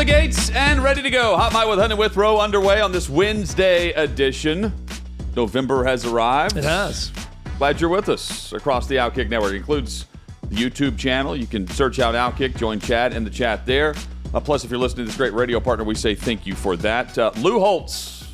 the 0.00 0.04
gates 0.06 0.48
and 0.52 0.82
ready 0.82 1.02
to 1.02 1.10
go. 1.10 1.36
Hot 1.36 1.52
Mic 1.52 1.68
with 1.68 1.76
Hutton 1.76 1.90
and 1.90 1.98
Withrow 2.00 2.38
underway 2.40 2.80
on 2.80 2.90
this 2.90 3.10
Wednesday 3.10 3.90
edition. 3.90 4.72
November 5.36 5.84
has 5.84 6.06
arrived. 6.06 6.56
It 6.56 6.64
has. 6.64 7.12
Glad 7.58 7.82
you're 7.82 7.90
with 7.90 8.08
us 8.08 8.54
across 8.54 8.86
the 8.86 8.94
Outkick 8.94 9.28
Network. 9.28 9.52
It 9.52 9.56
includes 9.56 10.06
the 10.48 10.56
YouTube 10.56 10.96
channel. 10.96 11.36
You 11.36 11.46
can 11.46 11.66
search 11.66 11.98
out 11.98 12.14
Outkick, 12.14 12.56
join 12.56 12.80
Chad 12.80 13.12
in 13.12 13.24
the 13.24 13.30
chat 13.30 13.66
there. 13.66 13.94
Uh, 14.32 14.40
plus, 14.40 14.64
if 14.64 14.70
you're 14.70 14.80
listening 14.80 15.04
to 15.04 15.10
this 15.10 15.18
great 15.18 15.34
radio 15.34 15.60
partner, 15.60 15.84
we 15.84 15.94
say 15.94 16.14
thank 16.14 16.46
you 16.46 16.54
for 16.54 16.78
that. 16.78 17.18
Uh, 17.18 17.30
Lou 17.36 17.58
Holtz, 17.60 18.26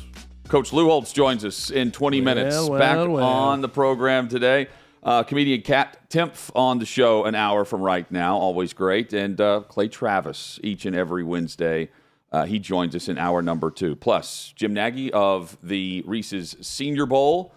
Coach 0.47 0.71
Lou 0.71 0.85
Holtz 0.85 1.11
joins 1.11 1.43
us 1.43 1.69
in 1.69 1.91
20 1.91 2.21
minutes. 2.21 2.55
well, 2.55 2.79
Back 2.79 2.95
well. 2.95 3.17
on 3.17 3.59
the 3.59 3.67
program 3.67 4.29
today. 4.29 4.67
Uh, 5.03 5.23
comedian 5.23 5.61
Kat 5.61 6.09
Timpf 6.09 6.51
on 6.55 6.79
the 6.79 6.85
show 6.85 7.25
an 7.25 7.35
hour 7.35 7.65
from 7.65 7.81
right 7.81 8.09
now. 8.11 8.37
Always 8.37 8.73
great. 8.73 9.13
And 9.13 9.39
uh, 9.39 9.61
Clay 9.67 9.87
Travis 9.87 10.59
each 10.63 10.85
and 10.85 10.95
every 10.95 11.23
Wednesday. 11.23 11.89
Uh, 12.31 12.45
he 12.45 12.59
joins 12.59 12.95
us 12.95 13.07
in 13.07 13.17
hour 13.17 13.41
number 13.41 13.71
two. 13.71 13.95
Plus, 13.95 14.53
Jim 14.55 14.73
Nagy 14.73 15.11
of 15.13 15.57
the 15.63 16.03
Reese's 16.05 16.57
Senior 16.61 17.05
Bowl 17.05 17.53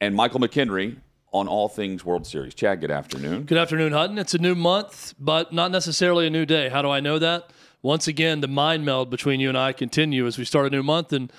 and 0.00 0.14
Michael 0.14 0.40
McHenry 0.40 0.96
on 1.30 1.48
all 1.48 1.68
things 1.68 2.04
World 2.04 2.26
Series. 2.26 2.54
Chad, 2.54 2.80
good 2.80 2.90
afternoon. 2.90 3.42
Good 3.42 3.58
afternoon, 3.58 3.92
Hutton. 3.92 4.18
It's 4.18 4.34
a 4.34 4.38
new 4.38 4.54
month, 4.54 5.14
but 5.18 5.52
not 5.52 5.70
necessarily 5.70 6.26
a 6.26 6.30
new 6.30 6.46
day. 6.46 6.68
How 6.68 6.80
do 6.80 6.88
I 6.88 7.00
know 7.00 7.18
that? 7.18 7.50
Once 7.82 8.08
again, 8.08 8.40
the 8.40 8.48
mind 8.48 8.84
meld 8.84 9.10
between 9.10 9.40
you 9.40 9.48
and 9.50 9.58
I 9.58 9.72
continue 9.72 10.26
as 10.26 10.38
we 10.38 10.44
start 10.44 10.66
a 10.66 10.70
new 10.70 10.82
month 10.82 11.12
and 11.12 11.30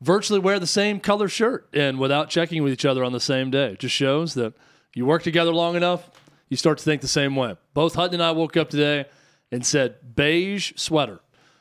virtually 0.00 0.40
wear 0.40 0.58
the 0.58 0.66
same 0.66 0.98
color 0.98 1.28
shirt 1.28 1.68
and 1.72 1.98
without 1.98 2.28
checking 2.28 2.62
with 2.64 2.72
each 2.72 2.84
other 2.84 3.04
on 3.04 3.12
the 3.12 3.20
same 3.20 3.50
day. 3.50 3.72
It 3.72 3.78
just 3.78 3.94
shows 3.94 4.34
that 4.34 4.54
you 4.94 5.06
work 5.06 5.22
together 5.22 5.52
long 5.52 5.76
enough, 5.76 6.10
you 6.48 6.56
start 6.56 6.78
to 6.78 6.84
think 6.84 7.00
the 7.00 7.08
same 7.08 7.36
way. 7.36 7.56
Both 7.74 7.94
Hutton 7.94 8.14
and 8.14 8.22
I 8.22 8.32
woke 8.32 8.56
up 8.56 8.70
today 8.70 9.06
and 9.50 9.64
said 9.64 10.14
beige 10.14 10.72
sweater 10.76 11.20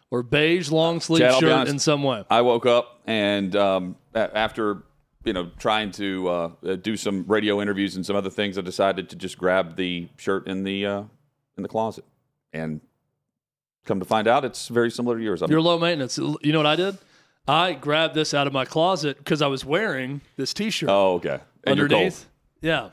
or 0.09 0.23
beige 0.23 0.69
long 0.69 0.99
sleeve 0.99 1.21
Chad, 1.21 1.39
shirt 1.39 1.52
honest. 1.52 1.71
in 1.71 1.79
some 1.79 2.03
way. 2.03 2.23
I 2.29 2.41
woke 2.41 2.65
up 2.65 3.02
and 3.05 3.55
um, 3.55 3.95
after 4.13 4.83
you 5.23 5.33
know 5.33 5.52
trying 5.57 5.91
to 5.91 6.27
uh, 6.27 6.52
uh, 6.65 6.75
do 6.75 6.97
some 6.97 7.25
radio 7.27 7.61
interviews 7.61 7.95
and 7.95 8.05
some 8.05 8.15
other 8.15 8.29
things, 8.29 8.57
I 8.57 8.61
decided 8.61 9.09
to 9.09 9.15
just 9.15 9.37
grab 9.37 9.75
the 9.75 10.09
shirt 10.17 10.47
in 10.47 10.63
the 10.63 10.85
uh, 10.85 11.03
in 11.57 11.63
the 11.63 11.69
closet 11.69 12.05
and 12.53 12.81
come 13.85 13.99
to 13.99 14.05
find 14.05 14.27
out 14.27 14.45
it's 14.45 14.67
very 14.67 14.91
similar 14.91 15.17
to 15.17 15.23
yours. 15.23 15.41
I'm, 15.41 15.49
You're 15.49 15.61
low 15.61 15.79
maintenance. 15.79 16.17
You 16.17 16.52
know 16.52 16.59
what 16.59 16.65
I 16.65 16.75
did? 16.75 16.97
I 17.47 17.73
grabbed 17.73 18.13
this 18.13 18.33
out 18.33 18.45
of 18.45 18.53
my 18.53 18.65
closet 18.65 19.17
because 19.17 19.41
I 19.41 19.47
was 19.47 19.65
wearing 19.65 20.21
this 20.35 20.53
T-shirt 20.53 20.89
oh, 20.89 21.15
okay. 21.15 21.39
And 21.63 21.79
underneath. 21.79 22.27
Yeah, 22.61 22.89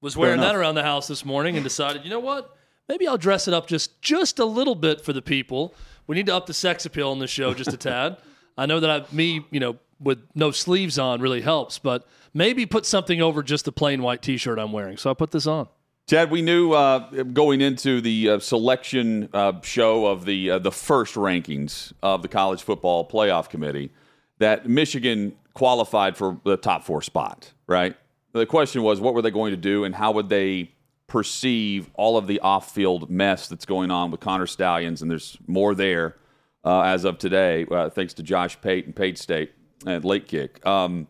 was 0.00 0.16
wearing 0.16 0.40
that 0.40 0.54
around 0.54 0.74
the 0.74 0.82
house 0.82 1.08
this 1.08 1.24
morning 1.24 1.56
and 1.56 1.64
decided, 1.64 2.04
you 2.04 2.10
know 2.10 2.20
what? 2.20 2.56
Maybe 2.88 3.06
I'll 3.06 3.18
dress 3.18 3.48
it 3.48 3.54
up 3.54 3.66
just 3.66 4.00
just 4.00 4.38
a 4.38 4.44
little 4.44 4.74
bit 4.74 5.00
for 5.00 5.12
the 5.12 5.22
people. 5.22 5.74
We 6.06 6.16
need 6.16 6.26
to 6.26 6.34
up 6.34 6.46
the 6.46 6.54
sex 6.54 6.86
appeal 6.86 7.10
on 7.10 7.18
this 7.18 7.30
show 7.30 7.52
just 7.54 7.72
a 7.72 7.76
tad. 7.78 8.18
I 8.56 8.66
know 8.66 8.80
that 8.80 8.90
I, 8.90 9.14
me, 9.14 9.44
you 9.50 9.60
know, 9.60 9.76
with 10.00 10.20
no 10.34 10.50
sleeves 10.50 10.98
on 10.98 11.20
really 11.20 11.40
helps, 11.40 11.78
but 11.78 12.06
maybe 12.32 12.66
put 12.66 12.86
something 12.86 13.20
over 13.20 13.42
just 13.42 13.64
the 13.64 13.72
plain 13.72 14.02
white 14.02 14.22
T-shirt 14.22 14.58
I'm 14.58 14.72
wearing. 14.72 14.96
So 14.96 15.10
I 15.10 15.14
put 15.14 15.32
this 15.32 15.46
on. 15.46 15.68
Chad, 16.08 16.30
we 16.30 16.40
knew 16.40 16.72
uh, 16.72 17.00
going 17.24 17.60
into 17.60 18.00
the 18.00 18.30
uh, 18.30 18.38
selection 18.38 19.28
uh, 19.34 19.60
show 19.62 20.06
of 20.06 20.24
the 20.24 20.52
uh, 20.52 20.58
the 20.58 20.72
first 20.72 21.16
rankings 21.16 21.92
of 22.02 22.22
the 22.22 22.28
college 22.28 22.62
football 22.62 23.06
playoff 23.06 23.50
committee 23.50 23.90
that 24.38 24.66
Michigan 24.66 25.36
qualified 25.52 26.16
for 26.16 26.40
the 26.44 26.56
top 26.56 26.84
four 26.84 27.02
spot. 27.02 27.52
Right. 27.66 27.94
The 28.32 28.46
question 28.46 28.82
was, 28.82 29.00
what 29.00 29.14
were 29.14 29.22
they 29.22 29.30
going 29.30 29.52
to 29.52 29.56
do, 29.56 29.84
and 29.84 29.94
how 29.94 30.12
would 30.12 30.28
they 30.28 30.72
perceive 31.06 31.90
all 31.94 32.16
of 32.16 32.26
the 32.26 32.40
off-field 32.40 33.10
mess 33.10 33.48
that's 33.48 33.64
going 33.64 33.90
on 33.90 34.10
with 34.10 34.20
Connor 34.20 34.46
Stalions? 34.46 35.00
And 35.02 35.10
there's 35.10 35.38
more 35.46 35.74
there 35.74 36.16
uh, 36.64 36.82
as 36.82 37.04
of 37.04 37.18
today, 37.18 37.66
uh, 37.70 37.88
thanks 37.88 38.14
to 38.14 38.22
Josh 38.22 38.60
Pate 38.60 38.86
and 38.86 38.94
Pate 38.94 39.18
State 39.18 39.52
and 39.86 40.04
Late 40.04 40.28
Kick. 40.28 40.64
Um, 40.66 41.08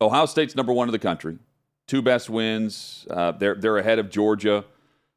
Ohio 0.00 0.26
State's 0.26 0.56
number 0.56 0.72
one 0.72 0.88
in 0.88 0.92
the 0.92 0.98
country 0.98 1.38
two 1.86 2.02
best 2.02 2.28
wins. 2.28 3.06
Uh, 3.10 3.32
they're 3.32 3.54
they're 3.54 3.78
ahead 3.78 3.98
of 3.98 4.10
Georgia 4.10 4.64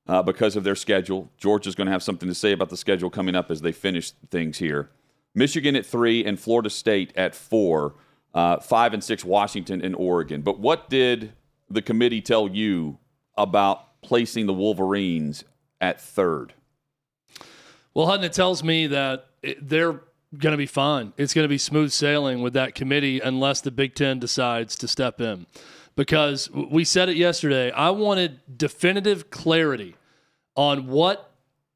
uh, 0.07 0.21
because 0.21 0.55
of 0.55 0.63
their 0.63 0.75
schedule. 0.75 1.29
Georgia's 1.37 1.75
going 1.75 1.87
to 1.87 1.91
have 1.91 2.03
something 2.03 2.29
to 2.29 2.35
say 2.35 2.51
about 2.51 2.69
the 2.69 2.77
schedule 2.77 3.09
coming 3.09 3.35
up 3.35 3.51
as 3.51 3.61
they 3.61 3.71
finish 3.71 4.11
things 4.29 4.57
here. 4.57 4.89
Michigan 5.35 5.75
at 5.75 5.85
three 5.85 6.23
and 6.25 6.39
Florida 6.39 6.69
State 6.69 7.13
at 7.15 7.35
four. 7.35 7.95
Uh, 8.33 8.59
five 8.59 8.93
and 8.93 9.03
six, 9.03 9.25
Washington 9.25 9.81
and 9.81 9.95
Oregon. 9.95 10.41
But 10.41 10.59
what 10.59 10.89
did 10.89 11.33
the 11.69 11.81
committee 11.81 12.21
tell 12.21 12.47
you 12.47 12.99
about 13.35 14.01
placing 14.01 14.45
the 14.45 14.53
Wolverines 14.53 15.43
at 15.81 15.99
third? 15.99 16.53
Well, 17.93 18.05
Hutton, 18.05 18.23
it 18.23 18.33
tells 18.33 18.63
me 18.63 18.87
that 18.87 19.25
it, 19.41 19.67
they're 19.67 20.01
going 20.37 20.51
to 20.51 20.57
be 20.57 20.67
fine. 20.67 21.11
It's 21.17 21.33
going 21.33 21.45
to 21.45 21.49
be 21.49 21.57
smooth 21.57 21.91
sailing 21.91 22.41
with 22.41 22.53
that 22.53 22.75
committee 22.75 23.19
unless 23.19 23.61
the 23.61 23.71
Big 23.71 23.95
Ten 23.95 24.19
decides 24.19 24.75
to 24.77 24.87
step 24.87 25.19
in. 25.19 25.47
Because 25.95 26.49
we 26.51 26.85
said 26.85 27.09
it 27.09 27.17
yesterday, 27.17 27.71
I 27.71 27.89
wanted 27.89 28.39
definitive 28.57 29.31
clarity 29.31 29.95
on 30.55 30.87
what 30.87 31.31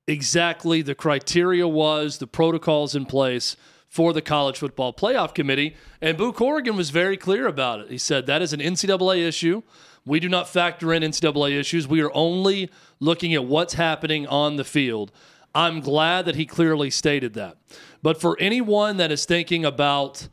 exactly 0.07 0.81
the 0.81 0.95
criteria 0.95 1.67
was, 1.67 2.19
the 2.19 2.27
protocols 2.27 2.95
in 2.95 3.05
place 3.05 3.57
for 3.93 4.11
the 4.11 4.23
College 4.23 4.57
Football 4.57 4.91
Playoff 4.91 5.35
Committee. 5.35 5.75
And 6.01 6.17
Boo 6.17 6.33
Corrigan 6.33 6.75
was 6.75 6.89
very 6.89 7.15
clear 7.15 7.45
about 7.45 7.79
it. 7.79 7.91
He 7.91 7.99
said 7.99 8.25
that 8.25 8.41
is 8.41 8.51
an 8.51 8.59
NCAA 8.59 9.23
issue. 9.23 9.61
We 10.03 10.19
do 10.19 10.27
not 10.27 10.49
factor 10.49 10.91
in 10.91 11.03
NCAA 11.03 11.59
issues. 11.59 11.87
We 11.87 12.01
are 12.01 12.09
only 12.15 12.71
looking 12.99 13.35
at 13.35 13.45
what's 13.45 13.75
happening 13.75 14.25
on 14.25 14.55
the 14.55 14.63
field. 14.63 15.11
I'm 15.53 15.79
glad 15.79 16.25
that 16.25 16.33
he 16.33 16.47
clearly 16.47 16.89
stated 16.89 17.35
that. 17.35 17.57
But 18.01 18.19
for 18.19 18.35
anyone 18.39 18.97
that 18.97 19.11
is 19.11 19.25
thinking 19.25 19.63
about 19.63 20.27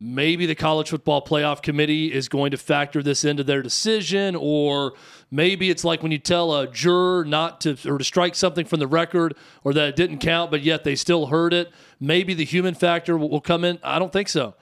maybe 0.00 0.46
the 0.46 0.54
college 0.54 0.90
football 0.90 1.24
playoff 1.24 1.60
committee 1.60 2.12
is 2.12 2.28
going 2.28 2.52
to 2.52 2.56
factor 2.56 3.02
this 3.02 3.24
into 3.24 3.42
their 3.42 3.62
decision 3.62 4.36
or 4.36 4.92
maybe 5.30 5.70
it's 5.70 5.84
like 5.84 6.02
when 6.02 6.12
you 6.12 6.18
tell 6.18 6.54
a 6.54 6.68
juror 6.68 7.24
not 7.24 7.60
to 7.60 7.76
or 7.84 7.98
to 7.98 8.04
strike 8.04 8.36
something 8.36 8.64
from 8.64 8.78
the 8.78 8.86
record 8.86 9.34
or 9.64 9.74
that 9.74 9.88
it 9.88 9.96
didn't 9.96 10.18
count 10.18 10.52
but 10.52 10.62
yet 10.62 10.84
they 10.84 10.94
still 10.94 11.26
heard 11.26 11.52
it. 11.52 11.72
Maybe 11.98 12.32
the 12.32 12.44
human 12.44 12.74
factor 12.74 13.16
will, 13.16 13.28
will 13.28 13.40
come 13.40 13.64
in. 13.64 13.80
I 13.82 13.98
don't 13.98 14.12
think 14.12 14.28
so. 14.28 14.54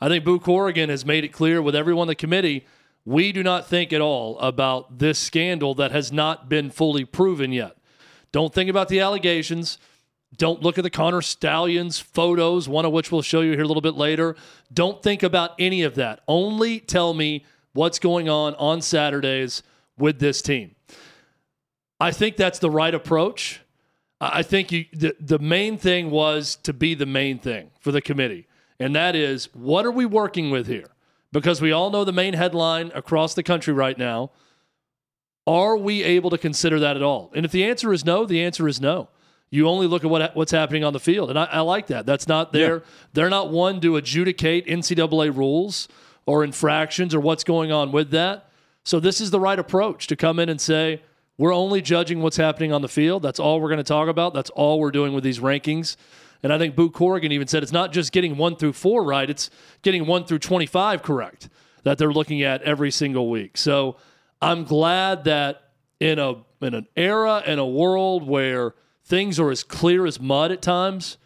I 0.00 0.08
think 0.08 0.24
boo 0.24 0.40
corrigan 0.40 0.90
has 0.90 1.06
made 1.06 1.24
it 1.24 1.28
clear 1.28 1.62
with 1.62 1.76
everyone 1.76 2.02
on 2.02 2.08
the 2.08 2.14
committee 2.16 2.66
we 3.04 3.32
do 3.32 3.42
not 3.42 3.66
think 3.66 3.92
at 3.92 4.00
all 4.00 4.38
about 4.40 4.98
this 4.98 5.18
scandal 5.18 5.74
that 5.74 5.92
has 5.92 6.12
not 6.12 6.48
been 6.48 6.70
fully 6.70 7.04
proven 7.04 7.52
yet. 7.52 7.76
Don't 8.32 8.52
think 8.52 8.68
about 8.68 8.88
the 8.88 9.00
allegations 9.00 9.78
don't 10.40 10.62
look 10.62 10.78
at 10.78 10.84
the 10.84 10.90
Connor 10.90 11.20
Stalions 11.20 11.98
photos, 11.98 12.66
one 12.66 12.86
of 12.86 12.92
which 12.92 13.12
we'll 13.12 13.20
show 13.20 13.42
you 13.42 13.52
here 13.52 13.60
a 13.60 13.66
little 13.66 13.82
bit 13.82 13.94
later. 13.94 14.36
Don't 14.72 15.02
think 15.02 15.22
about 15.22 15.50
any 15.58 15.82
of 15.82 15.96
that. 15.96 16.22
Only 16.26 16.80
tell 16.80 17.12
me 17.12 17.44
what's 17.74 17.98
going 17.98 18.30
on 18.30 18.54
on 18.54 18.80
Saturdays 18.80 19.62
with 19.98 20.18
this 20.18 20.40
team. 20.40 20.74
I 22.00 22.10
think 22.10 22.38
that's 22.38 22.58
the 22.58 22.70
right 22.70 22.94
approach. 22.94 23.60
I 24.18 24.42
think 24.42 24.72
you, 24.72 24.86
the, 24.94 25.14
the 25.20 25.38
main 25.38 25.76
thing 25.76 26.10
was 26.10 26.56
to 26.62 26.72
be 26.72 26.94
the 26.94 27.04
main 27.04 27.38
thing 27.38 27.70
for 27.78 27.92
the 27.92 28.00
committee, 28.00 28.48
and 28.78 28.96
that 28.96 29.14
is 29.14 29.50
what 29.52 29.84
are 29.84 29.92
we 29.92 30.06
working 30.06 30.50
with 30.50 30.66
here? 30.66 30.88
Because 31.32 31.60
we 31.60 31.70
all 31.70 31.90
know 31.90 32.04
the 32.04 32.14
main 32.14 32.32
headline 32.32 32.90
across 32.94 33.34
the 33.34 33.42
country 33.42 33.74
right 33.74 33.98
now. 33.98 34.30
Are 35.46 35.76
we 35.76 36.02
able 36.02 36.30
to 36.30 36.38
consider 36.38 36.80
that 36.80 36.96
at 36.96 37.02
all? 37.02 37.30
And 37.34 37.44
if 37.44 37.52
the 37.52 37.64
answer 37.64 37.92
is 37.92 38.06
no, 38.06 38.24
the 38.24 38.42
answer 38.42 38.66
is 38.66 38.80
no. 38.80 39.10
You 39.50 39.68
only 39.68 39.88
look 39.88 40.04
at 40.04 40.10
what 40.10 40.36
what's 40.36 40.52
happening 40.52 40.84
on 40.84 40.92
the 40.92 41.00
field, 41.00 41.28
and 41.28 41.38
I, 41.38 41.44
I 41.44 41.60
like 41.60 41.88
that. 41.88 42.06
That's 42.06 42.28
not 42.28 42.52
their. 42.52 42.84
They're 43.12 43.30
not 43.30 43.50
one 43.50 43.80
to 43.80 43.96
adjudicate 43.96 44.66
NCAA 44.66 45.36
rules 45.36 45.88
or 46.24 46.44
infractions 46.44 47.14
or 47.14 47.20
what's 47.20 47.42
going 47.42 47.72
on 47.72 47.90
with 47.90 48.10
that. 48.10 48.48
So 48.84 49.00
this 49.00 49.20
is 49.20 49.30
the 49.30 49.40
right 49.40 49.58
approach 49.58 50.06
to 50.06 50.16
come 50.16 50.38
in 50.38 50.48
and 50.48 50.60
say 50.60 51.02
we're 51.36 51.54
only 51.54 51.82
judging 51.82 52.22
what's 52.22 52.36
happening 52.36 52.72
on 52.72 52.82
the 52.82 52.88
field. 52.88 53.22
That's 53.22 53.40
all 53.40 53.60
we're 53.60 53.68
going 53.68 53.78
to 53.78 53.84
talk 53.84 54.08
about. 54.08 54.34
That's 54.34 54.50
all 54.50 54.78
we're 54.78 54.90
doing 54.90 55.12
with 55.12 55.24
these 55.24 55.40
rankings. 55.40 55.96
And 56.42 56.52
I 56.52 56.58
think 56.58 56.76
Boo 56.76 56.90
Corrigan 56.90 57.32
even 57.32 57.48
said 57.48 57.62
it's 57.62 57.72
not 57.72 57.92
just 57.92 58.12
getting 58.12 58.36
one 58.36 58.56
through 58.56 58.74
four 58.74 59.02
right; 59.04 59.28
it's 59.28 59.50
getting 59.82 60.06
one 60.06 60.24
through 60.24 60.38
twenty-five 60.38 61.02
correct 61.02 61.48
that 61.82 61.98
they're 61.98 62.12
looking 62.12 62.42
at 62.42 62.62
every 62.62 62.90
single 62.90 63.28
week. 63.28 63.56
So 63.56 63.96
I'm 64.40 64.64
glad 64.64 65.24
that 65.24 65.70
in 65.98 66.18
a 66.18 66.44
in 66.62 66.74
an 66.74 66.86
era 66.96 67.42
and 67.44 67.58
a 67.58 67.66
world 67.66 68.26
where 68.26 68.74
things 69.10 69.40
are 69.40 69.50
as 69.50 69.64
clear 69.64 70.06
as 70.06 70.20
mud 70.20 70.52
at 70.52 70.62
times. 70.62 71.18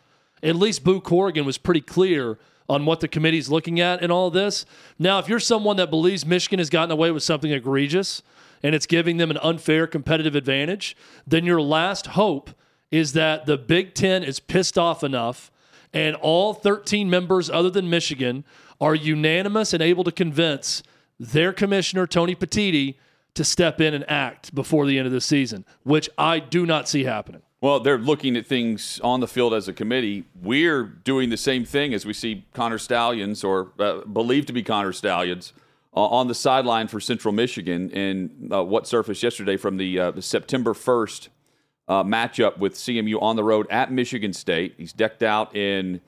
At 0.42 0.56
least 0.56 0.82
Boo 0.82 1.00
Corrigan 1.00 1.44
was 1.44 1.58
pretty 1.58 1.82
clear 1.82 2.38
on 2.69 2.86
what 2.86 3.00
the 3.00 3.08
committee's 3.08 3.50
looking 3.50 3.78
at 3.78 4.02
in 4.02 4.10
all 4.10 4.31
this. 4.31 4.64
Now, 4.98 5.19
if 5.19 5.28
you're 5.28 5.38
someone 5.38 5.76
that 5.76 5.90
believes 5.90 6.25
Michigan 6.25 6.58
has 6.58 6.70
gotten 6.70 6.90
away 6.90 7.10
with 7.10 7.22
something 7.22 7.52
egregious 7.52 8.22
and 8.62 8.75
it's 8.75 8.86
giving 8.86 9.19
them 9.19 9.31
an 9.31 9.36
unfair 9.42 9.86
competitive 9.86 10.34
advantage, 10.34 10.96
then 11.26 11.44
your 11.44 11.60
last 11.60 12.08
hope 12.08 12.50
is 12.90 13.12
that 13.12 13.44
the 13.44 13.58
Big 13.58 13.94
Ten 13.94 14.25
is 14.25 14.40
pissed 14.40 14.78
off 14.78 15.04
enough 15.04 15.50
and 15.92 16.16
all 16.16 16.54
13 16.54 17.08
members 17.10 17.50
other 17.50 17.70
than 17.70 17.90
Michigan 17.90 18.44
are 18.81 18.94
unanimous 18.94 19.75
and 19.75 19.82
able 19.82 20.04
to 20.04 20.12
convince 20.12 20.82
their 21.20 21.52
commissioner, 21.52 22.06
Tony 22.06 22.34
Petitti, 22.34 22.96
to 23.34 23.44
step 23.44 23.81
in 23.81 23.94
and 23.94 24.08
act 24.10 24.54
before 24.54 24.86
the 24.86 24.96
end 24.96 25.06
of 25.06 25.12
the 25.12 25.20
season, 25.20 25.64
which 25.82 26.08
I 26.16 26.38
do 26.38 26.64
not 26.64 26.88
see 26.88 27.04
happening. 27.04 27.42
Well, 27.64 27.81
they're 27.81 27.96
looking 27.96 28.37
at 28.37 28.46
things 28.46 29.00
on 29.02 29.20
the 29.20 29.26
field 29.26 29.55
as 29.55 29.69
a 29.69 29.72
committee. 29.72 30.25
We're 30.43 30.82
doing 30.82 31.31
the 31.31 31.38
same 31.38 31.64
thing 31.64 31.94
as 31.94 32.05
we 32.05 32.12
see 32.12 32.44
Connor 32.52 32.76
Stalions, 32.76 33.43
or 33.43 33.72
uh, 33.78 34.00
believed 34.00 34.49
to 34.49 34.52
be 34.52 34.62
Connor 34.62 34.93
Stalions, 34.93 35.55
uh, 35.96 36.00
on 36.00 36.28
the 36.28 36.34
sideline 36.34 36.88
for 36.88 37.00
Central 37.00 37.32
Michigan. 37.32 37.90
And 37.94 38.52
uh, 38.52 38.62
what 38.62 38.87
surfaced 38.87 39.22
yesterday 39.22 39.56
from 39.56 39.78
the, 39.78 39.99
uh, 39.99 40.11
the 40.11 40.20
September 40.20 40.75
1st 40.75 41.28
uh, 41.88 42.05
matchup 42.05 42.58
with 42.58 42.75
CMU 42.75 43.22
on 43.22 43.34
the 43.34 43.44
road 43.44 43.67
at 43.70 43.90
Michigan 43.90 44.34
State. 44.34 44.75
He's 44.76 44.93
decked 44.93 45.22
out 45.22 45.56
in 45.56 46.02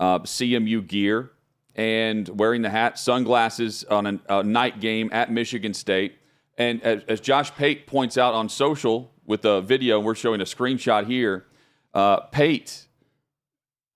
uh, 0.00 0.18
CMU 0.18 0.84
gear 0.84 1.30
and 1.76 2.28
wearing 2.30 2.62
the 2.62 2.70
hat, 2.70 2.98
sunglasses 2.98 3.84
on 3.84 4.06
a, 4.06 4.20
a 4.28 4.42
night 4.42 4.80
game 4.80 5.10
at 5.12 5.30
Michigan 5.30 5.72
State. 5.72 6.18
And 6.58 6.82
as, 6.82 7.04
as, 7.06 7.20
Josh 7.20 7.54
Pate 7.54 7.86
points 7.86 8.18
out 8.18 8.34
on 8.34 8.48
social 8.48 9.12
with 9.26 9.42
the 9.42 9.60
video, 9.60 9.98
and 9.98 10.06
we're 10.06 10.14
showing 10.14 10.40
a 10.40 10.44
screenshot 10.44 11.06
here, 11.06 11.46
uh, 11.94 12.20
Pate 12.20 12.86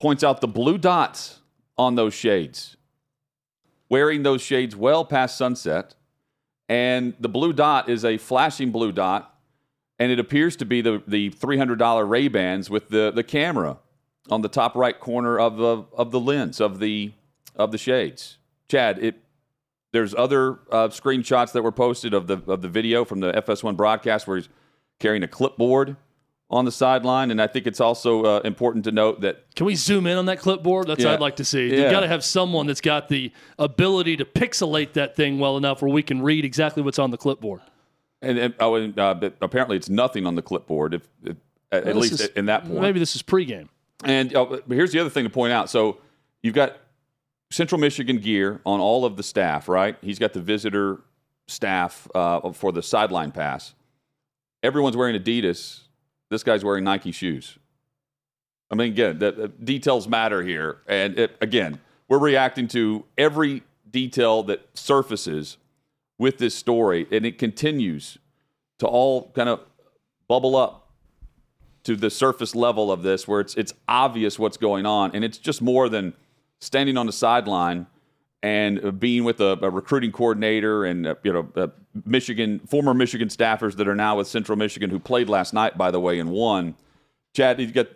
points 0.00 0.25
out 0.25 0.41
the 0.41 0.49
blue 0.49 0.79
dots 0.79 1.41
on 1.79 1.94
those 1.94 2.15
shades, 2.15 2.77
wearing 3.88 4.23
those 4.23 4.43
shades 4.43 4.75
well 4.75 5.05
past 5.05 5.37
sunset. 5.37 5.94
And 6.69 7.15
the 7.19 7.29
blue 7.29 7.53
dot 7.53 7.88
is 7.88 8.05
a 8.05 8.17
flashing 8.17 8.71
blue 8.71 8.93
dot, 8.93 9.38
and 9.99 10.12
it 10.12 10.19
appears 10.21 10.56
to 10.56 10.65
be 10.65 10.81
the, 10.81 11.03
the 11.06 11.31
$300 11.31 12.09
Ray 12.09 12.29
Bans 12.29 12.71
with 12.71 12.91
the, 12.91 13.11
the 13.11 13.25
camera 13.25 13.79
on 14.31 14.43
the 14.43 14.49
top 14.49 14.77
right 14.77 14.99
corner 14.99 15.38
of 15.38 15.56
the, 15.56 15.85
of 15.93 16.12
the 16.12 16.21
lens 16.21 16.61
of 16.61 16.79
the, 16.79 17.12
of 17.56 17.73
the 17.73 17.79
shades. 17.79 18.38
Chad, 18.69 18.99
it 19.03 19.17
there's 19.93 20.15
other 20.15 20.61
uh, 20.71 20.88
screenshots 20.88 21.53
that 21.53 21.62
were 21.62 21.73
posted 21.73 22.15
of 22.15 22.27
the 22.27 22.41
of 22.47 22.62
the 22.62 22.69
video 22.69 23.05
from 23.05 23.21
the 23.21 23.32
FS1 23.32 23.77
broadcast 23.77 24.27
where 24.27 24.37
he's 24.37 24.49
carrying 25.00 25.25
a 25.25 25.29
clipboard 25.29 25.97
on 26.49 26.64
the 26.64 26.73
sideline, 26.73 27.31
and 27.31 27.41
I 27.41 27.47
think 27.47 27.67
it's 27.67 27.81
also 27.81 28.25
uh, 28.25 28.41
important 28.44 28.85
to 28.85 28.93
note 28.93 29.20
that. 29.20 29.55
Can 29.55 29.67
we 29.67 29.75
zoom 29.75 30.06
in 30.06 30.17
on 30.19 30.26
that 30.26 30.38
clipboard? 30.41 30.87
That's 30.87 31.00
yeah. 31.00 31.08
what 31.08 31.14
I'd 31.14 31.20
like 31.20 31.37
to 31.37 31.44
see. 31.44 31.69
Yeah. 31.69 31.82
You've 31.82 31.91
got 31.93 32.00
to 32.00 32.08
have 32.08 32.25
someone 32.25 32.67
that's 32.67 32.81
got 32.81 33.08
the 33.08 33.32
ability 33.58 34.17
to 34.17 34.25
pixelate 34.25 34.93
that 34.94 35.17
thing 35.17 35.38
well 35.38 35.56
enough 35.56 35.81
where 35.82 35.93
we 35.93 36.02
can 36.02 36.23
read 36.23 36.44
exactly 36.44 36.82
what's 36.82 36.99
on 36.99 37.11
the 37.11 37.17
clipboard. 37.17 37.61
And, 38.23 38.38
and 38.38 38.55
oh, 38.61 38.75
uh, 38.75 39.31
apparently, 39.41 39.76
it's 39.76 39.88
nothing 39.88 40.26
on 40.26 40.35
the 40.35 40.43
clipboard. 40.43 40.94
If, 40.94 41.08
if 41.25 41.37
at, 41.73 41.87
well, 41.87 41.94
least 41.96 42.14
is, 42.14 42.26
in 42.29 42.46
that 42.46 42.64
point, 42.64 42.81
maybe 42.81 42.99
this 42.99 43.14
is 43.14 43.23
pregame. 43.23 43.69
And 44.05 44.35
oh, 44.35 44.61
here's 44.69 44.93
the 44.93 44.99
other 44.99 45.11
thing 45.11 45.25
to 45.25 45.31
point 45.31 45.53
out. 45.53 45.70
So 45.70 45.99
you've 46.43 46.55
got 46.55 46.79
Central 47.50 47.81
Michigan 47.81 48.19
gear 48.19 48.61
on 48.67 48.81
all 48.81 49.05
of 49.05 49.17
the 49.17 49.23
staff, 49.23 49.69
right? 49.69 49.96
He's 50.03 50.19
got 50.19 50.32
the 50.32 50.41
visitor 50.41 51.00
staff 51.46 52.08
uh, 52.14 52.53
for 52.53 52.73
the 52.73 52.82
sideline 52.82 53.31
pass. 53.31 53.75
Everyone's 54.62 54.97
wearing 54.97 55.21
Adidas. 55.21 55.81
This 56.31 56.43
guy's 56.43 56.65
wearing 56.65 56.85
Nike 56.85 57.12
shoes. 57.12 57.59
I 58.71 58.75
mean, 58.77 58.93
again, 58.93 59.19
the, 59.19 59.33
the 59.33 59.49
details 59.49 60.07
matter 60.07 60.43
here. 60.43 60.79
And 60.87 61.19
it, 61.19 61.37
again, 61.41 61.81
we're 62.09 62.19
reacting 62.19 62.69
to 62.69 63.05
every 63.19 63.62
detail 63.91 64.43
that 64.45 64.67
surfaces 64.75 65.57
with 66.19 66.39
this 66.39 66.55
story, 66.55 67.07
and 67.11 67.25
it 67.25 67.39
continues 67.39 68.19
to 68.79 68.87
all 68.87 69.31
kind 69.31 69.49
of 69.49 69.61
bubble 70.29 70.55
up 70.55 70.91
to 71.85 71.97
the 71.97 72.11
surface 72.11 72.55
level 72.55 72.93
of 72.93 73.03
this, 73.03 73.27
where 73.27 73.41
it's 73.41 73.55
it's 73.55 73.73
obvious 73.89 74.39
what's 74.39 74.59
going 74.59 74.85
on, 74.85 75.13
and 75.15 75.25
it's 75.25 75.39
just 75.39 75.63
more 75.63 75.89
than 75.89 76.13
standing 76.61 76.99
on 76.99 77.06
the 77.06 77.13
sideline 77.13 77.87
and 78.43 79.01
being 79.01 79.25
with 79.25 79.41
a, 79.41 79.59
a 79.63 79.71
recruiting 79.71 80.13
coordinator 80.13 80.85
and 80.85 81.06
uh, 81.06 81.15
you 81.23 81.33
know 81.33 81.49
uh, 81.56 81.69
Michigan 82.05 82.61
former 82.61 82.95
Michigan 82.95 83.29
staffers 83.29 83.77
that 83.77 83.89
are 83.89 83.95
now 83.95 84.17
with 84.17 84.29
Central 84.29 84.57
Michigan 84.57 84.91
who 84.91 84.99
played 84.99 85.29
last 85.29 85.53
night 85.53 85.77
by 85.77 85.91
the 85.91 86.01
way 86.01 86.19
and 86.19 86.31
won. 86.31 86.75
Chad, 87.35 87.61
you 87.61 87.71
got 87.71 87.89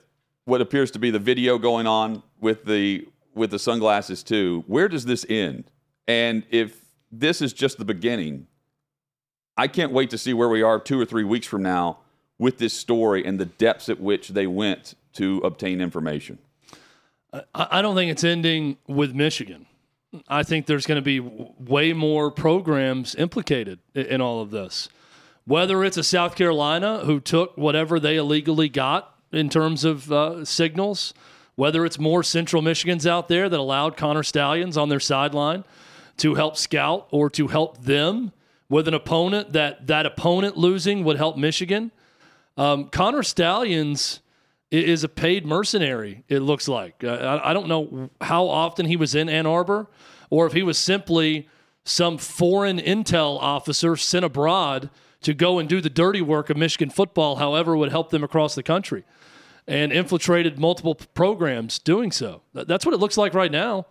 what 0.45 0.61
appears 0.61 0.91
to 0.93 0.99
be 0.99 1.11
the 1.11 1.19
video 1.19 1.59
going 1.59 1.87
on 1.87 2.23
with 2.41 2.65
the 2.65 3.07
with 3.35 3.51
the 3.51 3.59
sunglasses 3.59 4.23
too. 4.23 4.65
Where 4.67 4.89
does 4.89 5.05
this 5.05 5.25
end? 5.29 5.65
And 6.07 6.45
if 6.51 6.85
this 7.11 7.41
is 7.41 7.53
just 7.53 7.79
the 7.79 7.85
beginning, 7.85 8.47
I 9.57 9.69
can't 9.69 9.93
wait 9.93 10.11
to 10.11 10.19
see 10.19 10.35
where 10.35 10.49
we 10.49 10.63
are 10.63 10.79
two 10.79 11.01
or 11.01 11.05
three 11.05 11.25
weeks 11.25 11.47
from 11.47 11.63
now 11.63 11.99
with 12.39 12.59
this 12.59 12.75
story 12.75 13.25
and 13.25 13.39
the 13.39 13.47
depths 13.47 13.89
at 13.89 14.01
which 14.01 14.31
they 14.31 14.47
went 14.47 14.95
to 15.15 15.39
obtain 15.39 15.81
information. 15.81 16.39
I 17.55 17.83
don't 17.83 17.97
think 17.97 18.13
it's 18.13 18.23
ending 18.23 18.77
with 18.87 19.15
Michigan. 19.15 19.67
I 20.29 20.43
think 20.43 20.67
there's 20.67 20.87
going 20.87 20.97
to 20.97 21.03
be 21.03 21.21
way 21.21 21.93
more 21.93 22.31
programs 22.31 23.15
implicated 23.15 23.79
in 23.95 24.21
all 24.21 24.41
of 24.41 24.51
this. 24.51 24.89
Whether 25.47 25.85
it's 25.85 25.97
a 25.97 26.05
South 26.05 26.37
Carolina 26.37 27.01
who 27.05 27.21
took 27.21 27.57
whatever 27.57 28.01
they 28.01 28.17
illegally 28.17 28.69
got 28.69 29.15
in 29.33 29.49
terms 29.49 29.85
of 29.85 30.11
uh, 30.11 30.45
signals, 30.45 31.13
whether 31.57 31.85
it's 31.85 31.99
more 31.99 32.23
Central 32.23 32.63
Michigans 32.63 33.07
out 33.07 33.29
there 33.29 33.49
that 33.49 33.59
allowed 33.59 33.97
Connor 33.97 34.23
Stalions 34.23 34.77
on 34.77 34.89
their 34.89 35.01
sideline 35.01 35.65
to 36.19 36.35
help 36.35 36.57
scout 36.57 37.07
or 37.11 37.29
to 37.31 37.49
help 37.49 37.83
them 37.83 38.33
with 38.69 38.89
an 38.89 38.95
opponent 38.95 39.53
that 39.53 39.87
that 39.87 40.07
opponent 40.07 40.57
losing 40.57 41.05
would 41.05 41.17
help 41.17 41.37
Michigan. 41.37 41.91
Um, 42.57 42.89
Connor 42.89 43.23
Stalions 43.23 44.21
is 44.83 45.05
a 45.05 45.09
paid 45.09 45.47
mercenary, 45.47 46.25
it 46.29 46.41
looks 46.41 46.69
like. 46.69 47.05
Uh, 47.05 47.41
I, 47.43 47.53
don't 47.53 47.69
know 47.69 48.11
how 48.21 48.49
often 48.49 48.87
he 48.87 48.97
was 48.97 49.15
in 49.15 49.29
Ann 49.29 49.47
Arbor 49.47 49.89
or 50.31 50.47
if 50.47 50.53
he 50.53 50.63
was 50.63 50.79
simply 50.79 51.49
some 51.85 52.19
foreign 52.19 52.79
intel 52.79 53.39
officer 53.41 53.95
sent 53.97 54.25
abroad 54.25 54.91
to 55.21 55.35
go 55.35 55.59
and 55.59 55.69
do 55.69 55.81
the 55.81 55.91
dirty 55.91 56.23
work 56.23 56.51
of 56.51 56.57
Michigan 56.57 56.91
football, 56.91 57.37
however, 57.37 57.77
would 57.77 57.91
help 57.91 58.11
them 58.11 58.25
across 58.25 58.55
the 58.55 58.63
country 58.63 59.05
and 59.67 59.93
infiltrated 59.93 60.59
multiple 60.59 60.95
programs 60.95 61.79
doing 61.79 62.11
so. 62.11 62.43
That's 62.53 62.85
what 62.85 62.95
it 62.95 63.01
looks 63.01 63.17
like 63.17 63.35
right 63.35 63.53
now. 63.53 63.87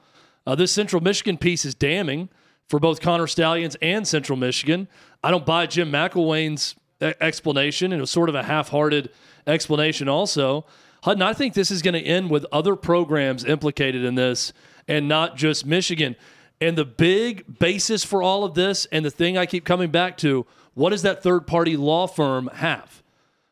Uh, 0.45 0.55
this 0.55 0.71
Central 0.71 1.01
Michigan 1.01 1.37
piece 1.37 1.65
is 1.65 1.73
damning 1.73 2.29
for 2.67 2.79
both 2.79 3.01
Connor 3.01 3.27
Stalions 3.27 3.75
and 3.81 4.07
Central 4.07 4.37
Michigan. 4.37 4.87
I 5.23 5.31
don't 5.31 5.45
buy 5.45 5.65
Jim 5.65 5.91
McElwain's 5.91 6.75
explanation. 7.01 7.91
It 7.91 7.99
was 7.99 8.11
sort 8.11 8.29
of 8.29 8.35
a 8.35 8.43
half 8.43 8.69
hearted 8.69 9.09
explanation 9.47 10.07
also. 10.07 10.65
Hutton, 11.03 11.21
I 11.21 11.33
think 11.33 11.53
this 11.53 11.71
is 11.71 11.81
going 11.81 11.95
to 11.95 12.01
end 12.01 12.29
with 12.29 12.45
other 12.51 12.75
programs 12.75 13.43
implicated 13.43 14.05
in 14.05 14.15
this 14.15 14.53
and 14.88 15.07
not 15.07 15.35
just 15.35 15.65
Michigan. 15.65 16.15
And 16.62 16.77
the 16.77 16.85
big 16.85 17.59
basis 17.59 18.03
for 18.03 18.23
all 18.23 18.45
of 18.45 18.53
this, 18.53 18.85
and 18.91 19.03
the 19.03 19.12
thing 19.12 19.38
I 19.38 19.45
keep 19.45 19.65
coming 19.65 19.91
back 19.91 20.17
to, 20.19 20.45
what 20.73 20.91
does 20.91 21.01
that 21.01 21.21
third 21.21 21.45
party 21.45 21.75
law 21.75 22.07
firm 22.07 22.50
have? 22.53 23.03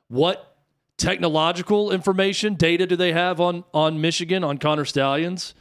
What 0.07 0.55
technological 0.98 1.91
information, 1.91 2.55
data 2.55 2.86
do 2.86 2.95
they 2.95 3.12
have 3.12 3.41
on, 3.41 3.63
on 3.74 4.00
Michigan, 4.00 4.43
on 4.43 4.57
Connor 4.57 4.86
Stalions? 4.86 5.53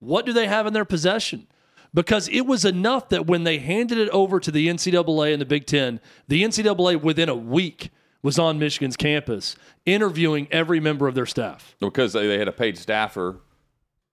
What 0.00 0.26
do 0.26 0.32
they 0.32 0.46
have 0.46 0.66
in 0.66 0.72
their 0.72 0.84
possession? 0.84 1.46
Because 1.92 2.28
it 2.28 2.42
was 2.42 2.64
enough 2.64 3.08
that 3.08 3.26
when 3.26 3.44
they 3.44 3.58
handed 3.58 3.98
it 3.98 4.08
over 4.10 4.38
to 4.40 4.50
the 4.50 4.68
NCAA 4.68 5.32
and 5.32 5.40
the 5.40 5.46
Big 5.46 5.66
Ten, 5.66 6.00
the 6.28 6.42
NCAA 6.42 7.00
within 7.00 7.28
a 7.28 7.34
week 7.34 7.90
was 8.22 8.38
on 8.38 8.58
Michigan's 8.58 8.96
campus 8.96 9.56
interviewing 9.86 10.48
every 10.50 10.80
member 10.80 11.08
of 11.08 11.14
their 11.14 11.26
staff. 11.26 11.74
Because 11.80 12.12
they 12.12 12.38
had 12.38 12.48
a 12.48 12.52
paid 12.52 12.76
staffer 12.76 13.40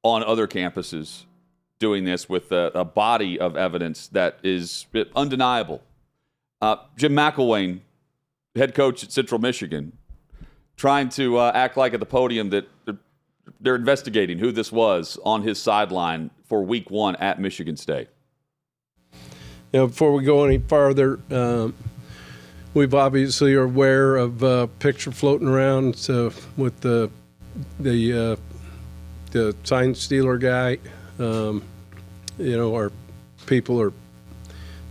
on 0.04 0.24
other 0.24 0.48
campuses 0.48 1.26
doing 1.80 2.06
this 2.06 2.28
with 2.28 2.52
a, 2.52 2.72
a 2.74 2.86
body 2.86 3.40
of 3.40 3.56
evidence 3.56 4.08
that 4.08 4.40
is 4.44 4.86
undeniable. 5.16 5.82
Uh, 6.62 6.78
Jim 6.96 7.14
McElwain, 7.14 7.82
head 8.56 8.74
coach 8.74 9.04
at 9.04 9.12
Central 9.12 9.40
Michigan, 9.40 9.92
trying 10.76 11.10
to 11.10 11.38
uh, 11.38 11.52
act 11.54 11.78
like 11.78 11.94
at 11.94 12.00
the 12.00 12.06
podium 12.06 12.50
that 12.50 12.68
they're 13.60 13.76
investigating 13.76 14.40
who 14.40 14.52
this 14.52 14.72
was 14.72 15.20
on 15.24 15.44
his 15.44 15.60
sideline 15.60 16.32
for 16.46 16.64
week 16.64 16.90
one 16.90 17.16
at 17.18 17.40
Michigan 17.40 17.78
State. 17.78 18.08
You 19.74 19.82
know, 19.82 19.88
before 19.88 20.14
we 20.14 20.24
go 20.24 20.46
any 20.46 20.60
farther, 20.60 21.20
um, 21.30 21.74
we've 22.78 22.94
obviously 22.94 23.56
are 23.56 23.64
aware 23.64 24.18
of 24.18 24.44
a 24.44 24.48
uh, 24.48 24.68
picture 24.78 25.12
floating 25.12 25.48
around 25.48 25.96
so 25.96 26.32
with 26.58 26.80
the 26.82 27.10
the 27.80 28.14
uh, 28.14 28.36
the 29.32 29.56
sign 29.64 29.96
stealer 29.96 30.38
guy. 30.38 30.78
Um, 31.18 31.64
you 32.38 32.56
know, 32.56 32.76
our 32.76 32.92
people 33.48 33.82
are 33.82 33.92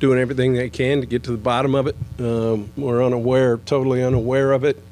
doing 0.00 0.18
everything 0.18 0.54
they 0.54 0.68
can 0.68 1.00
to 1.00 1.06
get 1.06 1.22
to 1.22 1.30
the 1.30 1.36
bottom 1.36 1.76
of 1.76 1.86
it. 1.86 1.96
Um, 2.18 2.70
we're 2.76 3.04
unaware, 3.04 3.58
totally 3.58 4.02
unaware 4.02 4.50
of 4.50 4.64
it. 4.64 4.82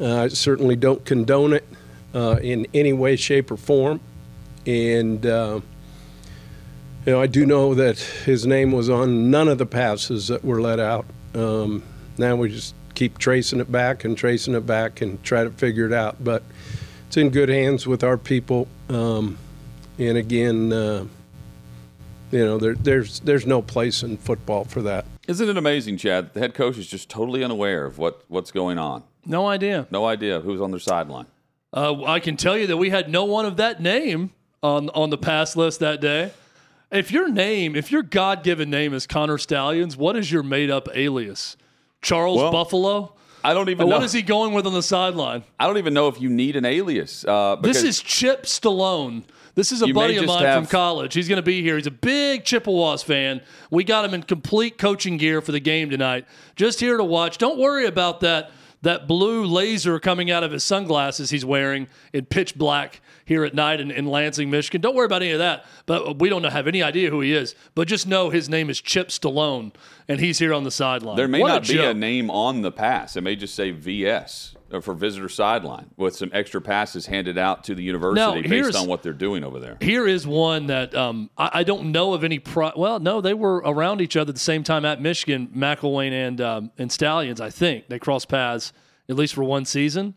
Uh, 0.00 0.22
I 0.22 0.28
certainly 0.28 0.76
don't 0.76 1.04
condone 1.04 1.52
it 1.52 1.68
uh, 2.14 2.38
in 2.42 2.66
any 2.72 2.94
way, 2.94 3.16
shape, 3.16 3.50
or 3.50 3.58
form. 3.58 4.00
And, 4.66 5.24
uh, 5.26 5.60
you 7.04 7.12
know, 7.12 7.20
I 7.20 7.26
do 7.26 7.44
know 7.44 7.74
that 7.74 7.98
his 7.98 8.46
name 8.46 8.72
was 8.72 8.88
on 8.88 9.30
none 9.30 9.46
of 9.48 9.58
the 9.58 9.66
passes 9.66 10.28
that 10.28 10.42
were 10.42 10.60
let 10.60 10.80
out. 10.80 11.04
Um, 11.34 11.82
now 12.20 12.36
we 12.36 12.50
just 12.50 12.74
keep 12.94 13.18
tracing 13.18 13.60
it 13.60 13.72
back 13.72 14.04
and 14.04 14.16
tracing 14.16 14.54
it 14.54 14.66
back 14.66 15.00
and 15.00 15.22
try 15.24 15.42
to 15.42 15.50
figure 15.50 15.86
it 15.86 15.92
out. 15.92 16.22
But 16.22 16.42
it's 17.08 17.16
in 17.16 17.30
good 17.30 17.48
hands 17.48 17.86
with 17.86 18.04
our 18.04 18.16
people. 18.16 18.68
Um, 18.88 19.38
and 19.98 20.16
again, 20.16 20.72
uh, 20.72 21.06
you 22.30 22.44
know, 22.44 22.58
there, 22.58 22.74
there's 22.74 23.20
there's 23.20 23.46
no 23.46 23.62
place 23.62 24.02
in 24.02 24.16
football 24.16 24.64
for 24.64 24.82
that. 24.82 25.04
Isn't 25.26 25.48
it 25.48 25.56
amazing, 25.56 25.96
Chad? 25.96 26.34
The 26.34 26.40
head 26.40 26.54
coach 26.54 26.78
is 26.78 26.86
just 26.86 27.08
totally 27.08 27.42
unaware 27.42 27.84
of 27.84 27.98
what, 27.98 28.24
what's 28.28 28.50
going 28.50 28.78
on. 28.78 29.04
No 29.24 29.46
idea. 29.46 29.86
No 29.90 30.06
idea 30.06 30.40
who's 30.40 30.60
on 30.60 30.70
their 30.70 30.80
sideline. 30.80 31.26
Uh, 31.72 32.02
I 32.04 32.18
can 32.20 32.36
tell 32.36 32.56
you 32.56 32.66
that 32.66 32.76
we 32.76 32.90
had 32.90 33.08
no 33.08 33.24
one 33.24 33.46
of 33.46 33.56
that 33.56 33.80
name 33.80 34.30
on 34.62 34.90
on 34.90 35.10
the 35.10 35.18
pass 35.18 35.56
list 35.56 35.80
that 35.80 36.00
day. 36.00 36.32
If 36.90 37.12
your 37.12 37.28
name, 37.28 37.76
if 37.76 37.92
your 37.92 38.02
God 38.02 38.42
given 38.42 38.68
name 38.70 38.92
is 38.92 39.06
Connor 39.06 39.38
Stalions, 39.38 39.96
what 39.96 40.16
is 40.16 40.32
your 40.32 40.42
made 40.42 40.70
up 40.70 40.88
alias? 40.94 41.56
Charles 42.02 42.38
Well, 42.38 42.52
Buffalo? 42.52 43.14
I 43.42 43.54
don't 43.54 43.68
even 43.70 43.88
know. 43.88 43.96
what 43.96 44.04
is 44.04 44.12
he 44.12 44.22
going 44.22 44.52
with 44.52 44.66
on 44.66 44.72
the 44.74 44.82
sideline? 44.82 45.44
I 45.58 45.66
don't 45.66 45.78
even 45.78 45.94
know 45.94 46.08
if 46.08 46.20
you 46.20 46.28
need 46.28 46.56
an 46.56 46.64
alias. 46.64 47.24
Uh, 47.24 47.56
This 47.56 47.82
is 47.82 48.00
Chip 48.00 48.44
Stallone. 48.44 49.24
This 49.54 49.72
is 49.72 49.82
a 49.82 49.88
buddy 49.88 50.16
of 50.16 50.26
mine 50.26 50.44
have- 50.44 50.56
from 50.64 50.66
college. 50.66 51.14
He's 51.14 51.28
going 51.28 51.36
to 51.36 51.42
be 51.42 51.62
here. 51.62 51.76
He's 51.76 51.86
a 51.86 51.90
big 51.90 52.44
Chippewas 52.44 53.02
fan. 53.02 53.40
We 53.70 53.82
got 53.84 54.04
him 54.04 54.14
in 54.14 54.22
complete 54.22 54.78
coaching 54.78 55.16
gear 55.16 55.40
for 55.40 55.52
the 55.52 55.60
game 55.60 55.90
tonight. 55.90 56.24
Just 56.54 56.80
here 56.80 56.96
to 56.96 57.04
watch. 57.04 57.38
Don't 57.38 57.58
worry 57.58 57.86
about 57.86 58.20
that 58.20 58.50
that 58.82 59.06
blue 59.06 59.44
laser 59.44 59.98
coming 60.00 60.30
out 60.30 60.42
of 60.42 60.52
his 60.52 60.64
sunglasses 60.64 61.28
he's 61.28 61.44
wearing 61.44 61.86
in 62.14 62.24
pitch 62.24 62.56
black 62.56 63.02
here 63.30 63.44
at 63.44 63.54
night 63.54 63.80
in, 63.80 63.92
in 63.92 64.06
Lansing, 64.06 64.50
Michigan. 64.50 64.80
Don't 64.80 64.96
worry 64.96 65.06
about 65.06 65.22
any 65.22 65.30
of 65.30 65.38
that. 65.38 65.64
But 65.86 66.18
we 66.18 66.28
don't 66.28 66.42
have 66.42 66.66
any 66.66 66.82
idea 66.82 67.10
who 67.10 67.20
he 67.20 67.32
is. 67.32 67.54
But 67.76 67.86
just 67.86 68.04
know 68.04 68.28
his 68.28 68.48
name 68.48 68.68
is 68.68 68.80
Chip 68.80 69.06
Stallone, 69.06 69.72
and 70.08 70.18
he's 70.18 70.40
here 70.40 70.52
on 70.52 70.64
the 70.64 70.70
sideline. 70.72 71.14
There 71.14 71.28
may 71.28 71.40
What 71.40 71.48
not 71.48 71.68
be 71.68 71.78
a 71.78 71.94
name 71.94 72.28
on 72.28 72.62
the 72.62 72.72
pass. 72.72 73.14
It 73.14 73.20
may 73.20 73.36
just 73.36 73.54
say 73.54 73.70
VS 73.70 74.56
uh, 74.72 74.80
for 74.80 74.94
visitor 74.94 75.28
sideline 75.28 75.90
with 75.96 76.16
some 76.16 76.30
extra 76.32 76.60
passes 76.60 77.06
handed 77.06 77.38
out 77.38 77.62
to 77.64 77.76
the 77.76 77.84
university 77.84 78.48
here's- 78.48 78.66
based 78.66 78.76
on 78.76 78.88
what 78.88 79.04
they're 79.04 79.12
doing 79.12 79.44
over 79.44 79.60
there. 79.60 79.78
Here 79.80 80.08
is 80.08 80.26
one 80.26 80.66
that 80.66 80.92
um, 80.96 81.30
I, 81.38 81.50
I 81.54 81.62
don't 81.62 81.92
know 81.92 82.14
of 82.14 82.24
any. 82.24 82.40
Pro- 82.40 82.72
well, 82.74 82.98
no, 82.98 83.20
they 83.20 83.34
were 83.34 83.58
around 83.58 84.00
each 84.00 84.16
other 84.16 84.30
at 84.30 84.34
the 84.34 84.40
same 84.40 84.64
time 84.64 84.84
at 84.84 85.00
Michigan, 85.00 85.52
McElwain 85.56 86.10
and 86.10 86.40
um, 86.40 86.72
and 86.78 86.90
Stalions. 86.90 87.40
I 87.40 87.50
think 87.50 87.86
they 87.86 88.00
crossed 88.00 88.28
paths 88.28 88.72
at 89.08 89.14
least 89.14 89.34
for 89.34 89.44
one 89.44 89.64
season. 89.64 90.16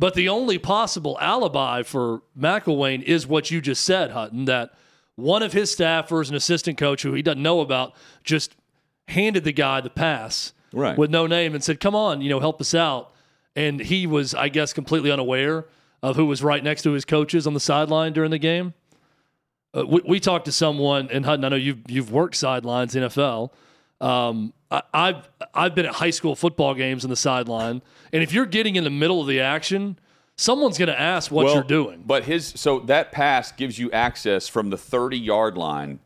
But 0.00 0.14
the 0.14 0.30
only 0.30 0.56
possible 0.58 1.18
alibi 1.20 1.82
for 1.82 2.22
McElwain 2.36 3.02
is 3.02 3.26
what 3.26 3.50
you 3.50 3.60
just 3.60 3.84
said, 3.84 4.12
Hutton. 4.12 4.46
That 4.46 4.70
one 5.14 5.42
of 5.42 5.52
his 5.52 5.76
staffers, 5.76 6.30
an 6.30 6.34
assistant 6.34 6.78
coach 6.78 7.02
who 7.02 7.12
he 7.12 7.20
doesn't 7.20 7.42
know 7.42 7.60
about, 7.60 7.92
just 8.24 8.56
handed 9.08 9.44
the 9.44 9.52
guy 9.52 9.82
the 9.82 9.90
pass 9.90 10.54
Right. 10.72 10.96
with 10.96 11.10
no 11.10 11.26
name 11.26 11.54
and 11.54 11.62
said, 11.62 11.80
"Come 11.80 11.94
on, 11.94 12.22
you 12.22 12.30
know, 12.30 12.40
help 12.40 12.60
us 12.62 12.74
out." 12.74 13.12
And 13.54 13.78
he 13.80 14.06
was, 14.06 14.34
I 14.34 14.48
guess, 14.48 14.72
completely 14.72 15.10
unaware 15.12 15.66
of 16.02 16.16
who 16.16 16.24
was 16.24 16.42
right 16.42 16.64
next 16.64 16.80
to 16.82 16.92
his 16.92 17.04
coaches 17.04 17.46
on 17.46 17.52
the 17.52 17.60
sideline 17.60 18.14
during 18.14 18.30
the 18.30 18.38
game. 18.38 18.72
Uh, 19.76 19.84
we, 19.86 20.00
we 20.08 20.18
talked 20.18 20.46
to 20.46 20.52
someone, 20.52 21.08
and 21.12 21.26
Hutton, 21.26 21.44
I 21.44 21.50
know 21.50 21.56
you've 21.56 21.82
you've 21.88 22.10
worked 22.10 22.36
sidelines 22.36 22.94
NFL. 22.94 23.50
Um, 24.00 24.52
I, 24.70 24.82
I've 24.94 25.28
I've 25.54 25.74
been 25.74 25.86
at 25.86 25.94
high 25.94 26.10
school 26.10 26.34
football 26.34 26.74
games 26.74 27.04
on 27.04 27.10
the 27.10 27.16
sideline, 27.16 27.82
and 28.12 28.22
if 28.22 28.32
you're 28.32 28.46
getting 28.46 28.76
in 28.76 28.84
the 28.84 28.90
middle 28.90 29.20
of 29.20 29.26
the 29.26 29.40
action, 29.40 29.98
someone's 30.36 30.78
going 30.78 30.88
to 30.88 30.98
ask 30.98 31.30
what 31.30 31.46
Well, 31.46 31.54
you're 31.54 31.64
doing. 31.64 32.02
But 32.06 32.24
his 32.24 32.46
so 32.46 32.80
that 32.80 33.12
pass 33.12 33.52
gives 33.52 33.78
you 33.78 33.90
access 33.90 34.48
from 34.48 34.70
the 34.70 34.78
30 34.78 35.18
yard 35.18 35.56
line 35.56 36.00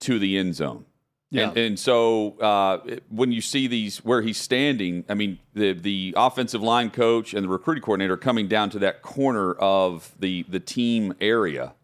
to 0.00 0.18
the 0.18 0.38
end 0.38 0.54
zone. 0.54 0.86
Yeah. 1.30 1.48
And, 1.48 1.58
and 1.58 1.78
so 1.78 2.38
uh, 2.38 2.78
when 3.10 3.32
you 3.32 3.40
see 3.40 3.66
these 3.66 3.98
where 4.04 4.22
he's 4.22 4.38
standing, 4.38 5.04
I 5.08 5.14
mean 5.14 5.38
the 5.54 5.72
the 5.72 6.14
offensive 6.16 6.62
line 6.62 6.90
coach 6.90 7.34
and 7.34 7.44
the 7.44 7.48
recruiting 7.48 7.82
coordinator 7.82 8.16
coming 8.16 8.48
down 8.48 8.70
to 8.70 8.78
that 8.80 9.02
corner 9.02 9.52
of 9.54 10.14
the 10.18 10.44
the 10.48 10.60
team 10.60 11.14
area, 11.20 11.74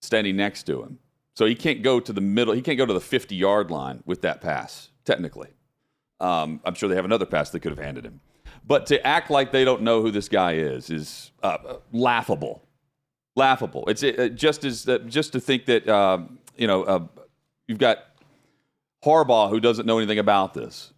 standing 0.00 0.36
next 0.36 0.64
to 0.64 0.82
him. 0.82 0.98
So 1.36 1.46
he 1.46 1.54
can't 1.54 1.82
go 1.82 1.98
to 2.00 2.12
the 2.12 2.20
middle. 2.20 2.54
He 2.54 2.62
can't 2.62 2.78
go 2.78 2.86
to 2.86 2.92
the 2.92 3.00
50 3.00 3.34
yard 3.34 3.70
line 3.70 4.02
with 4.06 4.22
that 4.22 4.40
pass. 4.40 4.90
Technically, 5.04 5.50
um, 6.20 6.60
I'm 6.64 6.74
sure 6.74 6.88
they 6.88 6.94
have 6.94 7.04
another 7.04 7.26
pass 7.26 7.50
they 7.50 7.58
could 7.60 7.72
have 7.72 7.84
handed 7.84 8.04
him. 8.04 8.20
But 8.66 8.86
to 8.86 9.06
act 9.06 9.30
like 9.30 9.52
they 9.52 9.64
don't 9.64 9.82
know 9.82 10.00
who 10.00 10.10
this 10.10 10.28
guy 10.28 10.52
is 10.54 10.88
is 10.90 11.32
uh, 11.42 11.58
laughable. 11.92 12.62
Laughable. 13.36 13.84
It's 13.88 14.02
uh, 14.02 14.28
just 14.34 14.64
as 14.64 14.88
uh, 14.88 14.98
just 15.06 15.32
to 15.32 15.40
think 15.40 15.66
that 15.66 15.88
um, 15.88 16.38
you 16.56 16.66
know 16.66 16.84
uh, 16.84 17.00
you've 17.66 17.78
got 17.78 17.98
Harbaugh 19.04 19.50
who 19.50 19.60
doesn't 19.60 19.86
know 19.86 19.98
anything 19.98 20.18
about 20.18 20.54
this. 20.54 20.92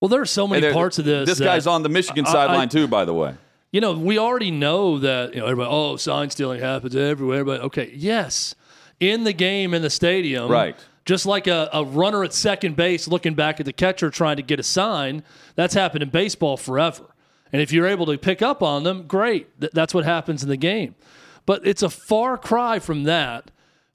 well, 0.00 0.08
there 0.08 0.20
are 0.20 0.26
so 0.26 0.48
many 0.48 0.72
parts 0.72 0.98
of 0.98 1.04
this. 1.04 1.28
This 1.28 1.38
guy's 1.40 1.66
on 1.66 1.82
the 1.82 1.88
Michigan 1.88 2.24
I- 2.26 2.28
I- 2.28 2.32
sideline 2.32 2.68
too, 2.68 2.88
by 2.88 3.04
the 3.04 3.14
way. 3.14 3.34
you 3.70 3.80
know, 3.80 3.92
we 3.92 4.18
already 4.18 4.50
know 4.50 4.98
that, 4.98 5.34
you 5.34 5.40
know, 5.40 5.46
everybody, 5.46 5.70
oh, 5.70 5.96
sign 5.96 6.30
stealing 6.30 6.60
happens 6.60 6.96
everywhere. 6.96 7.44
But 7.44 7.60
okay, 7.60 7.92
yes, 7.94 8.54
in 9.00 9.24
the 9.24 9.32
game, 9.32 9.74
in 9.74 9.82
the 9.82 9.90
stadium. 9.90 10.50
Right. 10.50 10.76
Just 11.04 11.24
like 11.24 11.46
a, 11.46 11.70
a 11.72 11.84
runner 11.84 12.22
at 12.22 12.34
second 12.34 12.76
base 12.76 13.08
looking 13.08 13.34
back 13.34 13.60
at 13.60 13.66
the 13.66 13.72
catcher 13.72 14.10
trying 14.10 14.36
to 14.36 14.42
get 14.42 14.60
a 14.60 14.62
sign, 14.62 15.22
that's 15.54 15.74
happened 15.74 16.02
in 16.02 16.10
baseball 16.10 16.56
forever. 16.56 17.04
And 17.52 17.62
if 17.62 17.72
you're 17.72 17.86
able 17.86 18.06
to 18.06 18.18
pick 18.18 18.42
up 18.42 18.62
on 18.62 18.82
them, 18.82 19.06
great. 19.06 19.58
Th- 19.58 19.72
that's 19.72 19.94
what 19.94 20.04
happens 20.04 20.42
in 20.42 20.50
the 20.50 20.56
game. 20.56 20.94
But 21.46 21.66
it's 21.66 21.82
a 21.82 21.88
far 21.88 22.36
cry 22.36 22.78
from 22.78 23.04
that 23.04 23.50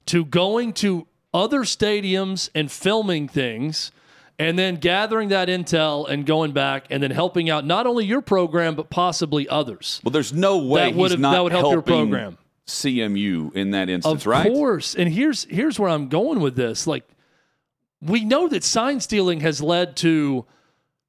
to 0.06 0.24
going 0.24 0.72
to 0.74 1.06
other 1.32 1.60
stadiums 1.60 2.50
and 2.54 2.70
filming 2.70 3.28
things 3.28 3.92
and 4.38 4.58
then 4.58 4.76
gathering 4.76 5.28
that 5.28 5.48
intel 5.48 6.08
and 6.08 6.26
going 6.26 6.52
back 6.52 6.86
and 6.90 7.02
then 7.02 7.12
helping 7.12 7.48
out 7.48 7.64
not 7.64 7.86
only 7.86 8.04
your 8.04 8.20
program 8.20 8.74
but 8.74 8.90
possibly 8.90 9.48
others. 9.48 10.00
Well, 10.02 10.10
there's 10.10 10.32
no 10.32 10.58
way 10.58 10.90
That 10.90 10.96
would 10.96 11.12
that 11.20 11.42
would 11.44 11.52
help 11.52 11.72
your 11.72 11.82
program. 11.82 12.38
CMU 12.66 13.54
in 13.54 13.70
that 13.72 13.88
instance, 13.88 14.22
Of 14.22 14.26
right? 14.26 14.46
Of 14.46 14.52
course. 14.52 14.94
And 14.94 15.12
here's 15.12 15.44
here's 15.44 15.78
where 15.78 15.90
I'm 15.90 16.08
going 16.08 16.40
with 16.40 16.56
this. 16.56 16.86
Like 16.86 17.04
we 18.00 18.24
know 18.24 18.48
that 18.48 18.64
sign 18.64 19.00
stealing 19.00 19.40
has 19.40 19.60
led 19.62 19.96
to 19.98 20.46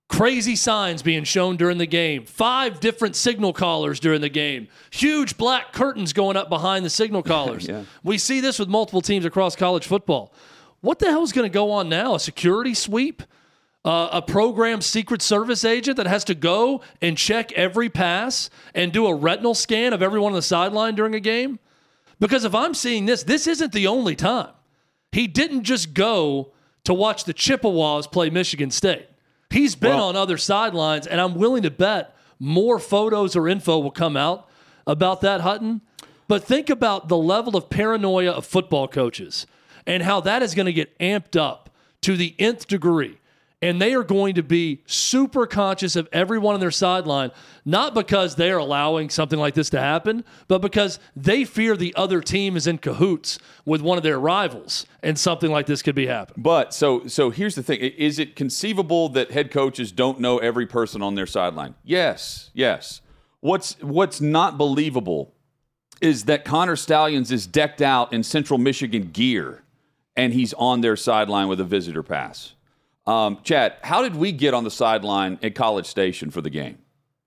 crazy 0.07 0.55
signs 0.55 1.01
being 1.01 1.23
shown 1.23 1.57
during 1.57 1.77
the 1.77 1.85
game, 1.87 2.25
five 2.25 2.79
different 2.79 3.15
signal 3.15 3.53
callers 3.53 3.99
during 3.99 4.21
the 4.21 4.29
game, 4.29 4.67
huge 4.91 5.35
black 5.37 5.73
curtains 5.73 6.13
going 6.13 6.37
up 6.37 6.47
behind 6.49 6.85
the 6.85 6.89
signal 6.89 7.23
callers. 7.33 7.67
Yeah. 7.67 7.83
We 8.03 8.17
see 8.17 8.39
this 8.39 8.59
with 8.59 8.69
multiple 8.69 9.01
teams 9.01 9.25
across 9.25 9.55
college 9.55 9.87
football. 9.87 10.33
What 10.81 10.99
the 10.99 11.07
hell 11.07 11.23
is 11.23 11.31
going 11.31 11.49
to 11.49 11.53
go 11.53 11.71
on 11.71 11.89
now? 11.89 12.15
A 12.15 12.19
security 12.19 12.73
sweep? 12.75 13.23
Uh, 13.85 14.09
a 14.13 14.21
program 14.21 14.81
secret 14.81 15.21
service 15.21 15.63
agent 15.63 15.95
that 15.95 16.07
has 16.07 16.23
to 16.23 16.33
go 16.33 16.81
and 17.03 17.15
check 17.15 17.51
every 17.51 17.87
pass 17.87 18.49
and 18.73 18.91
do 18.91 19.05
a 19.05 19.13
retinal 19.13 19.53
scan 19.53 19.93
of 19.93 20.01
everyone 20.01 20.31
on 20.31 20.35
the 20.35 20.41
sideline 20.41 20.95
during 20.95 21.13
a 21.13 21.19
game? 21.19 21.59
Because 22.19 22.45
if 22.45 22.55
I'm 22.55 22.73
seeing 22.73 23.05
this, 23.05 23.21
this 23.21 23.45
isn't 23.45 23.73
the 23.73 23.85
only 23.85 24.15
time. 24.15 24.49
He 25.11 25.27
didn't 25.27 25.65
just 25.65 25.93
go 25.93 26.51
to 26.83 26.95
watch 26.95 27.25
the 27.25 27.33
Chippewas 27.33 28.07
play 28.07 28.31
Michigan 28.31 28.71
State. 28.71 29.07
He's 29.51 29.75
been 29.75 29.97
Well- 29.97 30.09
on 30.09 30.15
other 30.15 30.37
sidelines, 30.37 31.05
and 31.05 31.21
I'm 31.21 31.35
willing 31.35 31.61
to 31.61 31.69
bet 31.71 32.15
more 32.39 32.79
photos 32.79 33.35
or 33.35 33.47
info 33.47 33.77
will 33.77 33.91
come 33.91 34.17
out 34.17 34.49
about 34.87 35.21
that, 35.21 35.41
Hutton. 35.41 35.81
But 36.27 36.43
think 36.43 36.71
about 36.71 37.07
the 37.07 37.17
level 37.17 37.55
of 37.55 37.69
paranoia 37.69 38.31
of 38.31 38.47
football 38.47 38.87
coaches 38.87 39.45
and 39.85 40.01
how 40.01 40.21
that 40.21 40.41
is 40.41 40.55
going 40.55 40.65
to 40.65 40.73
get 40.73 40.97
amped 40.97 41.39
up 41.39 41.69
to 42.01 42.17
the 42.17 42.33
nth 42.39 42.67
degree. 42.67 43.19
And 43.61 43.81
they 43.81 43.93
are 43.93 44.03
going 44.03 44.35
to 44.35 44.43
be 44.43 44.83
super 44.85 45.47
conscious 45.47 45.95
of 45.95 46.07
everyone 46.11 46.53
on 46.53 46.59
their 46.59 46.71
sideline, 46.71 47.31
not 47.63 47.93
because 47.93 48.35
they 48.35 48.51
are 48.51 48.57
allowing 48.57 49.09
something 49.09 49.39
like 49.39 49.53
this 49.53 49.69
to 49.71 49.79
happen, 49.79 50.23
but 50.47 50.61
because 50.61 50.99
they 51.15 51.45
fear 51.45 51.75
the 51.75 51.95
other 51.95 52.21
team 52.21 52.57
is 52.57 52.67
in 52.67 52.77
cahoots 52.77 53.39
with 53.65 53.81
one 53.81 53.97
of 53.97 54.03
their 54.03 54.19
rivals 54.19 54.85
and 55.01 55.17
something 55.17 55.51
like 55.51 55.65
this 55.65 55.81
could 55.81 55.95
be 55.95 56.07
happening. 56.07 56.43
But 56.43 56.73
so 56.73 57.07
so 57.07 57.29
here's 57.29 57.55
the 57.55 57.63
thing: 57.63 57.79
is 57.79 58.19
it 58.19 58.35
conceivable 58.35 59.09
that 59.09 59.31
head 59.31 59.51
coaches 59.51 59.91
don't 59.91 60.19
know 60.19 60.37
every 60.39 60.67
person 60.67 61.01
on 61.01 61.15
their 61.15 61.27
sideline? 61.27 61.75
Yes, 61.83 62.49
yes. 62.53 63.01
What's 63.39 63.79
what's 63.81 64.19
not 64.19 64.57
believable 64.57 65.35
is 66.01 66.25
that 66.25 66.45
Connor 66.45 66.75
Stalions 66.75 67.31
is 67.31 67.47
decked 67.47 67.81
out 67.81 68.11
in 68.11 68.23
Central 68.23 68.57
Michigan 68.57 69.11
gear, 69.11 69.63
and 70.15 70.33
he's 70.33 70.53
on 70.55 70.81
their 70.81 70.95
sideline 70.95 71.47
with 71.47 71.59
a 71.59 71.63
visitor 71.63 72.03
pass. 72.03 72.54
Um, 73.07 73.39
Chad, 73.43 73.75
how 73.83 74.01
did 74.01 74.15
we 74.15 74.31
get 74.31 74.53
on 74.53 74.63
the 74.63 74.71
sideline 74.71 75.37
at 75.43 75.53
College 75.55 75.85
Station 75.85 76.31
for 76.31 76.41
the 76.41 76.49
game? 76.49 76.79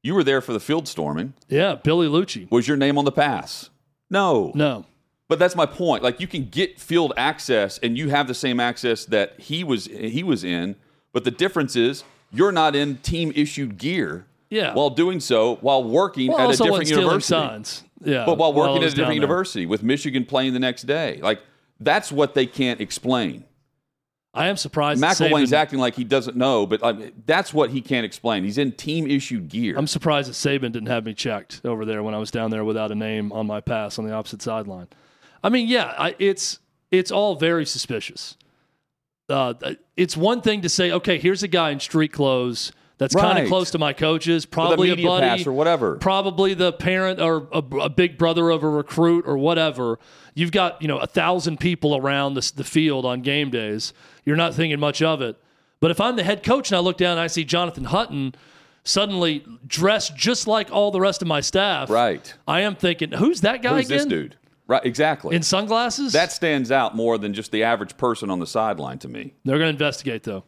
You 0.02 0.14
were 0.14 0.24
there 0.24 0.40
for 0.40 0.52
the 0.52 0.60
field 0.60 0.88
storming. 0.88 1.34
Yeah, 1.48 1.74
Billy 1.76 2.08
Liucci. 2.08 2.50
Was 2.50 2.66
your 2.66 2.76
name 2.76 2.98
on 2.98 3.04
the 3.04 3.12
pass? 3.12 3.70
No. 4.10 4.52
No. 4.54 4.86
But 5.28 5.38
that's 5.38 5.54
my 5.54 5.66
point. 5.66 6.02
Like 6.02 6.20
you 6.20 6.26
can 6.26 6.48
get 6.48 6.80
field 6.80 7.12
access, 7.16 7.78
and 7.78 7.98
you 7.98 8.08
have 8.08 8.26
the 8.28 8.34
same 8.34 8.60
access 8.60 9.04
that 9.06 9.38
he 9.38 9.62
was 9.62 9.86
he 9.86 10.22
was 10.22 10.42
in. 10.44 10.76
But 11.12 11.24
the 11.24 11.30
difference 11.30 11.76
is 11.76 12.04
you're 12.32 12.52
not 12.52 12.74
in 12.74 12.96
team 12.98 13.32
issued 13.36 13.76
gear. 13.78 14.26
Yeah. 14.50 14.72
While 14.72 14.90
doing 14.90 15.20
so, 15.20 15.56
while 15.56 15.84
working 15.84 16.28
Well, 16.32 16.48
at 16.50 16.54
a 16.54 16.62
different 16.62 16.88
university. 16.88 17.22
signs. 17.34 17.84
Yeah. 18.02 18.24
But 18.24 18.38
while 18.38 18.52
while 18.54 18.68
working 18.70 18.82
at 18.84 18.92
a 18.92 18.96
different 18.96 19.16
university 19.16 19.66
with 19.66 19.82
Michigan 19.82 20.24
playing 20.24 20.54
the 20.54 20.60
next 20.60 20.84
day, 20.84 21.18
like 21.22 21.40
that's 21.78 22.10
what 22.10 22.34
they 22.34 22.46
can't 22.46 22.80
explain. 22.80 23.44
I 24.38 24.46
am 24.46 24.56
surprised. 24.56 25.02
McElwain's 25.02 25.50
Saban- 25.50 25.56
acting 25.56 25.78
like 25.80 25.96
he 25.96 26.04
doesn't 26.04 26.36
know, 26.36 26.64
but 26.64 26.80
like, 26.80 27.26
that's 27.26 27.52
what 27.52 27.70
he 27.70 27.80
can't 27.80 28.06
explain. 28.06 28.44
He's 28.44 28.56
in 28.56 28.70
team 28.70 29.08
issued 29.08 29.48
gear. 29.48 29.76
I'm 29.76 29.88
surprised 29.88 30.30
that 30.30 30.34
Saban 30.34 30.70
didn't 30.70 30.86
have 30.86 31.04
me 31.04 31.12
checked 31.12 31.60
over 31.64 31.84
there 31.84 32.04
when 32.04 32.14
I 32.14 32.18
was 32.18 32.30
down 32.30 32.50
there 32.50 32.64
without 32.64 32.92
a 32.92 32.94
name 32.94 33.32
on 33.32 33.48
my 33.48 33.60
pass 33.60 33.98
on 33.98 34.06
the 34.06 34.12
opposite 34.12 34.40
sideline. 34.40 34.86
I 35.42 35.48
mean, 35.48 35.66
yeah, 35.66 35.92
I, 35.98 36.14
it's 36.20 36.60
it's 36.92 37.10
all 37.10 37.34
very 37.34 37.66
suspicious. 37.66 38.36
Uh, 39.28 39.54
it's 39.96 40.16
one 40.16 40.40
thing 40.40 40.62
to 40.62 40.68
say, 40.68 40.92
okay, 40.92 41.18
here's 41.18 41.42
a 41.42 41.48
guy 41.48 41.70
in 41.70 41.80
street 41.80 42.12
clothes 42.12 42.72
that's 42.98 43.14
kind 43.14 43.38
of 43.38 43.48
close 43.48 43.70
to 43.70 43.78
my 43.78 43.92
coaches, 43.92 44.44
probably 44.44 44.90
a 44.90 44.94
a, 44.94 45.04
buddy 45.04 45.46
or 45.46 45.52
whatever. 45.52 45.96
probably 45.96 46.54
the 46.54 46.72
parent 46.72 47.20
or 47.20 47.48
a, 47.52 47.58
a 47.58 47.88
big 47.88 48.18
brother 48.18 48.50
of 48.50 48.62
a 48.62 48.68
recruit 48.68 49.24
or 49.26 49.38
whatever. 49.38 49.98
You've 50.34 50.52
got 50.52 50.82
you 50.82 50.88
know 50.88 50.98
a 50.98 51.06
thousand 51.06 51.60
people 51.60 51.96
around 51.96 52.34
the, 52.34 52.52
the 52.56 52.64
field 52.64 53.04
on 53.06 53.22
game 53.22 53.50
days. 53.50 53.92
You're 54.24 54.36
not 54.36 54.54
thinking 54.54 54.78
much 54.80 55.00
of 55.00 55.22
it. 55.22 55.36
But 55.80 55.92
if 55.92 56.00
I'm 56.00 56.16
the 56.16 56.24
head 56.24 56.42
coach 56.42 56.70
and 56.70 56.76
I 56.76 56.80
look 56.80 56.96
down 56.96 57.12
and 57.12 57.20
I 57.20 57.28
see 57.28 57.44
Jonathan 57.44 57.84
Hutton 57.84 58.34
suddenly 58.82 59.44
dressed 59.66 60.16
just 60.16 60.46
like 60.46 60.70
all 60.72 60.90
the 60.90 61.00
rest 61.00 61.22
of 61.22 61.28
my 61.28 61.40
staff, 61.40 61.88
Right. 61.88 62.34
I 62.48 62.62
am 62.62 62.74
thinking, 62.74 63.12
who's 63.12 63.42
that 63.42 63.62
guy 63.62 63.76
Who's 63.76 63.86
again? 63.86 63.98
this 63.98 64.06
dude? 64.06 64.36
Right, 64.66 64.84
exactly. 64.84 65.36
In 65.36 65.42
sunglasses? 65.42 66.12
that 66.12 66.32
stands 66.32 66.72
out 66.72 66.96
more 66.96 67.16
than 67.16 67.32
just 67.32 67.52
the 67.52 67.62
average 67.62 67.96
person 67.96 68.28
on 68.28 68.38
the 68.38 68.46
sideline 68.46 68.98
to 68.98 69.08
me. 69.08 69.34
They're 69.44 69.56
going 69.58 69.68
to 69.68 69.72
investigate 69.72 70.24
though. 70.24 70.44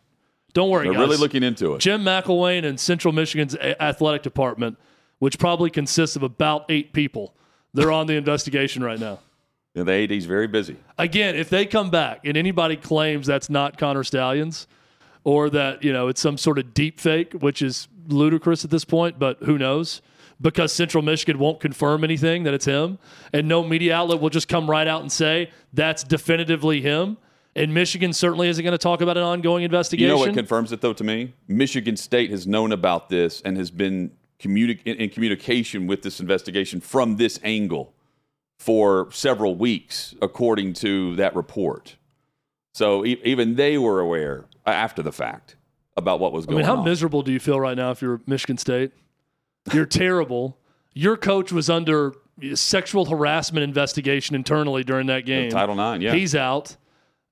Don't 0.53 0.71
worry, 0.71 0.85
They're 0.85 0.93
guys. 0.95 1.01
really 1.01 1.17
looking 1.17 1.43
into 1.43 1.75
it. 1.75 1.79
Jim 1.81 2.03
McElwain 2.03 2.65
and 2.65 2.79
Central 2.79 3.13
Michigan's 3.13 3.55
a- 3.55 3.81
athletic 3.83 4.23
department, 4.23 4.79
which 5.19 5.39
probably 5.39 5.71
consists 5.71 6.17
of 6.17 6.23
about 6.23 6.65
eight 6.69 6.93
people, 6.93 7.35
they're 7.75 7.93
on 7.93 8.07
the 8.07 8.15
investigation 8.17 8.83
right 8.83 8.99
now. 8.99 9.19
Yeah, 9.75 9.85
the 9.85 9.93
AD's 9.93 10.25
very 10.25 10.49
busy. 10.49 10.77
again, 10.99 11.37
if 11.37 11.49
they 11.49 11.65
come 11.67 11.91
back 11.91 12.21
and 12.25 12.37
anybody 12.37 12.77
claims 12.77 13.27
that's 13.29 13.49
not 13.49 13.79
Connor 13.79 14.03
Stalions 14.03 14.67
or 15.23 15.49
that, 15.51 15.85
you 15.85 15.93
know, 15.93 16.09
it's 16.09 16.21
some 16.21 16.37
sort 16.37 16.59
of 16.59 16.75
deep 16.75 16.99
fake, 16.99 17.35
which 17.35 17.63
is 17.63 17.87
ludicrous 18.09 18.65
at 18.65 18.71
this 18.71 18.85
point, 18.85 19.19
but 19.21 19.39
who 19.45 19.57
knows? 19.59 20.03
Because 20.41 20.73
Central 20.73 21.03
Michigan 21.05 21.39
won't 21.39 21.61
confirm 21.61 22.03
anything 22.03 22.43
that 22.45 22.55
it's 22.55 22.65
him, 22.65 22.99
and 23.33 23.47
no 23.47 23.63
media 23.63 23.95
outlet 23.95 24.21
will 24.21 24.31
just 24.31 24.49
come 24.49 24.69
right 24.69 24.89
out 24.89 25.03
and 25.03 25.13
say 25.13 25.51
that's 25.73 26.03
definitively 26.03 26.81
him. 26.81 27.19
And 27.57 27.75
Michigan 27.75 28.13
certainly 28.13 28.49
isn't 28.49 28.63
going 28.63 28.73
to 28.73 28.79
talk 28.79 29.01
about 29.01 29.17
an 29.17 29.25
ongoing 29.25 29.65
investigation. 29.65 30.09
You 30.09 30.15
know 30.15 30.19
what 30.19 30.35
confirms 30.35 30.73
it 30.73 30.81
though 30.81 30.93
to 30.93 31.05
me? 31.05 31.35
Michigan 31.49 31.97
State 31.97 32.31
has 32.31 32.47
known 32.47 32.73
about 32.73 33.09
this 33.09 33.41
and 33.43 33.57
has 33.57 33.71
been 33.71 34.13
communi- 34.39 34.81
in, 34.85 35.11
communication 35.11 35.87
with 35.87 36.03
this 36.03 36.21
investigation 36.21 36.81
from 36.81 37.17
this 37.17 37.41
angle 37.43 37.93
for 38.59 39.11
several 39.11 39.57
weeks, 39.57 40.15
according 40.23 40.75
to 40.75 41.17
that 41.17 41.35
report. 41.35 41.97
So 42.75 43.05
e- 43.05 43.21
even 43.25 43.57
they 43.57 43.79
were 43.79 44.01
aware 44.01 44.45
after 44.67 45.03
the 45.03 45.13
fact 45.13 45.57
about 45.97 46.21
what 46.21 46.33
was 46.33 46.47
going. 46.47 46.59
I 46.59 46.63
going 46.63 46.67
mean, 46.69 46.77
how 46.77 46.81
on. 46.81 46.85
miserable 46.89 47.23
do 47.23 47.33
you 47.33 47.41
feel 47.41 47.59
right 47.59 47.77
now 47.77 47.91
if 47.91 48.01
you're 48.01 48.21
Michigan 48.27 48.59
State? 48.59 48.93
You're 49.73 49.87
terrible. 49.87 50.57
Your 50.95 51.17
coach 51.17 51.53
was 51.53 51.69
under 51.69 52.15
sexual 52.55 53.07
harassment 53.07 53.65
investigation 53.65 54.35
internally 54.37 54.85
during 54.85 55.07
that 55.09 55.27
game. 55.27 55.51
Title 55.51 55.79
IX, 55.79 56.03
yeah. 56.03 56.15
He's 56.15 56.35
out. 56.35 56.77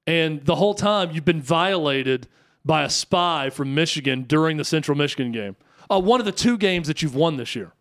And 0.08 0.42
the 0.46 0.54
whole 0.54 0.72
time 0.72 1.10
you've 1.12 1.26
been 1.26 1.42
violated 1.42 2.28
by 2.64 2.82
a 2.82 2.88
spy 2.88 3.50
from 3.50 3.74
Michigan 3.74 4.22
during 4.22 4.56
the 4.56 4.64
Central 4.64 4.96
Michigan 4.96 5.32
game. 5.32 5.54
Uh, 5.90 6.00
one 6.00 6.18
of 6.18 6.24
the 6.24 6.32
two 6.32 6.56
games 6.56 6.88
that 6.88 7.02
you've 7.02 7.14
won 7.14 7.36
this 7.36 7.54
year. 7.54 7.72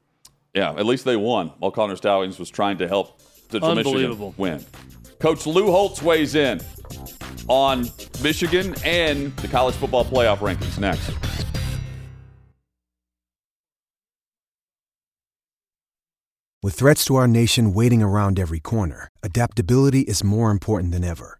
Yeah, 0.53 0.72
at 0.72 0.86
least 0.86 1.05
they 1.05 1.15
won 1.15 1.53
while 1.60 1.72
Connor 1.72 1.96
Stalions 1.96 2.38
was 2.38 2.50
trying 2.50 2.77
to 2.79 2.88
help 2.88 3.22
Central 3.50 3.75
Michigan 3.75 4.33
win. 4.35 4.66
Coach 5.20 5.46
Lou 5.46 5.72
Holtz 5.72 6.01
weighs 6.01 6.35
in 6.35 6.59
on 7.48 7.90
Michigan 8.22 8.75
and 8.83 9.33
the 9.37 9.48
college 9.48 9.75
football 9.75 10.03
playoff 10.03 10.40
rankings 10.40 10.77
next. 10.77 11.11
With 16.61 16.75
threats 16.75 17.05
to 17.05 17.16
our 17.16 17.27
nation 17.27 17.74
waiting 17.74 18.03
around 18.03 18.37
every 18.37 18.59
corner, 18.59 19.07
adaptability 19.24 20.01
is 20.01 20.25
more 20.25 20.51
important 20.51 20.92
than 20.92 21.05
ever. 21.05 21.40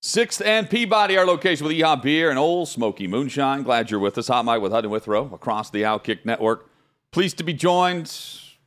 Sixth 0.00 0.40
and 0.44 0.70
Peabody, 0.70 1.16
our 1.16 1.26
location 1.26 1.66
with 1.66 1.76
EHOP 1.76 2.02
Beer 2.02 2.30
and 2.30 2.38
Ole 2.38 2.66
Smoky 2.66 3.08
Moonshine. 3.08 3.64
Glad 3.64 3.90
you're 3.90 3.98
with 3.98 4.16
us. 4.16 4.28
Hot 4.28 4.44
Mic 4.44 4.62
with 4.62 4.70
Hutton 4.70 4.90
Withrow 4.90 5.28
across 5.34 5.70
the 5.70 5.82
Outkick 5.82 6.24
Network. 6.24 6.70
Pleased 7.10 7.36
to 7.38 7.44
be 7.44 7.52
joined 7.52 8.12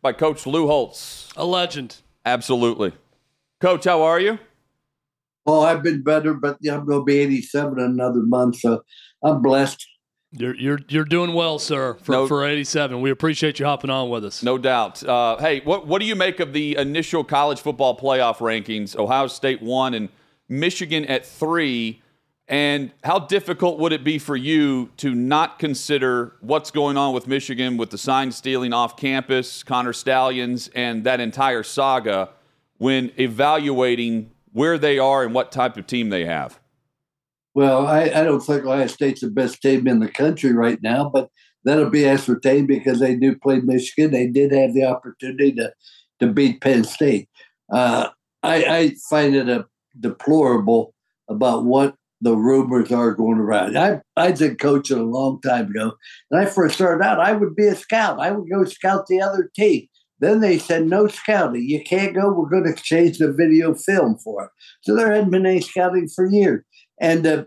by 0.02 0.12
Coach 0.12 0.46
Lou 0.46 0.68
Holtz. 0.68 1.32
A 1.38 1.46
legend. 1.46 1.98
Absolutely. 2.26 2.92
Coach, 3.62 3.86
how 3.86 4.02
are 4.02 4.20
you? 4.20 4.40
Oh, 5.46 5.62
I've 5.62 5.82
been 5.82 6.04
better, 6.04 6.34
but 6.34 6.58
I'm 6.70 6.86
going 6.86 7.00
to 7.00 7.06
be 7.06 7.20
87 7.20 7.80
in 7.80 7.86
another 7.86 8.22
month, 8.22 8.58
so 8.58 8.84
I'm 9.24 9.42
blessed. 9.42 9.88
You're, 10.34 10.56
you're, 10.56 10.80
you're 10.90 11.06
doing 11.06 11.34
well, 11.34 11.60
sir, 11.60 11.96
for, 11.96 12.12
No- 12.12 12.28
for 12.28 12.46
87. 12.46 13.00
We 13.00 13.10
appreciate 13.10 13.58
you 13.58 13.66
hopping 13.66 13.90
on 13.90 14.10
with 14.10 14.26
us. 14.26 14.44
No 14.44 14.58
doubt. 14.58 15.02
Uh, 15.04 15.38
hey, 15.38 15.62
what, 15.62 15.88
what 15.88 16.00
do 16.02 16.06
you 16.06 16.16
make 16.16 16.42
of 16.42 16.52
the 16.52 16.76
initial 16.76 17.24
college 17.24 17.62
football 17.62 17.98
playoff 17.98 18.38
rankings? 18.38 18.98
Ohio 18.98 19.28
State 19.28 19.62
one 19.62 19.94
and 19.94 20.10
Michigan 20.52 21.06
at 21.06 21.26
three. 21.26 22.02
And 22.48 22.92
how 23.04 23.20
difficult 23.20 23.80
would 23.80 23.94
it 23.94 24.04
be 24.04 24.20
for 24.20 24.36
you 24.36 24.90
to 24.98 25.16
not 25.16 25.58
consider 25.58 26.36
what's 26.42 26.70
going 26.70 26.98
on 26.98 27.14
with 27.14 27.26
Michigan 27.26 27.78
with 27.78 27.92
the 27.92 27.98
sign 27.98 28.32
stealing 28.34 28.74
off 28.74 28.98
campus, 28.98 29.64
Connor 29.64 29.94
Stalions, 29.94 30.68
and 30.76 31.06
that 31.06 31.22
entire 31.22 31.64
saga 31.64 32.30
when 32.78 33.12
evaluating 33.18 34.32
where 34.52 34.78
they 34.78 35.00
are 35.00 35.24
and 35.24 35.34
what 35.34 35.52
type 35.52 35.78
of 35.78 35.88
team 35.88 36.10
they 36.10 36.26
have? 36.26 36.60
Well, 37.54 37.88
I, 37.88 38.04
I 38.04 38.24
don't 38.24 38.42
think 38.42 38.66
Ohio 38.66 38.88
State's 38.88 39.22
the 39.22 39.30
best 39.30 39.62
team 39.62 39.88
in 39.88 40.00
the 40.00 40.10
country 40.10 40.52
right 40.52 40.82
now, 40.82 41.10
but 41.10 41.30
that'll 41.64 41.90
be 41.90 42.06
ascertained 42.06 42.68
because 42.68 43.00
they 43.00 43.16
do 43.16 43.38
play 43.38 43.60
Michigan. 43.60 44.12
They 44.12 44.28
did 44.28 44.52
have 44.52 44.74
the 44.74 44.86
opportunity 44.86 45.54
to, 45.54 45.74
to 46.20 46.28
beat 46.28 46.60
Penn 46.60 46.84
State. 46.84 47.30
Uh, 47.72 48.10
I, 48.44 48.64
I 48.64 48.96
find 49.10 49.36
it 49.36 49.48
a 49.48 49.68
deplorable 50.00 50.94
about 51.30 51.66
what 51.66 51.96
the 52.22 52.36
rumors 52.36 52.92
are 52.92 53.14
going 53.14 53.40
around. 53.40 53.78
I 53.78 54.02
I 54.16 54.32
did 54.32 54.60
coaching 54.60 55.00
a 55.00 55.04
long 55.04 55.42
time 55.42 55.72
ago. 55.72 55.94
When 56.30 56.42
I 56.42 56.46
first 56.46 56.76
started 56.76 57.04
out, 57.04 57.20
I 57.20 57.34
would 57.34 57.56
be 57.56 57.68
a 57.68 57.76
scout. 57.76 58.20
I 58.20 58.32
would 58.32 58.50
go 58.50 58.64
scout 58.66 59.08
the 59.08 59.22
other 59.22 59.50
team. 59.56 59.88
Then 60.20 60.40
they 60.40 60.60
said 60.60 60.88
no 60.88 61.08
scouting. 61.08 61.68
You 61.68 61.84
can't 61.84 62.14
go. 62.14 62.32
We're 62.32 62.50
going 62.50 62.66
to 62.66 62.70
exchange 62.70 63.18
the 63.18 63.34
video 63.34 63.74
film 63.74 64.20
for 64.20 64.46
it. 64.46 64.50
So 64.82 64.96
there 64.96 65.12
hadn't 65.12 65.32
been 65.32 65.48
any 65.48 65.62
scouting 65.62 66.08
for 66.08 66.28
years. 66.28 66.64
And 67.00 67.26
uh, 67.26 67.46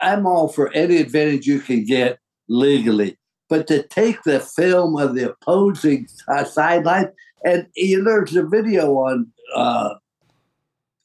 I'm 0.00 0.24
all 0.24 0.46
for 0.46 0.72
any 0.74 0.98
advantage 0.98 1.48
you 1.48 1.58
can 1.58 1.84
get 1.84 2.20
legally, 2.48 3.18
but 3.48 3.66
to 3.66 3.82
take 3.82 4.22
the 4.22 4.38
film 4.38 4.96
of 4.96 5.16
the 5.16 5.32
opposing 5.32 6.06
uh, 6.28 6.44
sideline 6.44 7.10
and 7.44 7.66
you 7.76 8.02
know, 8.02 8.04
there's 8.04 8.36
a 8.36 8.44
video 8.44 8.92
on 8.94 9.30
uh, 9.54 9.94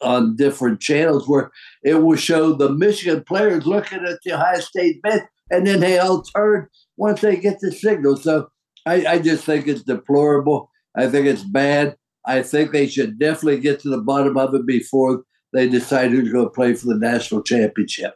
on 0.03 0.35
different 0.35 0.79
channels 0.79 1.27
where 1.27 1.51
it 1.83 1.95
will 1.95 2.15
show 2.15 2.53
the 2.53 2.69
Michigan 2.69 3.23
players 3.25 3.65
looking 3.65 4.05
at 4.05 4.19
the 4.23 4.33
Ohio 4.33 4.59
State 4.59 5.01
bench, 5.01 5.23
and 5.49 5.65
then 5.65 5.79
they 5.79 5.99
all 5.99 6.21
turn 6.21 6.67
once 6.97 7.21
they 7.21 7.35
get 7.35 7.59
the 7.59 7.71
signal. 7.71 8.17
So 8.17 8.49
I, 8.85 9.05
I 9.05 9.19
just 9.19 9.43
think 9.45 9.67
it's 9.67 9.83
deplorable. 9.83 10.69
I 10.95 11.07
think 11.07 11.27
it's 11.27 11.43
bad. 11.43 11.95
I 12.25 12.41
think 12.43 12.71
they 12.71 12.87
should 12.87 13.19
definitely 13.19 13.59
get 13.59 13.79
to 13.81 13.89
the 13.89 13.97
bottom 13.97 14.37
of 14.37 14.53
it 14.53 14.65
before 14.65 15.23
they 15.51 15.67
decide 15.67 16.11
who's 16.11 16.31
going 16.31 16.45
to 16.45 16.51
play 16.51 16.73
for 16.73 16.87
the 16.87 16.95
national 16.95 17.43
championship. 17.43 18.15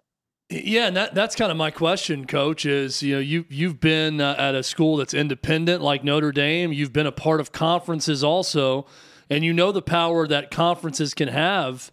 Yeah, 0.50 0.88
and 0.88 0.96
that, 0.96 1.14
that's 1.14 1.36
kind 1.36 1.52
of 1.52 1.58
my 1.58 1.72
question, 1.72 2.26
Coach. 2.26 2.66
Is 2.66 3.04
you 3.04 3.16
know 3.16 3.20
you 3.20 3.46
you've 3.50 3.82
been 3.82 4.22
uh, 4.22 4.36
at 4.38 4.56
a 4.56 4.64
school 4.64 4.96
that's 4.96 5.14
independent 5.14 5.82
like 5.82 6.06
Notre 6.06 6.32
Dame. 6.32 6.72
You've 6.72 6.94
been 6.94 7.06
a 7.06 7.12
part 7.12 7.42
of 7.42 7.52
conferences 7.52 8.24
also, 8.24 8.86
and 9.30 9.44
you 9.44 9.54
know 9.54 9.72
the 9.72 9.82
power 9.82 10.28
that 10.28 10.52
conferences 10.52 11.14
can 11.14 11.28
have 11.28 11.92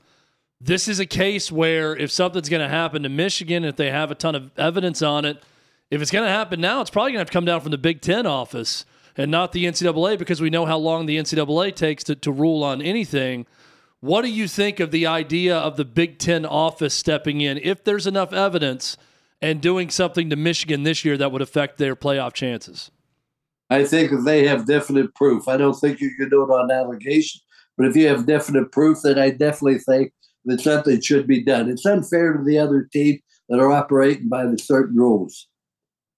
this 0.65 0.89
is 0.89 0.99
a 0.99 1.07
case 1.07 1.53
where 1.53 1.95
if 1.95 2.11
something's 2.11 2.49
going 2.49 2.63
to 2.63 2.69
happen 2.69 3.03
to 3.03 3.09
Michigan, 3.11 3.65
if 3.65 3.77
they 3.77 3.91
have 3.91 4.11
a 4.11 4.15
ton 4.15 4.35
of 4.35 4.51
evidence 4.57 5.03
on 5.03 5.27
it, 5.27 5.43
if 5.91 6.01
it's 6.01 6.11
going 6.11 6.25
to 6.25 6.31
happen 6.31 6.59
now, 6.59 6.81
it's 6.81 6.89
probably 6.89 7.13
going 7.13 7.19
to 7.19 7.21
have 7.21 7.31
to 7.31 7.33
come 7.35 7.45
down 7.45 7.61
from 7.61 7.71
the 7.71 7.79
Big 7.79 8.01
Ten 8.01 8.27
office 8.27 8.87
and 9.15 9.31
not 9.31 9.53
the 9.53 9.67
NCAA 9.67 10.19
because 10.19 10.41
we 10.41 10.49
know 10.49 10.65
how 10.65 10.79
long 10.79 11.05
the 11.05 11.19
NCAA 11.19 11.75
takes 11.75 12.03
to, 12.05 12.15
to 12.17 12.33
rule 12.33 12.65
on 12.65 12.81
anything. 12.81 13.47
What 14.01 14.23
do 14.23 14.31
you 14.31 14.49
think 14.49 14.81
of 14.81 14.91
the 14.91 15.07
idea 15.07 15.57
of 15.57 15.77
the 15.77 15.85
Big 15.85 16.19
Ten 16.19 16.47
office 16.47 16.95
stepping 16.95 17.43
in 17.43 17.59
if 17.59 17.85
there's 17.85 18.07
enough 18.07 18.33
evidence 18.33 18.97
and 19.43 19.61
doing 19.61 19.91
something 19.91 20.31
to 20.31 20.37
Michigan 20.37 20.83
this 20.83 21.05
year 21.05 21.19
that 21.19 21.31
would 21.31 21.43
affect 21.43 21.77
their 21.77 21.95
playoff 21.95 22.33
chances? 22.33 22.91
I 23.71 23.85
think 23.85 24.13
they 24.25 24.47
have 24.47 24.67
definite 24.67 25.15
proof, 25.15 25.49
I 25.49 25.57
don't 25.57 25.75
think 25.75 26.01
you 26.01 26.15
can 26.17 26.29
do 26.29 26.43
it 26.43 26.51
on 26.51 26.71
allegation, 26.71 27.41
but 27.77 27.87
if 27.87 27.97
you 27.97 28.09
have 28.09 28.27
definite 28.27 28.71
proof, 28.73 28.99
then 29.03 29.19
I 29.19 29.31
definitely 29.31 29.79
think 29.79 30.13
that 30.45 30.61
something 30.61 31.01
should 31.01 31.27
be 31.27 31.43
done. 31.43 31.71
It's 31.71 31.87
unfair 31.87 32.35
to 32.35 32.45
the 32.45 32.59
other 32.59 32.89
team 32.93 33.21
that 33.49 33.59
are 33.59 33.73
operating 33.73 34.29
by 34.29 34.47
the 34.47 34.59
certain 34.59 34.97
rules. 34.97 35.49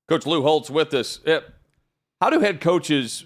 Coach 0.08 0.26
Lou 0.26 0.42
Holtz 0.42 0.70
with 0.70 0.94
us. 0.94 1.20
How 2.20 2.30
do 2.30 2.40
head 2.40 2.60
coaches 2.60 3.24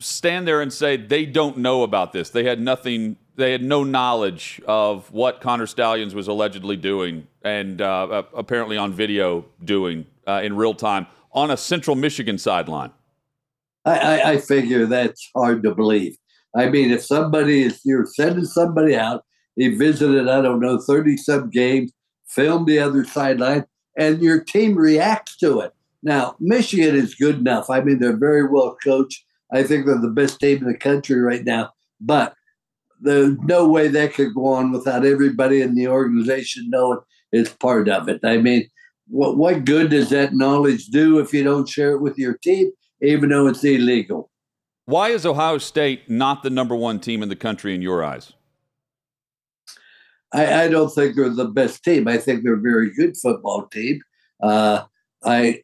stand 0.00 0.46
there 0.46 0.60
and 0.60 0.72
say 0.72 0.96
they 0.96 1.26
don't 1.26 1.58
know 1.58 1.82
about 1.82 2.12
this? 2.12 2.30
They 2.30 2.44
had 2.44 2.60
nothing. 2.60 3.16
They 3.36 3.52
had 3.52 3.62
no 3.62 3.84
knowledge 3.84 4.60
of 4.66 5.10
what 5.12 5.40
Connor 5.40 5.66
Stalions 5.66 6.14
was 6.14 6.26
allegedly 6.26 6.76
doing 6.76 7.26
and 7.42 7.80
uh, 7.80 8.22
apparently 8.34 8.76
on 8.76 8.92
video 8.92 9.44
doing 9.64 10.06
uh, 10.26 10.40
in 10.42 10.56
real 10.56 10.74
time 10.74 11.06
on 11.32 11.50
a 11.50 11.56
Central 11.56 11.96
Michigan 11.96 12.38
sideline. 12.38 12.90
I, 13.86 13.98
I, 13.98 14.30
I 14.32 14.36
figure 14.38 14.84
that's 14.84 15.30
hard 15.34 15.62
to 15.62 15.74
believe. 15.74 16.16
I 16.54 16.68
mean, 16.68 16.90
if 16.90 17.04
somebody 17.04 17.62
is 17.62 17.80
you're 17.84 18.06
sending 18.06 18.44
somebody 18.44 18.96
out, 18.96 19.24
he 19.54 19.68
visited 19.68 20.28
I 20.28 20.42
don't 20.42 20.60
know 20.60 20.78
thirty 20.78 21.16
some 21.16 21.50
games, 21.50 21.92
filmed 22.28 22.66
the 22.66 22.78
other 22.80 23.04
sideline, 23.04 23.64
and 23.96 24.20
your 24.20 24.42
team 24.42 24.76
reacts 24.76 25.36
to 25.38 25.60
it. 25.60 25.72
Now, 26.02 26.36
Michigan 26.40 26.94
is 26.94 27.14
good 27.14 27.38
enough. 27.38 27.70
I 27.70 27.80
mean, 27.80 27.98
they're 27.98 28.16
very 28.16 28.46
well 28.46 28.76
coached. 28.84 29.24
I 29.52 29.62
think 29.62 29.86
they're 29.86 29.98
the 29.98 30.08
best 30.08 30.40
team 30.40 30.58
in 30.58 30.66
the 30.66 30.76
country 30.76 31.20
right 31.20 31.44
now. 31.44 31.70
But 32.00 32.34
there's 33.00 33.36
no 33.42 33.68
way 33.68 33.88
that 33.88 34.14
could 34.14 34.34
go 34.34 34.46
on 34.46 34.72
without 34.72 35.04
everybody 35.04 35.60
in 35.60 35.74
the 35.74 35.88
organization 35.88 36.70
knowing 36.70 36.98
it's 37.32 37.52
part 37.52 37.88
of 37.88 38.08
it. 38.08 38.20
I 38.24 38.38
mean, 38.38 38.68
what 39.08 39.36
what 39.36 39.64
good 39.64 39.90
does 39.90 40.10
that 40.10 40.34
knowledge 40.34 40.86
do 40.86 41.18
if 41.18 41.32
you 41.32 41.44
don't 41.44 41.68
share 41.68 41.92
it 41.92 42.00
with 42.00 42.18
your 42.18 42.38
team, 42.38 42.72
even 43.02 43.30
though 43.30 43.46
it's 43.46 43.64
illegal? 43.64 44.30
Why 44.86 45.08
is 45.08 45.26
Ohio 45.26 45.58
State 45.58 46.08
not 46.08 46.42
the 46.42 46.50
number 46.50 46.76
one 46.76 47.00
team 47.00 47.22
in 47.22 47.28
the 47.28 47.36
country 47.36 47.74
in 47.74 47.82
your 47.82 48.04
eyes? 48.04 48.32
I, 50.32 50.64
I 50.64 50.68
don't 50.68 50.90
think 50.90 51.16
they're 51.16 51.28
the 51.28 51.46
best 51.48 51.82
team. 51.82 52.06
I 52.08 52.18
think 52.18 52.42
they're 52.42 52.54
a 52.54 52.60
very 52.60 52.92
good 52.94 53.16
football 53.16 53.66
team. 53.66 54.00
Uh, 54.42 54.84
I 55.24 55.60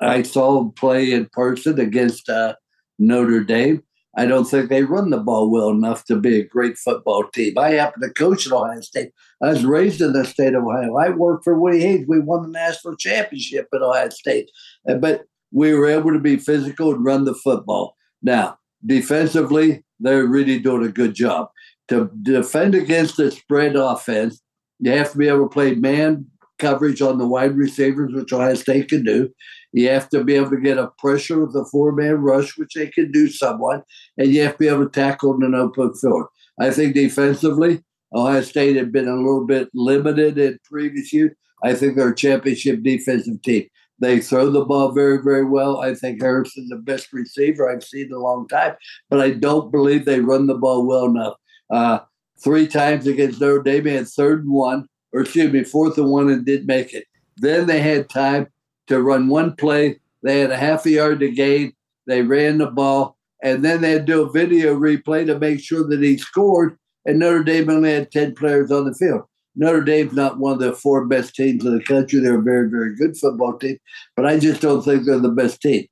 I 0.00 0.22
saw 0.22 0.58
them 0.58 0.72
play 0.72 1.12
in 1.12 1.26
person 1.32 1.78
against 1.78 2.28
uh, 2.28 2.54
Notre 2.98 3.44
Dame. 3.44 3.82
I 4.16 4.26
don't 4.26 4.44
think 4.44 4.68
they 4.68 4.82
run 4.82 5.10
the 5.10 5.18
ball 5.18 5.50
well 5.50 5.70
enough 5.70 6.04
to 6.06 6.16
be 6.16 6.40
a 6.40 6.44
great 6.44 6.76
football 6.76 7.24
team. 7.32 7.56
I 7.56 7.70
happen 7.70 8.02
to 8.02 8.12
coach 8.12 8.46
at 8.46 8.52
Ohio 8.52 8.80
State. 8.80 9.12
I 9.40 9.48
was 9.48 9.64
raised 9.64 10.00
in 10.00 10.12
the 10.12 10.24
state 10.24 10.54
of 10.54 10.64
Ohio. 10.64 10.96
I 10.96 11.10
worked 11.10 11.44
for 11.44 11.58
Woody 11.58 11.80
Hayes. 11.80 12.06
We 12.08 12.18
won 12.18 12.42
the 12.42 12.48
national 12.48 12.96
championship 12.96 13.68
at 13.72 13.82
Ohio 13.82 14.08
State, 14.08 14.50
uh, 14.88 14.94
but 14.94 15.24
we 15.52 15.74
were 15.74 15.86
able 15.86 16.12
to 16.12 16.18
be 16.18 16.36
physical 16.36 16.92
and 16.94 17.04
run 17.04 17.24
the 17.24 17.34
football. 17.34 17.96
Now, 18.22 18.58
defensively, 18.84 19.84
they're 19.98 20.26
really 20.26 20.58
doing 20.58 20.86
a 20.86 20.92
good 20.92 21.14
job. 21.14 21.50
To 21.88 22.10
defend 22.22 22.74
against 22.74 23.16
the 23.16 23.30
spread 23.30 23.76
offense, 23.76 24.40
you 24.78 24.92
have 24.92 25.12
to 25.12 25.18
be 25.18 25.28
able 25.28 25.48
to 25.48 25.52
play 25.52 25.74
man 25.74 26.26
coverage 26.58 27.02
on 27.02 27.18
the 27.18 27.26
wide 27.26 27.56
receivers, 27.56 28.12
which 28.14 28.32
Ohio 28.32 28.54
State 28.54 28.88
can 28.88 29.02
do. 29.02 29.30
You 29.72 29.88
have 29.88 30.08
to 30.10 30.22
be 30.22 30.34
able 30.34 30.50
to 30.50 30.60
get 30.60 30.78
a 30.78 30.90
pressure 30.98 31.44
with 31.44 31.56
a 31.56 31.64
four 31.64 31.92
man 31.92 32.16
rush, 32.16 32.56
which 32.56 32.74
they 32.74 32.88
can 32.88 33.10
do 33.10 33.28
somewhat, 33.28 33.84
and 34.18 34.28
you 34.28 34.42
have 34.42 34.52
to 34.52 34.58
be 34.58 34.68
able 34.68 34.84
to 34.84 34.90
tackle 34.90 35.34
in 35.34 35.42
an 35.42 35.54
open 35.54 35.94
field. 35.94 36.26
I 36.60 36.70
think 36.70 36.94
defensively, 36.94 37.82
Ohio 38.14 38.42
State 38.42 38.76
had 38.76 38.92
been 38.92 39.08
a 39.08 39.16
little 39.16 39.46
bit 39.46 39.68
limited 39.74 40.38
in 40.38 40.58
previous 40.64 41.12
years. 41.12 41.32
I 41.64 41.74
think 41.74 41.96
they're 41.96 42.10
a 42.10 42.14
championship 42.14 42.82
defensive 42.82 43.42
team. 43.42 43.68
They 44.00 44.20
throw 44.20 44.50
the 44.50 44.64
ball 44.64 44.92
very, 44.92 45.22
very 45.22 45.44
well. 45.44 45.80
I 45.80 45.94
think 45.94 46.20
Harrison's 46.20 46.70
the 46.70 46.76
best 46.76 47.12
receiver 47.12 47.70
I've 47.70 47.84
seen 47.84 48.06
in 48.06 48.12
a 48.12 48.18
long 48.18 48.48
time, 48.48 48.74
but 49.10 49.20
I 49.20 49.30
don't 49.30 49.70
believe 49.70 50.04
they 50.04 50.20
run 50.20 50.46
the 50.46 50.54
ball 50.54 50.86
well 50.86 51.04
enough. 51.04 51.34
Uh, 51.70 51.98
three 52.42 52.66
times 52.66 53.06
against 53.06 53.40
Notre 53.40 53.62
Dame, 53.62 53.84
they 53.84 53.94
had 53.94 54.08
third 54.08 54.44
and 54.44 54.52
one, 54.52 54.86
or 55.12 55.20
excuse 55.20 55.52
me, 55.52 55.64
fourth 55.64 55.98
and 55.98 56.10
one, 56.10 56.30
and 56.30 56.46
did 56.46 56.66
make 56.66 56.94
it. 56.94 57.04
Then 57.36 57.66
they 57.66 57.80
had 57.80 58.08
time 58.08 58.48
to 58.86 59.02
run 59.02 59.28
one 59.28 59.54
play. 59.54 60.00
They 60.22 60.40
had 60.40 60.50
a 60.50 60.56
half 60.56 60.86
a 60.86 60.90
yard 60.90 61.20
to 61.20 61.30
gain. 61.30 61.74
They 62.06 62.22
ran 62.22 62.58
the 62.58 62.66
ball, 62.66 63.16
and 63.42 63.64
then 63.64 63.82
they 63.82 63.92
had 63.92 64.06
to 64.06 64.12
do 64.12 64.22
a 64.22 64.32
video 64.32 64.74
replay 64.74 65.26
to 65.26 65.38
make 65.38 65.60
sure 65.60 65.86
that 65.86 66.02
he 66.02 66.16
scored. 66.16 66.76
And 67.04 67.18
Notre 67.18 67.44
Dame 67.44 67.70
only 67.70 67.92
had 67.92 68.10
10 68.10 68.34
players 68.34 68.70
on 68.70 68.84
the 68.84 68.94
field. 68.94 69.22
Notre 69.60 69.82
Dame's 69.82 70.14
not 70.14 70.38
one 70.38 70.54
of 70.54 70.58
the 70.58 70.72
four 70.72 71.04
best 71.04 71.34
teams 71.34 71.66
in 71.66 71.76
the 71.76 71.84
country. 71.84 72.18
They're 72.18 72.40
a 72.40 72.42
very, 72.42 72.70
very 72.70 72.96
good 72.96 73.14
football 73.14 73.58
team, 73.58 73.76
but 74.16 74.24
I 74.24 74.38
just 74.38 74.62
don't 74.62 74.82
think 74.82 75.04
they're 75.04 75.18
the 75.18 75.28
best 75.28 75.60
team. 75.60 75.86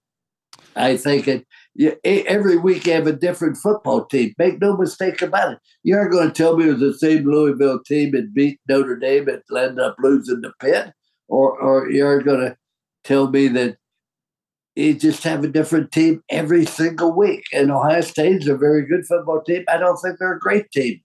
I 0.75 0.97
think 0.97 1.29
it, 1.29 1.47
you, 1.75 1.95
every 2.03 2.57
week 2.57 2.87
you 2.87 2.95
have 2.95 3.07
a 3.07 3.13
different 3.13 3.59
football 3.59 4.07
team. 4.07 4.33
Make 4.39 4.59
no 4.63 4.75
mistake 4.75 5.21
about 5.21 5.53
it. 5.53 5.59
You 5.83 5.97
aren't 5.97 6.13
going 6.13 6.29
to 6.29 6.35
tell 6.35 6.57
me 6.57 6.65
it 6.65 6.73
was 6.73 6.81
the 6.81 6.95
same 6.95 7.25
Louisville 7.25 7.81
team 7.85 8.13
that 8.13 8.33
beat 8.33 8.59
Notre 8.67 8.97
Dame 8.97 9.29
and 9.29 9.43
ended 9.55 9.81
up 9.81 9.97
losing 9.99 10.41
the 10.41 10.53
pit, 10.61 10.95
or, 11.29 11.61
or 11.61 11.91
you're 11.91 12.23
going 12.23 12.41
to 12.41 12.57
tell 13.05 13.29
me 13.29 13.49
that 13.49 13.77
you 14.77 14.95
just 14.95 15.25
have 15.25 15.45
a 15.45 15.49
different 15.49 15.93
team 15.93 16.23
every 16.31 16.65
single 16.65 17.15
week. 17.15 17.45
And 17.53 17.71
Ohio 17.71 18.01
State 18.01 18.37
is 18.37 18.49
a 18.49 18.57
very 18.57 18.87
good 18.87 19.05
football 19.05 19.43
team. 19.43 19.65
I 19.69 19.77
don't 19.77 19.99
think 19.99 20.19
they're 20.19 20.37
a 20.37 20.41
great 20.41 20.71
team. 20.71 21.03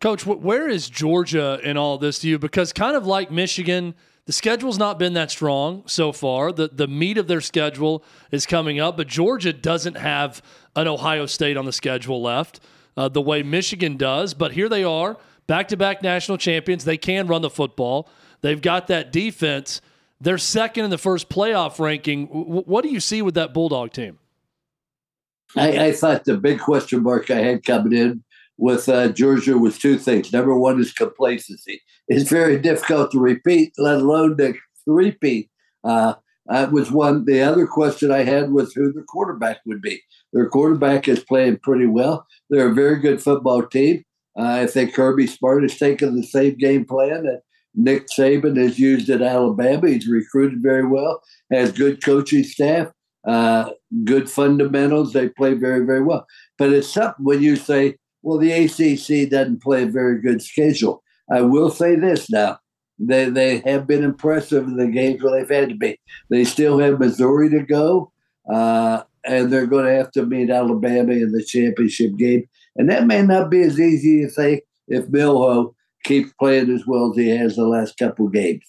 Coach, 0.00 0.24
where 0.24 0.66
is 0.66 0.88
Georgia 0.88 1.60
in 1.62 1.76
all 1.76 1.98
this 1.98 2.20
to 2.20 2.28
you? 2.28 2.38
Because 2.38 2.72
kind 2.72 2.96
of 2.96 3.06
like 3.06 3.30
Michigan, 3.30 3.94
the 4.24 4.32
schedule's 4.32 4.78
not 4.78 4.98
been 4.98 5.12
that 5.12 5.30
strong 5.30 5.82
so 5.86 6.10
far. 6.10 6.52
The 6.52 6.68
the 6.68 6.88
meat 6.88 7.18
of 7.18 7.26
their 7.26 7.42
schedule 7.42 8.02
is 8.30 8.46
coming 8.46 8.80
up, 8.80 8.96
but 8.96 9.08
Georgia 9.08 9.52
doesn't 9.52 9.98
have 9.98 10.40
an 10.74 10.88
Ohio 10.88 11.26
State 11.26 11.58
on 11.58 11.66
the 11.66 11.72
schedule 11.72 12.22
left 12.22 12.60
uh, 12.96 13.08
the 13.08 13.20
way 13.20 13.42
Michigan 13.42 13.98
does. 13.98 14.32
But 14.32 14.52
here 14.52 14.70
they 14.70 14.84
are, 14.84 15.18
back 15.46 15.68
to 15.68 15.76
back 15.76 16.02
national 16.02 16.38
champions. 16.38 16.84
They 16.84 16.96
can 16.96 17.26
run 17.26 17.42
the 17.42 17.50
football. 17.50 18.08
They've 18.40 18.60
got 18.60 18.86
that 18.86 19.12
defense. 19.12 19.82
They're 20.18 20.38
second 20.38 20.84
in 20.84 20.90
the 20.90 20.98
first 20.98 21.28
playoff 21.28 21.78
ranking. 21.78 22.26
What 22.26 22.84
do 22.84 22.90
you 22.90 23.00
see 23.00 23.20
with 23.20 23.34
that 23.34 23.52
Bulldog 23.52 23.92
team? 23.92 24.18
I, 25.56 25.86
I 25.86 25.92
thought 25.92 26.24
the 26.24 26.36
big 26.36 26.60
question 26.60 27.02
mark 27.02 27.30
I 27.30 27.40
had 27.40 27.64
coming 27.64 27.92
in 27.92 28.22
with 28.60 28.90
uh, 28.90 29.08
Georgia 29.08 29.56
was 29.56 29.78
two 29.78 29.98
things. 29.98 30.32
Number 30.32 30.56
one 30.56 30.78
is 30.78 30.92
complacency. 30.92 31.80
It's 32.08 32.28
very 32.28 32.58
difficult 32.58 33.10
to 33.12 33.18
repeat, 33.18 33.72
let 33.78 33.96
alone 33.96 34.36
to 34.36 34.54
repeat. 34.86 35.48
Uh, 35.82 36.14
that 36.46 36.70
was 36.70 36.90
one. 36.90 37.24
The 37.24 37.40
other 37.40 37.66
question 37.66 38.10
I 38.10 38.22
had 38.24 38.52
was 38.52 38.74
who 38.74 38.92
the 38.92 39.02
quarterback 39.02 39.60
would 39.64 39.80
be. 39.80 40.02
Their 40.34 40.48
quarterback 40.48 41.08
is 41.08 41.24
playing 41.24 41.60
pretty 41.62 41.86
well. 41.86 42.26
They're 42.50 42.68
a 42.68 42.74
very 42.74 43.00
good 43.00 43.22
football 43.22 43.62
team. 43.66 44.04
Uh, 44.38 44.62
I 44.62 44.66
think 44.66 44.94
Kirby 44.94 45.26
Smart 45.26 45.62
has 45.62 45.78
taken 45.78 46.14
the 46.14 46.22
same 46.22 46.56
game 46.56 46.84
plan 46.84 47.24
that 47.24 47.42
Nick 47.74 48.08
Saban 48.08 48.58
has 48.58 48.78
used 48.78 49.08
at 49.08 49.22
Alabama. 49.22 49.88
He's 49.88 50.06
recruited 50.06 50.62
very 50.62 50.86
well, 50.86 51.22
has 51.50 51.72
good 51.72 52.04
coaching 52.04 52.44
staff, 52.44 52.88
uh, 53.26 53.70
good 54.04 54.28
fundamentals. 54.28 55.12
They 55.12 55.30
play 55.30 55.54
very, 55.54 55.86
very 55.86 56.02
well. 56.02 56.26
But 56.58 56.72
it's 56.72 56.92
something 56.92 57.24
when 57.24 57.42
you 57.42 57.56
say, 57.56 57.96
well, 58.22 58.38
the 58.38 58.52
ACC 58.52 59.30
doesn't 59.30 59.62
play 59.62 59.84
a 59.84 59.86
very 59.86 60.20
good 60.20 60.42
schedule. 60.42 61.02
I 61.30 61.42
will 61.42 61.70
say 61.70 61.96
this 61.96 62.30
now. 62.30 62.58
They, 62.98 63.30
they 63.30 63.60
have 63.60 63.86
been 63.86 64.04
impressive 64.04 64.64
in 64.64 64.76
the 64.76 64.88
games 64.88 65.22
where 65.22 65.32
they've 65.32 65.56
had 65.56 65.70
to 65.70 65.74
be. 65.74 65.98
They 66.28 66.44
still 66.44 66.78
have 66.78 66.98
Missouri 66.98 67.48
to 67.50 67.60
go, 67.60 68.12
uh, 68.52 69.04
and 69.24 69.50
they're 69.50 69.66
going 69.66 69.86
to 69.86 69.94
have 69.94 70.10
to 70.12 70.26
meet 70.26 70.50
Alabama 70.50 71.12
in 71.12 71.32
the 71.32 71.42
championship 71.42 72.16
game. 72.16 72.46
And 72.76 72.90
that 72.90 73.06
may 73.06 73.22
not 73.22 73.50
be 73.50 73.62
as 73.62 73.80
easy 73.80 74.24
as 74.24 74.34
say 74.34 74.62
if 74.86 75.08
Milroe 75.08 75.74
keeps 76.04 76.32
playing 76.38 76.70
as 76.70 76.86
well 76.86 77.10
as 77.10 77.16
he 77.16 77.28
has 77.30 77.56
the 77.56 77.66
last 77.66 77.96
couple 77.96 78.28
games. 78.28 78.64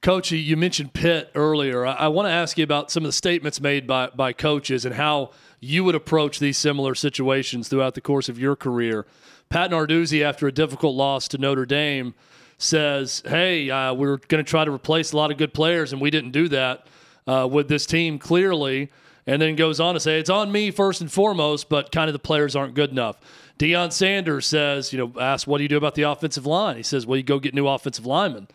Coach, 0.00 0.32
you 0.32 0.56
mentioned 0.56 0.94
Pitt 0.94 1.30
earlier. 1.34 1.86
I, 1.86 1.92
I 1.92 2.08
want 2.08 2.26
to 2.26 2.32
ask 2.32 2.58
you 2.58 2.64
about 2.64 2.90
some 2.90 3.04
of 3.04 3.08
the 3.08 3.12
statements 3.12 3.60
made 3.60 3.86
by, 3.86 4.08
by 4.08 4.32
coaches 4.32 4.84
and 4.84 4.94
how 4.94 5.30
you 5.64 5.84
would 5.84 5.94
approach 5.94 6.40
these 6.40 6.58
similar 6.58 6.92
situations 6.92 7.68
throughout 7.68 7.94
the 7.94 8.00
course 8.00 8.28
of 8.28 8.36
your 8.36 8.56
career. 8.56 9.06
Pat 9.48 9.70
Narduzzi, 9.70 10.20
after 10.20 10.48
a 10.48 10.52
difficult 10.52 10.96
loss 10.96 11.28
to 11.28 11.38
Notre 11.38 11.64
Dame, 11.64 12.14
says, 12.58 13.22
Hey, 13.24 13.70
uh, 13.70 13.94
we're 13.94 14.16
going 14.16 14.44
to 14.44 14.50
try 14.50 14.64
to 14.64 14.72
replace 14.72 15.12
a 15.12 15.16
lot 15.16 15.30
of 15.30 15.38
good 15.38 15.54
players, 15.54 15.92
and 15.92 16.02
we 16.02 16.10
didn't 16.10 16.32
do 16.32 16.48
that 16.48 16.88
uh, 17.28 17.48
with 17.50 17.68
this 17.68 17.86
team 17.86 18.18
clearly. 18.18 18.90
and 19.24 19.40
then 19.40 19.54
goes 19.54 19.78
on 19.78 19.94
to 19.94 20.00
say 20.00 20.18
it's 20.18 20.28
on 20.28 20.50
me 20.50 20.72
first 20.72 21.00
and 21.00 21.12
foremost, 21.12 21.68
but 21.68 21.92
kind 21.92 22.08
of 22.08 22.12
the 22.12 22.18
players 22.18 22.56
aren't 22.56 22.74
good 22.74 22.90
enough. 22.90 23.20
Deion 23.56 23.92
Sanders 23.92 24.46
says, 24.46 24.92
you 24.92 24.98
know, 24.98 25.20
ask 25.20 25.46
what 25.46 25.58
do 25.58 25.62
you 25.62 25.68
do 25.68 25.76
about 25.76 25.94
the 25.94 26.02
offensive 26.02 26.44
line? 26.44 26.76
He 26.76 26.82
says, 26.82 27.06
well, 27.06 27.16
you 27.16 27.22
go 27.22 27.38
get 27.38 27.54
new 27.54 27.68
offensive 27.68 28.04
linemen. 28.04 28.48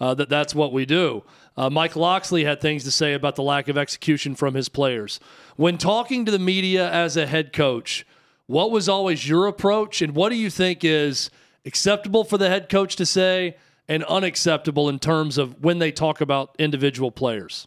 Uh, 0.00 0.14
that 0.14 0.28
that's 0.28 0.54
what 0.54 0.72
we 0.72 0.86
do. 0.86 1.24
Uh, 1.56 1.68
Mike 1.68 1.96
Locksley 1.96 2.44
had 2.44 2.60
things 2.60 2.84
to 2.84 2.90
say 2.90 3.12
about 3.12 3.36
the 3.36 3.42
lack 3.42 3.68
of 3.68 3.76
execution 3.76 4.34
from 4.34 4.54
his 4.54 4.68
players. 4.68 5.20
When 5.56 5.76
talking 5.76 6.24
to 6.24 6.32
the 6.32 6.38
media 6.38 6.90
as 6.90 7.16
a 7.16 7.26
head 7.26 7.52
coach, 7.52 8.06
what 8.46 8.70
was 8.70 8.88
always 8.88 9.28
your 9.28 9.46
approach, 9.46 10.02
and 10.02 10.14
what 10.14 10.30
do 10.30 10.36
you 10.36 10.50
think 10.50 10.84
is 10.84 11.30
acceptable 11.64 12.24
for 12.24 12.38
the 12.38 12.48
head 12.48 12.68
coach 12.68 12.96
to 12.96 13.06
say 13.06 13.56
and 13.88 14.04
unacceptable 14.04 14.88
in 14.88 14.98
terms 14.98 15.38
of 15.38 15.62
when 15.62 15.78
they 15.78 15.92
talk 15.92 16.20
about 16.20 16.56
individual 16.58 17.10
players? 17.10 17.66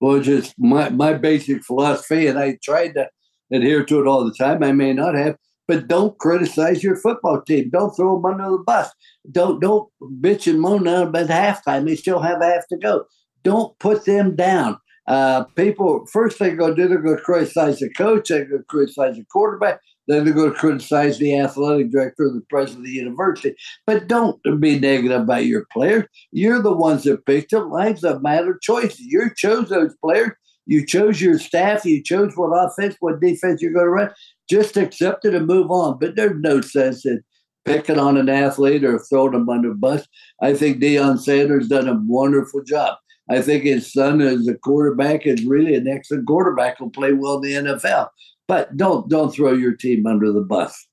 Well, 0.00 0.20
just 0.20 0.54
my, 0.58 0.88
my 0.90 1.14
basic 1.14 1.64
philosophy, 1.64 2.26
and 2.28 2.38
I 2.38 2.58
tried 2.62 2.94
to 2.94 3.08
adhere 3.52 3.84
to 3.84 4.00
it 4.00 4.06
all 4.06 4.24
the 4.24 4.34
time. 4.34 4.62
I 4.62 4.72
may 4.72 4.92
not 4.92 5.14
have, 5.14 5.36
but 5.68 5.86
don't 5.86 6.18
criticize 6.18 6.82
your 6.82 6.96
football 6.96 7.42
team. 7.42 7.68
Don't 7.70 7.94
throw 7.94 8.16
them 8.16 8.24
under 8.24 8.50
the 8.50 8.64
bus. 8.66 8.90
Don't 9.30 9.60
don't 9.60 9.88
bitch 10.20 10.50
and 10.50 10.60
moan 10.60 10.88
about 10.88 11.28
halftime. 11.28 11.86
They 11.86 11.94
still 11.94 12.20
have 12.20 12.42
half 12.42 12.66
to 12.68 12.78
go. 12.78 13.04
Don't 13.44 13.78
put 13.78 14.06
them 14.06 14.34
down. 14.34 14.78
Uh, 15.06 15.44
people 15.56 16.04
first 16.12 16.38
they're 16.38 16.56
going 16.56 16.74
to 16.74 16.82
do 16.82 16.88
they're 16.88 17.02
going 17.02 17.16
to 17.16 17.22
criticize 17.22 17.78
the 17.78 17.90
coach. 17.94 18.28
They're 18.28 18.46
going 18.46 18.62
to 18.62 18.66
criticize 18.66 19.16
the 19.16 19.24
quarterback. 19.30 19.80
Then 20.06 20.24
they're 20.24 20.34
going 20.34 20.52
to 20.52 20.58
criticize 20.58 21.18
the 21.18 21.38
athletic 21.38 21.92
director, 21.92 22.24
or 22.24 22.32
the 22.32 22.42
president 22.48 22.86
of 22.86 22.86
the 22.86 22.92
university. 22.92 23.54
But 23.86 24.08
don't 24.08 24.40
be 24.58 24.80
negative 24.80 25.20
about 25.22 25.44
your 25.44 25.66
players. 25.70 26.06
You're 26.32 26.62
the 26.62 26.72
ones 26.72 27.04
that 27.04 27.26
picked 27.26 27.50
them. 27.50 27.70
Life's 27.70 28.04
a 28.04 28.18
matter 28.20 28.52
of 28.52 28.60
choice. 28.62 28.98
You 28.98 29.30
chose 29.36 29.68
those 29.68 29.94
players. 30.02 30.32
You 30.68 30.86
chose 30.86 31.20
your 31.20 31.38
staff. 31.38 31.84
You 31.84 32.02
chose 32.02 32.36
what 32.36 32.50
offense, 32.54 32.96
what 33.00 33.20
defense 33.20 33.60
you're 33.60 33.72
going 33.72 33.86
to 33.86 33.90
run. 33.90 34.10
Just 34.48 34.76
accept 34.76 35.24
it 35.24 35.34
and 35.34 35.46
move 35.46 35.70
on. 35.70 35.98
But 35.98 36.14
there's 36.14 36.40
no 36.40 36.60
sense 36.60 37.04
in 37.04 37.22
picking 37.64 37.98
on 37.98 38.16
an 38.16 38.28
athlete 38.28 38.84
or 38.84 39.00
throwing 39.00 39.32
them 39.32 39.48
under 39.48 39.70
the 39.70 39.74
bus. 39.74 40.06
I 40.40 40.54
think 40.54 40.80
Deion 40.80 41.18
Sanders 41.18 41.68
done 41.68 41.88
a 41.88 42.00
wonderful 42.06 42.62
job. 42.62 42.96
I 43.28 43.42
think 43.42 43.64
his 43.64 43.92
son 43.92 44.20
as 44.20 44.46
a 44.46 44.54
quarterback 44.54 45.26
is 45.26 45.44
really 45.44 45.74
an 45.74 45.88
excellent 45.88 46.26
quarterback. 46.26 46.78
Will 46.78 46.90
play 46.90 47.12
well 47.12 47.36
in 47.36 47.42
the 47.64 47.72
NFL 47.72 48.08
but 48.48 48.76
don't 48.76 49.08
don't 49.08 49.32
throw 49.32 49.52
your 49.52 49.74
team 49.74 50.06
under 50.06 50.32
the 50.32 50.40
bus. 50.40 50.88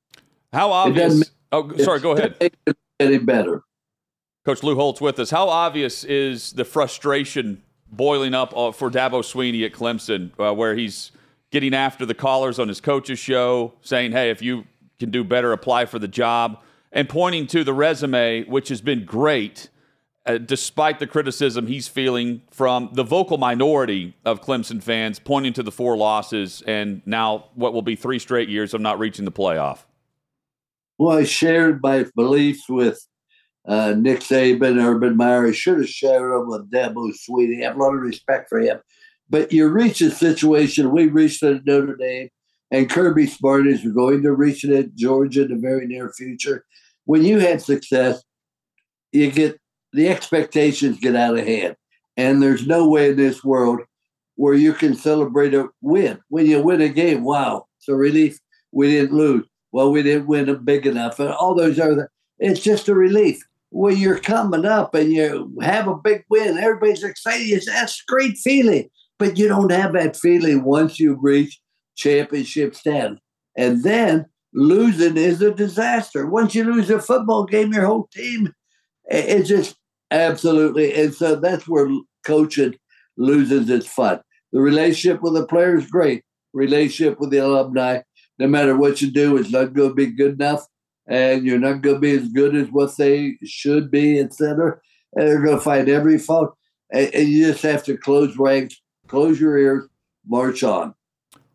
How 0.53 0.71
obvious? 0.71 1.31
Oh, 1.51 1.75
sorry. 1.77 2.01
Go 2.01 2.11
ahead. 2.11 2.51
Any 2.99 3.17
better? 3.17 3.63
Coach 4.45 4.61
Lou 4.61 4.75
Holtz 4.75 5.01
with 5.01 5.17
us. 5.19 5.31
How 5.31 5.49
obvious 5.49 6.03
is 6.03 6.53
the 6.53 6.65
frustration 6.65 7.63
boiling 7.95 8.33
up 8.33 8.55
uh, 8.55 8.71
for 8.71 8.89
Dabo 8.89 9.21
Swinney 9.21 9.65
at 9.65 9.73
Clemson, 9.73 10.31
uh, 10.39 10.53
where 10.53 10.75
he's 10.75 11.11
getting 11.51 11.73
after 11.73 12.05
the 12.05 12.13
callers 12.13 12.59
on 12.59 12.67
his 12.67 12.81
coach's 12.81 13.19
show, 13.19 13.73
saying, 13.81 14.11
"Hey, 14.11 14.29
if 14.29 14.41
you 14.41 14.65
can 14.99 15.11
do 15.11 15.23
better, 15.23 15.51
apply 15.51 15.85
for 15.85 15.99
the 15.99 16.07
job," 16.07 16.59
and 16.91 17.07
pointing 17.09 17.47
to 17.47 17.63
the 17.63 17.73
resume, 17.73 18.43
which 18.43 18.69
has 18.69 18.81
been 18.81 19.05
great 19.05 19.69
uh, 20.25 20.39
despite 20.39 20.99
the 20.99 21.07
criticism 21.07 21.67
he's 21.67 21.87
feeling 21.87 22.41
from 22.49 22.89
the 22.93 23.03
vocal 23.03 23.37
minority 23.37 24.15
of 24.25 24.41
Clemson 24.41 24.81
fans, 24.81 25.19
pointing 25.19 25.53
to 25.53 25.63
the 25.63 25.71
four 25.71 25.95
losses 25.95 26.63
and 26.65 27.01
now 27.05 27.45
what 27.53 27.73
will 27.73 27.83
be 27.83 27.95
three 27.95 28.17
straight 28.17 28.49
years 28.49 28.73
of 28.73 28.81
not 28.81 28.97
reaching 28.97 29.25
the 29.25 29.31
playoff? 29.31 29.85
Well, 30.97 31.17
I 31.17 31.25
shared 31.25 31.79
my 31.83 32.05
beliefs 32.15 32.67
with 32.67 33.05
uh, 33.67 33.93
Nick 33.97 34.19
Saban, 34.19 34.83
Urban 34.83 35.17
Meyer. 35.17 35.51
Should 35.53 35.79
have 35.79 35.89
shared 35.89 36.31
them 36.31 36.47
with 36.47 36.71
Dabo 36.71 37.11
Swinney. 37.13 37.61
I 37.61 37.67
have 37.67 37.77
a 37.77 37.79
lot 37.79 37.95
of 37.95 38.01
respect 38.01 38.49
for 38.49 38.59
him. 38.59 38.79
But 39.29 39.51
you 39.51 39.67
reach 39.67 40.01
a 40.01 40.11
situation, 40.11 40.91
we 40.91 41.07
reached 41.07 41.41
it 41.41 41.57
at 41.57 41.65
Notre 41.65 41.95
Dame, 41.95 42.29
and 42.69 42.89
Kirby 42.89 43.25
Smart 43.27 43.67
is 43.67 43.83
going 43.83 44.21
to 44.21 44.33
reach 44.33 44.63
it 44.63 44.71
at 44.71 44.93
Georgia 44.95 45.45
in 45.45 45.51
the 45.51 45.57
very 45.57 45.87
near 45.87 46.11
future. 46.11 46.63
When 47.05 47.23
you 47.23 47.39
had 47.39 47.61
success, 47.61 48.23
you 49.11 49.31
get 49.31 49.59
the 49.93 50.09
expectations 50.09 50.99
get 50.99 51.15
out 51.15 51.37
of 51.37 51.45
hand. 51.45 51.75
And 52.17 52.41
there's 52.41 52.67
no 52.67 52.87
way 52.87 53.09
in 53.09 53.17
this 53.17 53.43
world 53.43 53.81
where 54.35 54.53
you 54.53 54.73
can 54.73 54.95
celebrate 54.95 55.53
a 55.53 55.69
win. 55.81 56.19
When 56.29 56.45
you 56.45 56.61
win 56.61 56.81
a 56.81 56.89
game, 56.89 57.23
wow, 57.23 57.67
it's 57.77 57.87
a 57.87 57.95
relief. 57.95 58.37
We 58.71 58.89
didn't 58.89 59.15
lose. 59.15 59.47
Well, 59.71 59.91
we 59.91 60.03
didn't 60.03 60.27
win 60.27 60.49
a 60.49 60.55
big 60.55 60.85
enough. 60.85 61.19
And 61.19 61.29
all 61.29 61.55
those 61.55 61.79
other, 61.79 62.11
it's 62.39 62.59
just 62.59 62.89
a 62.89 62.95
relief. 62.95 63.41
When 63.77 63.97
you're 63.97 64.19
coming 64.19 64.65
up 64.65 64.95
and 64.95 65.11
you 65.11 65.51
have 65.61 65.89
a 65.89 65.97
big 65.97 66.23
win, 66.29 66.57
everybody's 66.57 67.03
excited. 67.03 67.61
That's 67.67 67.99
a 67.99 68.11
great 68.11 68.37
feeling. 68.37 68.89
But 69.19 69.37
you 69.37 69.49
don't 69.49 69.71
have 69.71 69.93
that 69.93 70.15
feeling 70.15 70.63
once 70.63 70.97
you 70.99 71.17
reach 71.21 71.59
championship 71.97 72.73
status. 72.73 73.19
And 73.57 73.83
then 73.83 74.27
losing 74.53 75.17
is 75.17 75.41
a 75.41 75.51
disaster. 75.51 76.25
Once 76.25 76.55
you 76.55 76.63
lose 76.63 76.89
a 76.89 76.99
football 76.99 77.45
game, 77.45 77.73
your 77.73 77.85
whole 77.85 78.07
team, 78.13 78.53
it's 79.05 79.49
just 79.49 79.75
Absolutely. 80.11 80.93
And 80.93 81.13
so 81.13 81.35
that's 81.35 81.67
where 81.67 81.89
coaching 82.25 82.75
loses 83.17 83.69
its 83.69 83.87
fun. 83.87 84.21
The 84.51 84.61
relationship 84.61 85.21
with 85.21 85.33
the 85.33 85.45
player 85.45 85.77
is 85.77 85.87
great. 85.87 86.23
Relationship 86.53 87.19
with 87.19 87.31
the 87.31 87.39
alumni, 87.39 88.01
no 88.39 88.47
matter 88.47 88.77
what 88.77 89.01
you 89.01 89.11
do, 89.11 89.37
it's 89.37 89.51
not 89.51 89.73
going 89.73 89.89
to 89.89 89.95
be 89.95 90.07
good 90.07 90.33
enough, 90.33 90.65
and 91.07 91.45
you're 91.45 91.59
not 91.59 91.81
going 91.81 91.95
to 91.95 92.01
be 92.01 92.11
as 92.11 92.27
good 92.29 92.55
as 92.55 92.67
what 92.69 92.95
they 92.97 93.37
should 93.43 93.91
be, 93.91 94.19
etc. 94.19 94.77
And 95.13 95.27
they're 95.27 95.43
going 95.43 95.57
to 95.57 95.63
find 95.63 95.89
every 95.89 96.17
fault, 96.17 96.55
and, 96.91 97.13
and 97.13 97.27
you 97.27 97.47
just 97.47 97.63
have 97.63 97.83
to 97.85 97.97
close 97.97 98.37
ranks, 98.37 98.81
close 99.07 99.39
your 99.39 99.57
ears, 99.57 99.87
march 100.27 100.63
on. 100.63 100.93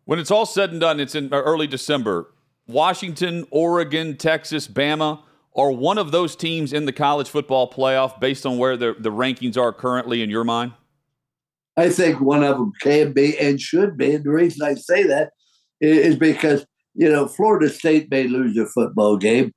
When 0.05 0.19
it's 0.19 0.31
all 0.31 0.45
said 0.45 0.71
and 0.71 0.79
done, 0.79 0.99
it's 0.99 1.15
in 1.15 1.31
uh, 1.31 1.37
early 1.37 1.67
December. 1.67 2.33
Washington, 2.67 3.45
Oregon, 3.51 4.17
Texas, 4.17 4.67
Bama 4.67 5.21
are 5.55 5.71
one 5.71 5.97
of 5.97 6.11
those 6.11 6.35
teams 6.35 6.73
in 6.73 6.85
the 6.85 6.93
college 6.93 7.29
football 7.29 7.69
playoff 7.69 8.19
based 8.19 8.45
on 8.45 8.57
where 8.57 8.77
the, 8.77 8.95
the 8.97 9.11
rankings 9.11 9.57
are 9.57 9.73
currently 9.73 10.21
in 10.21 10.29
your 10.29 10.43
mind? 10.43 10.73
I 11.77 11.89
think 11.89 12.19
one 12.21 12.43
of 12.43 12.57
them 12.57 12.71
can 12.81 13.13
be 13.13 13.37
and 13.37 13.59
should 13.59 13.97
be. 13.97 14.15
And 14.15 14.23
the 14.23 14.31
reason 14.31 14.65
I 14.65 14.75
say 14.75 15.03
that 15.03 15.31
is 15.79 16.15
because, 16.15 16.65
you 16.93 17.09
know, 17.09 17.27
Florida 17.27 17.69
State 17.69 18.09
may 18.11 18.27
lose 18.27 18.57
a 18.57 18.65
football 18.65 19.17
game. 19.17 19.51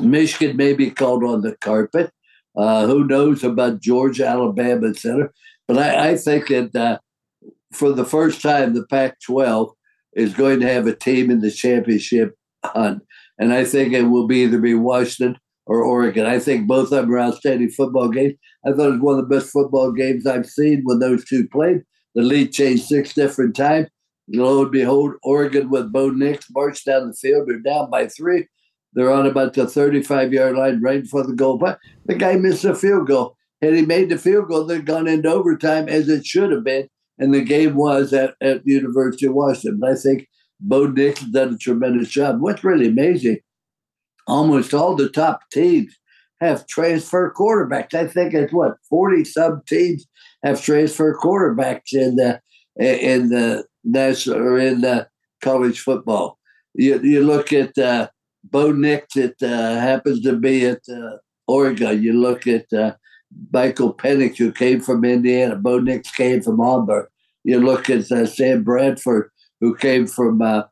Michigan 0.00 0.56
may 0.56 0.74
be 0.74 0.90
called 0.90 1.24
on 1.24 1.42
the 1.42 1.56
carpet. 1.56 2.10
Uh, 2.56 2.86
who 2.86 3.04
knows 3.04 3.44
about 3.44 3.80
Georgia, 3.80 4.26
Alabama, 4.26 4.88
etc. 4.88 5.30
But 5.66 5.78
I, 5.78 6.10
I, 6.10 6.16
think 6.16 6.48
that 6.48 6.74
uh, 6.74 6.98
for 7.72 7.92
the 7.92 8.04
first 8.04 8.42
time, 8.42 8.74
the 8.74 8.84
Pac 8.86 9.20
12 9.20 9.70
is 10.14 10.34
going 10.34 10.58
to 10.60 10.72
have 10.72 10.86
a 10.86 10.94
team 10.94 11.30
in 11.30 11.40
the 11.40 11.52
championship 11.52 12.34
hunt 12.64 13.02
and 13.38 13.52
I 13.52 13.64
think 13.64 13.92
it 13.92 14.02
will 14.02 14.26
be 14.26 14.42
either 14.42 14.58
be 14.58 14.74
Washington 14.74 15.38
or 15.66 15.82
Oregon. 15.82 16.26
I 16.26 16.38
think 16.38 16.66
both 16.66 16.92
of 16.92 17.06
them 17.06 17.14
are 17.14 17.20
outstanding 17.20 17.70
football 17.70 18.08
games. 18.08 18.34
I 18.66 18.72
thought 18.72 18.88
it 18.88 18.92
was 18.92 19.00
one 19.00 19.18
of 19.18 19.28
the 19.28 19.36
best 19.36 19.50
football 19.50 19.92
games 19.92 20.26
I've 20.26 20.46
seen 20.46 20.82
when 20.84 20.98
those 20.98 21.24
two 21.24 21.48
played. 21.48 21.82
The 22.14 22.22
lead 22.22 22.52
changed 22.52 22.84
six 22.84 23.14
different 23.14 23.54
times. 23.54 23.88
Lo 24.30 24.62
and 24.62 24.70
behold, 24.70 25.14
Oregon 25.22 25.70
with 25.70 25.92
Bo 25.92 26.10
Nix 26.10 26.46
marched 26.50 26.86
down 26.86 27.08
the 27.08 27.14
field. 27.14 27.48
They're 27.48 27.60
down 27.60 27.90
by 27.90 28.06
three. 28.08 28.46
They're 28.92 29.12
on 29.12 29.26
about 29.26 29.54
the 29.54 29.66
35 29.66 30.32
yard 30.32 30.56
line 30.56 30.80
right 30.82 31.02
before 31.02 31.26
the 31.26 31.34
goal. 31.34 31.58
But 31.58 31.78
the 32.06 32.14
guy 32.14 32.36
missed 32.36 32.64
a 32.64 32.74
field 32.74 33.06
goal. 33.06 33.36
Had 33.62 33.74
he 33.74 33.84
made 33.84 34.08
the 34.08 34.18
field 34.18 34.48
goal, 34.48 34.64
they'd 34.64 34.86
gone 34.86 35.08
into 35.08 35.30
overtime 35.30 35.88
as 35.88 36.08
it 36.08 36.26
should 36.26 36.52
have 36.52 36.64
been. 36.64 36.88
And 37.18 37.34
the 37.34 37.42
game 37.42 37.74
was 37.74 38.12
at, 38.12 38.34
at 38.40 38.64
the 38.64 38.72
University 38.72 39.26
of 39.26 39.34
Washington. 39.34 39.80
But 39.80 39.90
I 39.90 39.94
think 39.96 40.28
Bo 40.60 40.86
Nix 40.86 41.20
has 41.20 41.30
done 41.30 41.54
a 41.54 41.58
tremendous 41.58 42.08
job. 42.08 42.40
What's 42.40 42.64
really 42.64 42.88
amazing, 42.88 43.38
almost 44.26 44.74
all 44.74 44.94
the 44.94 45.08
top 45.08 45.40
teams 45.52 45.96
have 46.40 46.66
transfer 46.68 47.32
quarterbacks. 47.36 47.94
I 47.94 48.06
think 48.06 48.34
it's 48.34 48.52
what 48.52 48.76
forty 48.88 49.24
sub 49.24 49.66
teams 49.66 50.06
have 50.44 50.62
transfer 50.62 51.16
quarterbacks 51.20 51.92
in 51.92 52.16
the 52.16 52.40
in 52.78 53.30
the 53.30 53.64
national 53.84 54.38
or 54.38 54.58
in 54.58 54.80
the 54.80 55.08
college 55.40 55.80
football. 55.80 56.38
You 56.74 57.00
you 57.02 57.24
look 57.24 57.52
at 57.52 57.76
uh, 57.78 58.08
Bo 58.44 58.72
Nix. 58.72 59.16
It 59.16 59.36
uh, 59.42 59.80
happens 59.80 60.20
to 60.22 60.36
be 60.36 60.66
at 60.66 60.82
uh, 60.90 61.16
Oregon. 61.46 62.02
You 62.02 62.12
look 62.12 62.46
at 62.46 62.72
uh, 62.72 62.94
Michael 63.52 63.94
Penix, 63.94 64.36
who 64.36 64.52
came 64.52 64.80
from 64.80 65.04
Indiana. 65.04 65.56
Bo 65.56 65.78
Nix 65.78 66.10
came 66.10 66.42
from 66.42 66.60
Auburn. 66.60 67.06
You 67.44 67.60
look 67.60 67.88
at 67.88 68.10
uh, 68.10 68.26
Sam 68.26 68.62
Bradford 68.62 69.30
who 69.60 69.74
came 69.74 70.06
from 70.06 70.42
uh, 70.42 70.62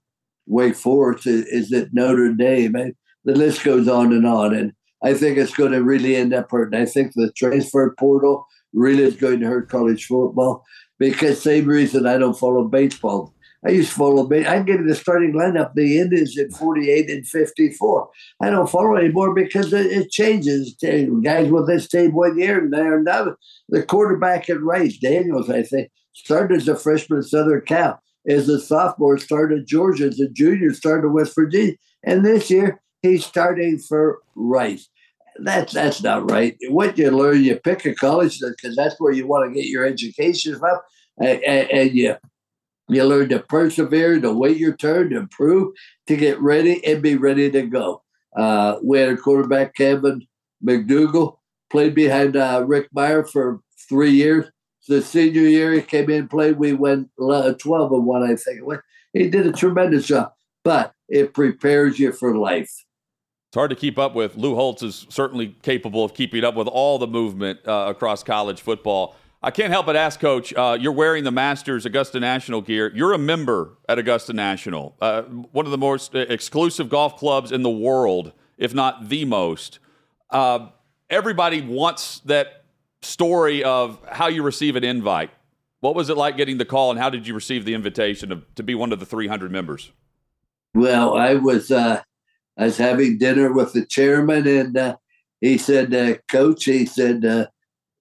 Wake 0.46 0.76
Forest, 0.76 1.26
is, 1.26 1.46
is 1.46 1.72
at 1.72 1.92
Notre 1.92 2.32
Dame. 2.32 2.74
And 2.74 2.94
the 3.24 3.34
list 3.34 3.64
goes 3.64 3.88
on 3.88 4.12
and 4.12 4.26
on. 4.26 4.54
And 4.54 4.72
I 5.02 5.14
think 5.14 5.38
it's 5.38 5.54
going 5.54 5.72
to 5.72 5.82
really 5.82 6.16
end 6.16 6.32
up 6.32 6.50
hurting. 6.50 6.80
I 6.80 6.86
think 6.86 7.12
the 7.14 7.32
transfer 7.32 7.94
portal 7.98 8.46
really 8.72 9.02
is 9.02 9.16
going 9.16 9.40
to 9.40 9.46
hurt 9.46 9.68
college 9.68 10.06
football 10.06 10.64
because 10.98 11.42
same 11.42 11.66
reason 11.66 12.06
I 12.06 12.18
don't 12.18 12.38
follow 12.38 12.64
baseball. 12.64 13.32
I 13.66 13.70
used 13.70 13.90
to 13.90 13.96
follow. 13.96 14.30
I 14.32 14.62
give 14.62 14.80
you 14.80 14.86
the 14.86 14.94
starting 14.94 15.32
lineup. 15.32 15.74
The 15.74 15.98
Indians 15.98 16.38
at 16.38 16.52
48 16.52 17.10
and 17.10 17.26
54. 17.26 18.08
I 18.40 18.50
don't 18.50 18.70
follow 18.70 18.96
anymore 18.96 19.34
because 19.34 19.72
it, 19.72 19.86
it 19.86 20.10
changes. 20.10 20.76
Guys 21.22 21.50
with 21.50 21.66
this 21.66 21.88
team 21.88 22.14
one 22.14 22.38
year 22.38 22.60
and 22.60 22.72
they're 22.72 22.98
another. 22.98 23.36
The 23.68 23.82
quarterback 23.82 24.48
at 24.48 24.62
Rice, 24.62 24.98
Daniels, 24.98 25.50
I 25.50 25.62
think, 25.62 25.90
started 26.12 26.58
as 26.58 26.68
a 26.68 26.76
freshman 26.76 27.20
at 27.20 27.24
Southern 27.24 27.62
Cal 27.62 28.00
as 28.26 28.48
a 28.48 28.60
sophomore, 28.60 29.18
started 29.18 29.60
at 29.60 29.66
Georgia, 29.66 30.06
as 30.06 30.20
a 30.20 30.28
junior, 30.28 30.72
started 30.74 31.06
at 31.06 31.12
West 31.12 31.34
Virginia. 31.34 31.74
And 32.04 32.24
this 32.24 32.50
year, 32.50 32.80
he's 33.02 33.24
starting 33.24 33.78
for 33.78 34.18
Rice. 34.34 34.88
That's 35.38 35.72
that's 35.72 36.02
not 36.02 36.30
right. 36.30 36.56
What 36.68 36.96
you 36.98 37.10
learn, 37.10 37.42
you 37.42 37.56
pick 37.56 37.84
a 37.84 37.94
college 37.94 38.40
because 38.40 38.76
that's 38.76 38.96
where 38.98 39.12
you 39.12 39.26
want 39.26 39.48
to 39.48 39.54
get 39.54 39.68
your 39.68 39.84
education 39.84 40.58
from, 40.58 40.78
and, 41.18 41.42
and, 41.42 41.70
and 41.70 41.90
you 41.92 42.16
you 42.88 43.04
learn 43.04 43.28
to 43.30 43.40
persevere, 43.40 44.20
to 44.20 44.32
wait 44.32 44.56
your 44.56 44.76
turn, 44.76 45.10
to 45.10 45.16
improve, 45.16 45.74
to 46.06 46.16
get 46.16 46.40
ready 46.40 46.84
and 46.84 47.02
be 47.02 47.16
ready 47.16 47.50
to 47.50 47.62
go. 47.62 48.02
Uh, 48.36 48.78
we 48.82 48.98
had 48.98 49.08
a 49.08 49.16
quarterback, 49.16 49.74
Kevin 49.74 50.26
McDougal, 50.64 51.38
played 51.70 51.94
behind 51.94 52.36
uh, 52.36 52.64
Rick 52.66 52.88
Mirer 52.94 53.28
for 53.28 53.60
three 53.88 54.10
years. 54.10 54.46
The 54.88 55.02
senior 55.02 55.42
year 55.42 55.72
he 55.72 55.80
came 55.80 56.10
in, 56.10 56.28
played, 56.28 56.58
we 56.58 56.72
went 56.74 57.10
12 57.18 57.56
and 57.66 58.06
1, 58.06 58.22
I 58.22 58.36
think. 58.36 58.60
He 59.12 59.28
did 59.28 59.46
a 59.46 59.52
tremendous 59.52 60.06
job, 60.06 60.32
but 60.62 60.92
it 61.08 61.34
prepares 61.34 61.98
you 61.98 62.12
for 62.12 62.36
life. 62.36 62.70
Hard 63.56 63.70
to 63.70 63.76
keep 63.76 63.98
up 63.98 64.14
with. 64.14 64.36
Lou 64.36 64.54
Holtz 64.54 64.82
is 64.82 65.06
certainly 65.08 65.56
capable 65.62 66.04
of 66.04 66.12
keeping 66.12 66.44
up 66.44 66.54
with 66.54 66.68
all 66.68 66.98
the 66.98 67.06
movement 67.06 67.60
uh, 67.66 67.86
across 67.88 68.22
college 68.22 68.60
football. 68.60 69.16
I 69.42 69.50
can't 69.50 69.72
help 69.72 69.86
but 69.86 69.96
ask, 69.96 70.20
Coach. 70.20 70.52
Uh, 70.52 70.76
you're 70.78 70.92
wearing 70.92 71.24
the 71.24 71.30
Masters 71.30 71.86
Augusta 71.86 72.20
National 72.20 72.60
gear. 72.60 72.92
You're 72.94 73.14
a 73.14 73.18
member 73.18 73.78
at 73.88 73.98
Augusta 73.98 74.34
National, 74.34 74.94
uh, 75.00 75.22
one 75.22 75.64
of 75.64 75.70
the 75.70 75.78
most 75.78 76.14
exclusive 76.14 76.90
golf 76.90 77.16
clubs 77.16 77.50
in 77.50 77.62
the 77.62 77.70
world, 77.70 78.32
if 78.58 78.74
not 78.74 79.08
the 79.08 79.24
most. 79.24 79.78
Uh, 80.28 80.68
everybody 81.08 81.62
wants 81.62 82.20
that 82.26 82.64
story 83.00 83.64
of 83.64 83.98
how 84.10 84.26
you 84.26 84.42
receive 84.42 84.76
an 84.76 84.84
invite. 84.84 85.30
What 85.80 85.94
was 85.94 86.10
it 86.10 86.18
like 86.18 86.36
getting 86.36 86.58
the 86.58 86.66
call, 86.66 86.90
and 86.90 87.00
how 87.00 87.08
did 87.08 87.26
you 87.26 87.32
receive 87.32 87.64
the 87.64 87.72
invitation 87.72 88.32
of, 88.32 88.54
to 88.56 88.62
be 88.62 88.74
one 88.74 88.92
of 88.92 89.00
the 89.00 89.06
300 89.06 89.50
members? 89.50 89.92
Well, 90.74 91.16
I 91.16 91.36
was 91.36 91.70
uh, 91.70 92.02
I 92.58 92.64
was 92.64 92.78
having 92.78 93.18
dinner 93.18 93.52
with 93.52 93.72
the 93.72 93.84
chairman, 93.84 94.46
and 94.46 94.76
uh, 94.76 94.96
he 95.40 95.58
said, 95.58 95.94
uh, 95.94 96.16
"Coach," 96.30 96.64
he 96.64 96.86
said, 96.86 97.24
uh, 97.24 97.46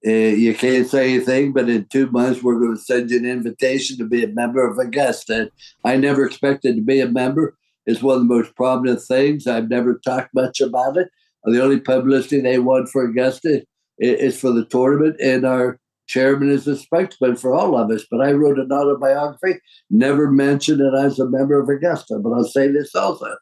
uh, 0.06 0.10
"You 0.10 0.54
can't 0.54 0.88
say 0.88 1.14
anything, 1.14 1.52
but 1.52 1.68
in 1.68 1.86
two 1.86 2.10
months 2.10 2.42
we're 2.42 2.58
going 2.58 2.76
to 2.76 2.82
send 2.82 3.10
you 3.10 3.18
an 3.18 3.26
invitation 3.26 3.98
to 3.98 4.04
be 4.04 4.24
a 4.24 4.28
member 4.28 4.66
of 4.66 4.78
Augusta." 4.78 5.50
I 5.84 5.96
never 5.96 6.24
expected 6.24 6.76
to 6.76 6.82
be 6.82 7.00
a 7.00 7.08
member. 7.08 7.56
It's 7.84 8.02
one 8.02 8.16
of 8.16 8.22
the 8.22 8.34
most 8.34 8.56
prominent 8.56 9.02
things. 9.02 9.46
I've 9.46 9.68
never 9.68 9.98
talked 9.98 10.34
much 10.34 10.60
about 10.60 10.96
it. 10.96 11.08
The 11.44 11.62
only 11.62 11.78
publicity 11.78 12.40
they 12.40 12.58
want 12.58 12.88
for 12.88 13.04
Augusta 13.04 13.64
is 13.98 14.40
for 14.40 14.50
the 14.52 14.64
tournament, 14.64 15.16
and 15.20 15.44
our 15.44 15.78
chairman 16.08 16.50
is 16.50 16.66
a 16.66 16.76
spokesman 16.76 17.36
for 17.36 17.54
all 17.54 17.76
of 17.76 17.90
us. 17.90 18.04
But 18.10 18.20
I 18.20 18.32
wrote 18.32 18.58
an 18.58 18.72
autobiography, 18.72 19.60
never 19.90 20.30
mentioned 20.30 20.80
that 20.80 20.98
I 20.98 21.04
was 21.04 21.18
a 21.18 21.28
member 21.28 21.60
of 21.60 21.68
Augusta. 21.68 22.18
But 22.18 22.32
I'll 22.32 22.44
say 22.44 22.68
this 22.68 22.94
also 22.94 23.36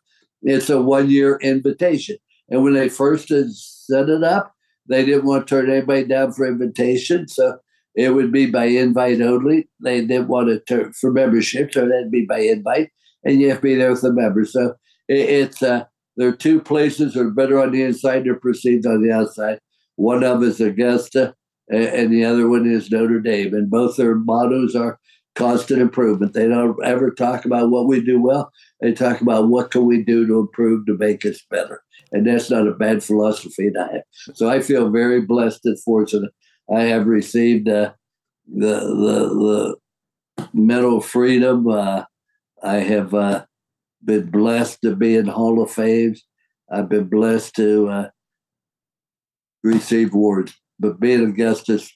it's 0.44 0.70
a 0.70 0.80
one 0.80 1.10
year 1.10 1.38
invitation. 1.42 2.16
And 2.48 2.62
when 2.62 2.74
they 2.74 2.88
first 2.88 3.28
set 3.28 4.08
it 4.08 4.22
up, 4.22 4.54
they 4.88 5.04
didn't 5.04 5.24
want 5.24 5.46
to 5.46 5.54
turn 5.54 5.70
anybody 5.70 6.04
down 6.04 6.32
for 6.32 6.46
invitation. 6.46 7.26
So 7.26 7.58
it 7.94 8.10
would 8.10 8.30
be 8.30 8.46
by 8.46 8.66
invite 8.66 9.20
only. 9.20 9.68
They 9.82 10.04
didn't 10.04 10.28
want 10.28 10.48
to 10.48 10.60
turn 10.60 10.92
for 10.92 11.10
membership, 11.10 11.72
so 11.72 11.88
that'd 11.88 12.10
be 12.10 12.26
by 12.26 12.40
invite. 12.40 12.90
And 13.24 13.40
you 13.40 13.48
have 13.48 13.58
to 13.58 13.62
be 13.62 13.74
there 13.76 13.90
with 13.90 14.02
the 14.02 14.12
members. 14.12 14.52
So 14.52 14.74
it, 15.08 15.28
it's 15.28 15.62
uh, 15.62 15.84
there 16.16 16.28
are 16.28 16.36
two 16.36 16.60
places 16.60 17.14
that 17.14 17.20
are 17.20 17.30
better 17.30 17.60
on 17.60 17.72
the 17.72 17.82
inside 17.82 18.26
or 18.26 18.34
perceived 18.34 18.86
on 18.86 19.02
the 19.02 19.12
outside. 19.12 19.58
One 19.96 20.22
of 20.22 20.40
them 20.40 20.48
is 20.48 20.60
Augusta, 20.60 21.34
and 21.70 22.12
the 22.12 22.24
other 22.24 22.48
one 22.48 22.66
is 22.66 22.90
Notre 22.90 23.20
Dame. 23.20 23.54
And 23.54 23.70
both 23.70 23.96
their 23.96 24.14
mottos 24.14 24.74
are 24.74 24.98
constant 25.34 25.80
improvement. 25.80 26.32
They 26.32 26.48
don't 26.48 26.76
ever 26.84 27.10
talk 27.10 27.44
about 27.44 27.70
what 27.70 27.86
we 27.86 28.00
do 28.00 28.20
well. 28.20 28.52
They 28.80 28.92
talk 28.92 29.20
about 29.20 29.48
what 29.48 29.70
can 29.70 29.84
we 29.84 30.02
do 30.02 30.26
to 30.26 30.40
improve 30.40 30.86
to 30.86 30.96
make 30.96 31.24
us 31.24 31.40
better. 31.50 31.82
And 32.12 32.26
that's 32.26 32.50
not 32.50 32.68
a 32.68 32.72
bad 32.72 33.02
philosophy 33.02 33.70
to 33.72 33.80
have. 33.80 34.36
So 34.36 34.48
I 34.48 34.60
feel 34.60 34.90
very 34.90 35.20
blessed 35.20 35.64
and 35.64 35.80
fortunate. 35.80 36.30
I 36.72 36.82
have 36.82 37.06
received 37.06 37.68
uh, 37.68 37.92
the, 38.46 38.78
the 38.80 39.76
the 40.36 40.48
Medal 40.52 40.98
of 40.98 41.06
Freedom. 41.06 41.68
Uh, 41.68 42.04
I 42.62 42.76
have 42.76 43.14
uh, 43.14 43.44
been 44.04 44.30
blessed 44.30 44.82
to 44.82 44.94
be 44.94 45.16
in 45.16 45.26
Hall 45.26 45.62
of 45.62 45.70
Fame. 45.70 46.14
I've 46.70 46.88
been 46.88 47.08
blessed 47.08 47.56
to 47.56 47.88
uh, 47.88 48.08
receive 49.62 50.14
awards, 50.14 50.54
but 50.78 51.00
being 51.00 51.24
Augustus 51.24 51.90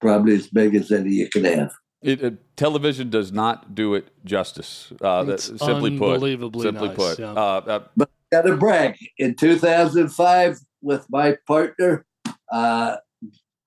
probably 0.00 0.34
as 0.34 0.48
big 0.48 0.74
as 0.74 0.90
any 0.90 1.10
you 1.10 1.28
can 1.28 1.44
have. 1.44 1.70
It, 2.02 2.24
uh, 2.24 2.30
television 2.56 3.10
does 3.10 3.30
not 3.30 3.74
do 3.74 3.94
it 3.94 4.08
justice. 4.24 4.92
Uh, 5.02 5.26
It's 5.28 5.44
simply 5.44 5.98
put, 5.98 6.14
unbelievably 6.14 6.62
simply 6.62 6.88
nice, 6.88 6.96
put, 6.96 7.18
yeah. 7.18 7.32
uh, 7.32 7.62
uh, 7.66 7.80
But 7.96 8.10
I 8.32 8.36
got 8.36 8.42
to 8.42 8.56
brag. 8.56 8.96
In 9.18 9.34
2005, 9.34 10.58
with 10.82 11.06
my 11.10 11.36
partner, 11.46 12.06
uh, 12.50 12.96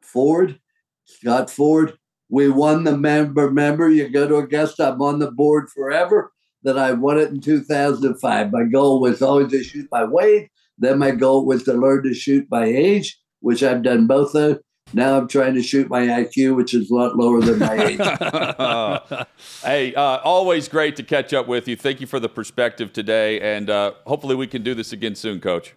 Ford, 0.02 0.60
Scott 1.06 1.50
Ford, 1.50 1.98
we 2.30 2.50
won 2.50 2.84
the 2.84 2.98
member. 2.98 3.52
Member, 3.52 3.90
you 3.90 4.10
go 4.10 4.28
to 4.28 4.38
Augusta, 4.38 4.92
I'm 4.92 5.02
on 5.02 5.20
the 5.20 5.32
board 5.32 5.70
forever. 5.70 6.32
That 6.64 6.80
I 6.80 6.94
won 6.94 7.20
it 7.20 7.30
in 7.30 7.42
2005. 7.42 8.52
My 8.52 8.64
goal 8.64 9.02
was 9.02 9.22
always 9.22 9.52
to 9.52 9.62
shoot 9.64 9.90
by 9.90 10.06
weight. 10.06 10.50
Then 10.78 10.98
my 10.98 11.12
goal 11.12 11.46
was 11.46 11.64
to 11.64 11.74
learn 11.74 12.04
to 12.04 12.14
shoot 12.14 12.50
by 12.50 12.66
age, 12.66 13.20
which 13.42 13.62
I've 13.62 13.84
done 13.84 14.08
both 14.08 14.34
of. 14.34 14.62
Now 14.94 15.18
I'm 15.18 15.28
trying 15.28 15.56
to 15.56 15.64
shoot 15.64 15.90
my 15.90 16.02
IQ, 16.02 16.56
which 16.56 16.74
is 16.74 16.90
a 16.92 16.94
lot 16.94 17.16
lower 17.18 17.42
than 17.42 17.60
my 17.60 17.74
age. 17.74 19.28
hey, 19.64 19.96
uh, 19.96 20.20
always 20.24 20.68
great 20.68 20.96
to 20.98 21.04
catch 21.04 21.34
up 21.34 21.48
with 21.48 21.68
you. 21.68 21.76
Thank 21.76 22.02
you 22.02 22.08
for 22.08 22.20
the 22.20 22.30
perspective 22.30 22.94
today, 22.94 23.40
and 23.40 23.70
uh, 23.70 23.94
hopefully 24.06 24.36
we 24.36 24.48
can 24.48 24.64
do 24.64 24.74
this 24.74 24.92
again 24.94 25.16
soon, 25.16 25.40
Coach. 25.40 25.74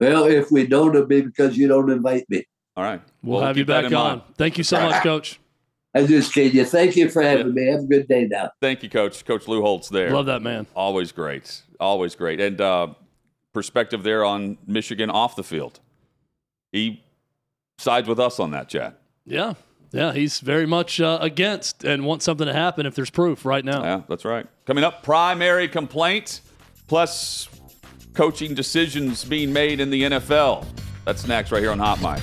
well, 0.00 0.24
if 0.24 0.50
we 0.50 0.66
don't, 0.66 0.94
it'll 0.94 1.06
be 1.06 1.20
because 1.20 1.56
you 1.56 1.68
don't 1.68 1.90
invite 1.90 2.28
me. 2.28 2.44
All 2.76 2.82
right, 2.82 3.00
We'll, 3.22 3.40
have 3.40 3.56
you 3.56 3.64
back 3.64 3.84
in 3.84 3.94
on. 3.94 4.18
mind. 4.18 4.22
Thank 4.36 4.58
you 4.58 4.64
so 4.64 4.80
much, 4.80 5.02
Coach. 5.02 5.38
I 5.94 6.04
just 6.04 6.32
kidding 6.34 6.56
you. 6.56 6.64
Thank 6.64 6.96
you 6.96 7.08
for 7.08 7.22
having 7.22 7.54
me. 7.54 7.66
Have 7.66 7.82
a 7.82 7.86
good 7.86 8.08
day 8.08 8.26
now. 8.26 8.50
Thank 8.60 8.82
you, 8.82 8.90
Coach. 8.90 9.24
Coach 9.24 9.46
Lou 9.46 9.62
Holtz 9.62 9.88
there. 9.88 10.10
Love 10.10 10.26
that 10.26 10.42
man. 10.42 10.66
Always 10.74 11.12
great. 11.12 11.62
Always 11.78 12.16
great. 12.16 12.40
And 12.40 12.60
uh, 12.60 12.88
perspective 13.52 14.02
there 14.02 14.24
on 14.24 14.58
Michigan 14.66 15.08
off 15.08 15.36
the 15.36 15.44
field. 15.44 15.78
He 16.72 17.04
sides 17.78 18.08
with 18.08 18.20
us 18.20 18.40
on 18.40 18.50
that, 18.52 18.68
Chad. 18.68 18.94
Yeah. 19.24 19.54
Yeah, 19.92 20.12
he's 20.12 20.40
very 20.40 20.66
much 20.66 21.00
uh, 21.00 21.18
against 21.20 21.84
and 21.84 22.04
wants 22.04 22.24
something 22.24 22.48
to 22.48 22.52
happen 22.52 22.84
if 22.84 22.96
there's 22.96 23.10
proof 23.10 23.44
right 23.44 23.64
now. 23.64 23.82
Yeah, 23.82 24.02
that's 24.08 24.24
right. 24.24 24.44
Coming 24.66 24.82
up, 24.82 25.04
primary 25.04 25.68
complaint 25.68 26.40
plus 26.88 27.48
coaching 28.12 28.54
decisions 28.54 29.24
being 29.24 29.52
made 29.52 29.78
in 29.78 29.90
the 29.90 30.02
NFL. 30.02 30.66
That's 31.04 31.28
next 31.28 31.52
right 31.52 31.62
here 31.62 31.70
on 31.70 31.78
Hot 31.78 32.00
Mic. 32.02 32.22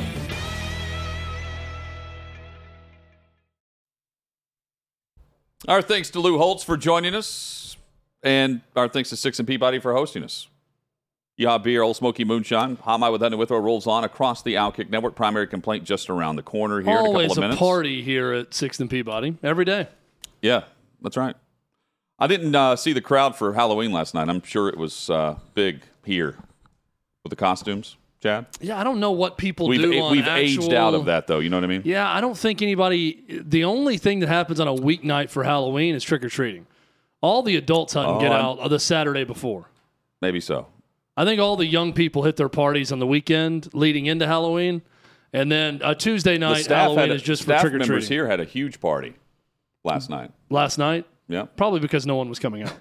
Our 5.67 5.81
thanks 5.81 6.09
to 6.11 6.19
Lou 6.19 6.37
Holtz 6.37 6.63
for 6.63 6.75
joining 6.75 7.13
us, 7.13 7.77
and 8.23 8.61
our 8.75 8.87
thanks 8.87 9.09
to 9.09 9.15
Sixth 9.15 9.39
and 9.39 9.47
Peabody 9.47 9.79
for 9.79 9.93
hosting 9.93 10.23
us. 10.23 10.47
Yaw 11.37 11.59
Beer, 11.59 11.81
Ole 11.83 11.93
Smoky 11.93 12.23
Moonshine, 12.23 12.77
Hot 12.77 12.99
Mic 12.99 13.11
with 13.11 13.21
That 13.21 13.25
Hutton 13.27 13.39
Withrow 13.39 13.59
rolls 13.59 13.87
on 13.87 14.03
across 14.03 14.41
the 14.41 14.55
Outkick 14.55 14.89
Network. 14.89 15.15
Primary 15.15 15.47
complaint 15.47 15.83
just 15.83 16.09
around 16.09 16.35
the 16.35 16.43
corner 16.43 16.81
here 16.81 16.91
in 16.91 16.97
a 16.97 16.99
Always 16.99 17.27
couple 17.29 17.31
of 17.31 17.37
a 17.37 17.41
minutes. 17.41 17.59
party 17.59 18.01
here 18.01 18.33
at 18.33 18.53
Sixth 18.53 18.79
and 18.79 18.89
Peabody 18.89 19.37
every 19.43 19.65
day. 19.65 19.87
Yeah, 20.41 20.63
that's 21.01 21.17
right. 21.17 21.35
I 22.19 22.27
didn't 22.27 22.53
uh, 22.53 22.75
see 22.75 22.93
the 22.93 23.01
crowd 23.01 23.35
for 23.35 23.53
Halloween 23.53 23.91
last 23.91 24.13
night. 24.13 24.29
I'm 24.29 24.41
sure 24.43 24.67
it 24.67 24.77
was 24.77 25.09
uh, 25.09 25.37
big 25.55 25.81
here 26.05 26.37
with 27.23 27.29
the 27.31 27.35
costumes, 27.35 27.97
Chad. 28.21 28.45
Yeah, 28.59 28.79
I 28.79 28.83
don't 28.83 28.99
know 28.99 29.11
what 29.11 29.37
people 29.37 29.67
We've, 29.67 29.81
do 29.81 29.99
on 29.99 30.11
we've 30.11 30.27
actual- 30.27 30.63
aged 30.65 30.73
out 30.73 30.93
of 30.93 31.05
that, 31.05 31.25
though. 31.27 31.39
You 31.39 31.49
know 31.49 31.57
what 31.57 31.63
I 31.63 31.67
mean? 31.67 31.81
Yeah, 31.85 32.07
I 32.11 32.21
don't 32.21 32.37
think 32.37 32.61
anybody. 32.61 33.23
The 33.29 33.63
only 33.63 33.97
thing 33.97 34.19
that 34.19 34.27
happens 34.29 34.59
on 34.59 34.67
a 34.67 34.73
weeknight 34.75 35.29
for 35.31 35.43
Halloween 35.43 35.95
is 35.95 36.03
trick 36.03 36.23
or 36.23 36.29
treating. 36.29 36.67
All 37.21 37.41
the 37.41 37.55
adults 37.55 37.93
hunt 37.93 38.09
and 38.09 38.21
get 38.21 38.31
Oh, 38.31 38.35
I'm- 38.35 38.59
out 38.63 38.69
the 38.69 38.79
Saturday 38.79 39.23
before. 39.23 39.69
Maybe 40.21 40.39
so. 40.39 40.67
I 41.17 41.25
think 41.25 41.41
all 41.41 41.55
the 41.55 41.65
young 41.65 41.93
people 41.93 42.23
hit 42.23 42.35
their 42.35 42.49
parties 42.49 42.91
on 42.91 42.99
the 42.99 43.07
weekend 43.07 43.69
leading 43.73 44.05
into 44.05 44.27
Halloween, 44.27 44.81
and 45.33 45.51
then 45.51 45.81
a 45.83 45.95
Tuesday 45.95 46.37
night 46.37 46.67
Halloween 46.67 47.11
a- 47.11 47.15
is 47.15 47.21
just 47.23 47.43
for 47.43 47.57
trick 47.59 47.73
or 47.73 47.79
members 47.79 48.07
here 48.07 48.27
had 48.27 48.39
a 48.39 48.45
huge 48.45 48.79
party. 48.79 49.15
last 49.83 50.09
night. 50.11 50.29
last 50.51 50.77
night. 50.77 51.05
Yeah. 51.27 51.45
Probably 51.57 51.79
because 51.79 52.05
no 52.05 52.15
one 52.15 52.29
was 52.29 52.37
coming 52.39 52.61
out. 52.63 52.73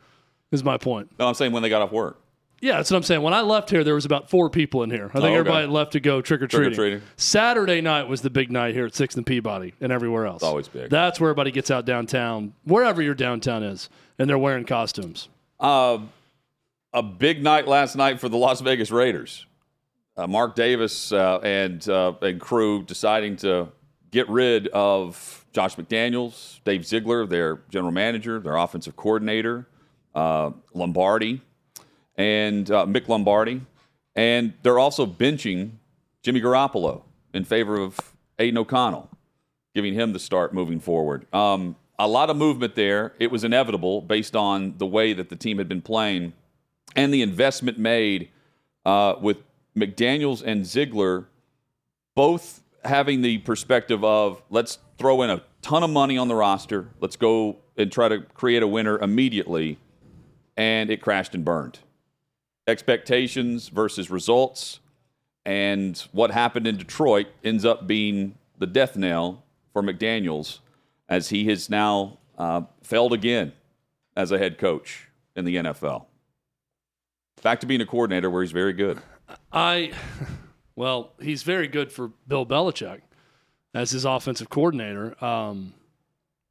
is 0.52 0.64
my 0.64 0.78
point. 0.78 1.10
No, 1.18 1.26
I'm 1.28 1.34
saying 1.34 1.52
when 1.52 1.62
they 1.62 1.68
got 1.68 1.82
off 1.82 1.92
work. 1.92 2.18
Yeah, 2.60 2.76
that's 2.78 2.90
what 2.90 2.96
I'm 2.96 3.02
saying. 3.02 3.20
When 3.22 3.34
I 3.34 3.42
left 3.42 3.68
here, 3.68 3.84
there 3.84 3.94
was 3.94 4.06
about 4.06 4.30
four 4.30 4.48
people 4.48 4.82
in 4.82 4.90
here. 4.90 5.10
I 5.10 5.20
think 5.20 5.24
Oh, 5.24 5.26
okay. 5.28 5.36
everybody 5.36 5.66
left 5.66 5.92
to 5.92 6.00
go 6.00 6.22
trick 6.22 6.40
or 6.40 6.46
treating. 6.46 7.02
Saturday 7.16 7.80
night 7.82 8.08
was 8.08 8.22
the 8.22 8.30
big 8.30 8.50
night 8.50 8.74
here 8.74 8.86
at 8.86 8.94
Sixth 8.94 9.16
and 9.16 9.26
Peabody 9.26 9.74
and 9.80 9.92
everywhere 9.92 10.26
else. 10.26 10.36
It's 10.36 10.44
always 10.44 10.68
big. 10.68 10.88
That's 10.90 11.20
where 11.20 11.28
everybody 11.30 11.50
gets 11.50 11.70
out 11.70 11.84
downtown, 11.84 12.54
wherever 12.64 13.02
your 13.02 13.14
downtown 13.14 13.62
is, 13.62 13.90
and 14.18 14.28
they're 14.28 14.38
wearing 14.38 14.64
costumes. 14.64 15.28
Uh, 15.60 15.98
a 16.94 17.02
big 17.02 17.42
night 17.42 17.68
last 17.68 17.94
night 17.94 18.20
for 18.20 18.28
the 18.30 18.38
Las 18.38 18.62
Vegas 18.62 18.90
Raiders. 18.90 19.44
Uh, 20.16 20.26
Mark 20.26 20.54
Davis 20.54 21.12
uh, 21.12 21.38
and 21.42 21.86
uh, 21.90 22.14
and 22.22 22.40
crew 22.40 22.82
deciding 22.82 23.36
to 23.36 23.68
get 24.10 24.26
rid 24.30 24.66
of 24.68 25.44
Josh 25.52 25.76
McDaniels, 25.76 26.60
Dave 26.64 26.86
Ziegler, 26.86 27.26
their 27.26 27.60
general 27.68 27.92
manager, 27.92 28.40
their 28.40 28.56
offensive 28.56 28.96
coordinator, 28.96 29.66
uh, 30.14 30.52
Lombardi, 30.72 31.42
and 32.16 32.70
uh, 32.70 32.86
Mick 32.86 33.08
Lombardi, 33.08 33.60
and 34.14 34.54
they're 34.62 34.78
also 34.78 35.06
benching 35.06 35.72
Jimmy 36.22 36.40
Garoppolo 36.40 37.02
in 37.34 37.44
favor 37.44 37.76
of 37.76 37.98
Aidan 38.38 38.58
O'Connell, 38.58 39.10
giving 39.74 39.94
him 39.94 40.12
the 40.12 40.18
start 40.18 40.54
moving 40.54 40.80
forward. 40.80 41.26
Um, 41.34 41.76
a 41.98 42.08
lot 42.08 42.30
of 42.30 42.36
movement 42.36 42.74
there. 42.74 43.14
It 43.18 43.30
was 43.30 43.44
inevitable 43.44 44.00
based 44.00 44.36
on 44.36 44.74
the 44.78 44.86
way 44.86 45.12
that 45.12 45.28
the 45.28 45.36
team 45.36 45.58
had 45.58 45.68
been 45.68 45.82
playing 45.82 46.32
and 46.94 47.12
the 47.12 47.22
investment 47.22 47.78
made 47.78 48.28
uh, 48.84 49.14
with 49.20 49.38
McDaniels 49.76 50.42
and 50.42 50.66
Ziegler 50.66 51.28
both 52.14 52.62
having 52.84 53.22
the 53.22 53.38
perspective 53.38 54.02
of 54.04 54.42
let's 54.50 54.78
throw 54.98 55.22
in 55.22 55.30
a 55.30 55.42
ton 55.60 55.82
of 55.82 55.90
money 55.90 56.16
on 56.16 56.28
the 56.28 56.34
roster, 56.34 56.88
let's 57.00 57.16
go 57.16 57.58
and 57.76 57.92
try 57.92 58.08
to 58.08 58.20
create 58.20 58.62
a 58.62 58.66
winner 58.66 58.98
immediately, 58.98 59.78
and 60.56 60.90
it 60.90 61.02
crashed 61.02 61.34
and 61.34 61.44
burned. 61.44 61.80
Expectations 62.66 63.68
versus 63.68 64.10
results, 64.10 64.80
and 65.44 65.96
what 66.10 66.32
happened 66.32 66.66
in 66.66 66.76
Detroit 66.76 67.28
ends 67.44 67.64
up 67.64 67.86
being 67.86 68.34
the 68.58 68.66
death 68.66 68.96
knell 68.96 69.44
for 69.72 69.82
McDaniels 69.82 70.58
as 71.08 71.28
he 71.28 71.44
has 71.46 71.70
now 71.70 72.18
uh, 72.36 72.62
failed 72.82 73.12
again 73.12 73.52
as 74.16 74.32
a 74.32 74.38
head 74.38 74.58
coach 74.58 75.08
in 75.36 75.44
the 75.44 75.56
NFL. 75.56 76.06
Back 77.42 77.60
to 77.60 77.66
being 77.66 77.80
a 77.80 77.86
coordinator 77.86 78.30
where 78.30 78.42
he's 78.42 78.52
very 78.52 78.72
good. 78.72 79.00
I, 79.52 79.92
well, 80.74 81.12
he's 81.20 81.42
very 81.42 81.68
good 81.68 81.92
for 81.92 82.08
Bill 82.26 82.46
Belichick 82.46 83.02
as 83.74 83.90
his 83.90 84.04
offensive 84.04 84.48
coordinator. 84.48 85.22
Um, 85.22 85.74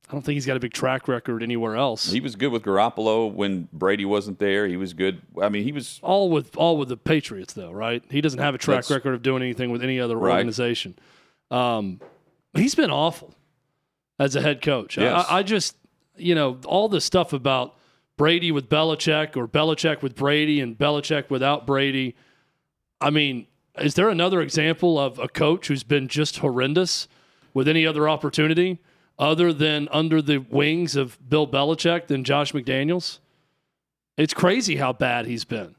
I 0.07 0.11
don't 0.11 0.21
think 0.21 0.35
he's 0.35 0.45
got 0.45 0.55
a 0.55 0.59
big 0.59 0.73
track 0.73 1.07
record 1.07 1.41
anywhere 1.41 1.75
else. 1.75 2.11
He 2.11 2.19
was 2.19 2.35
good 2.35 2.49
with 2.51 2.61
Garoppolo 2.63 3.31
when 3.31 3.67
Brady 3.73 4.05
wasn't 4.05 4.37
there. 4.37 4.67
He 4.67 4.77
was 4.77 4.93
good. 4.93 5.21
I 5.41 5.49
mean, 5.49 5.63
he 5.63 5.71
was 5.71 5.99
all 6.03 6.29
with 6.29 6.55
all 6.57 6.77
with 6.77 6.89
the 6.89 6.97
Patriots, 6.97 7.53
though, 7.53 7.71
right? 7.71 8.03
He 8.11 8.21
doesn't 8.21 8.39
have 8.39 8.53
a 8.53 8.59
track 8.59 8.89
record 8.89 9.15
of 9.15 9.23
doing 9.23 9.41
anything 9.41 9.71
with 9.71 9.83
any 9.83 9.99
other 9.99 10.15
Right. 10.15 10.33
organization. 10.35 10.95
Um, 11.49 11.99
he's 12.53 12.75
been 12.75 12.91
awful 12.91 13.33
as 14.19 14.35
a 14.35 14.41
head 14.41 14.61
coach. 14.61 14.97
Yes. 14.97 15.25
I, 15.29 15.39
I 15.39 15.43
just, 15.43 15.75
you 16.17 16.35
know, 16.35 16.59
all 16.65 16.87
this 16.87 17.03
stuff 17.03 17.33
about 17.33 17.75
Brady 18.15 18.51
with 18.51 18.69
Belichick 18.69 19.35
or 19.35 19.47
Belichick 19.47 20.01
with 20.01 20.15
Brady 20.15 20.61
and 20.61 20.77
Belichick 20.77 21.29
without 21.29 21.65
Brady. 21.65 22.15
I 23.01 23.09
mean, 23.09 23.47
is 23.79 23.95
there 23.95 24.09
another 24.09 24.39
example 24.41 24.97
of 24.99 25.17
a 25.19 25.27
coach 25.27 25.67
who's 25.67 25.83
been 25.83 26.07
just 26.07 26.37
horrendous 26.37 27.07
with 27.53 27.67
any 27.67 27.85
other 27.87 28.07
opportunity 28.07 28.79
other 29.17 29.53
than 29.53 29.87
under 29.91 30.21
the 30.21 30.37
wings 30.37 30.95
of 30.95 31.17
Bill 31.29 31.47
Belichick 31.47 32.07
than 32.07 32.23
Josh 32.23 32.51
McDaniels? 32.53 33.19
It's 34.17 34.33
crazy 34.33 34.77
how 34.77 34.93
bad 34.93 35.25
he's 35.25 35.45
been. 35.45 35.75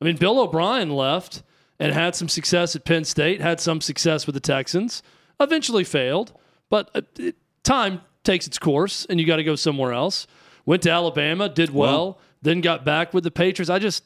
I 0.00 0.04
mean, 0.04 0.16
Bill 0.16 0.38
O'Brien 0.40 0.90
left 0.90 1.42
and 1.78 1.92
had 1.92 2.14
some 2.14 2.28
success 2.28 2.74
at 2.76 2.84
Penn 2.84 3.04
State, 3.04 3.40
had 3.40 3.60
some 3.60 3.80
success 3.80 4.26
with 4.26 4.34
the 4.34 4.40
Texans, 4.40 5.02
eventually 5.40 5.84
failed, 5.84 6.32
but 6.70 6.90
uh, 6.94 7.02
it, 7.18 7.36
time 7.64 8.00
takes 8.24 8.46
its 8.46 8.58
course 8.58 9.06
and 9.08 9.20
you 9.20 9.26
got 9.26 9.36
to 9.36 9.44
go 9.44 9.56
somewhere 9.56 9.92
else. 9.92 10.26
Went 10.64 10.82
to 10.82 10.90
Alabama, 10.90 11.48
did 11.48 11.70
well, 11.70 11.92
Well- 11.92 12.18
then 12.42 12.60
got 12.60 12.84
back 12.84 13.12
with 13.14 13.24
the 13.24 13.30
Patriots. 13.30 13.70
I 13.70 13.78
just, 13.78 14.04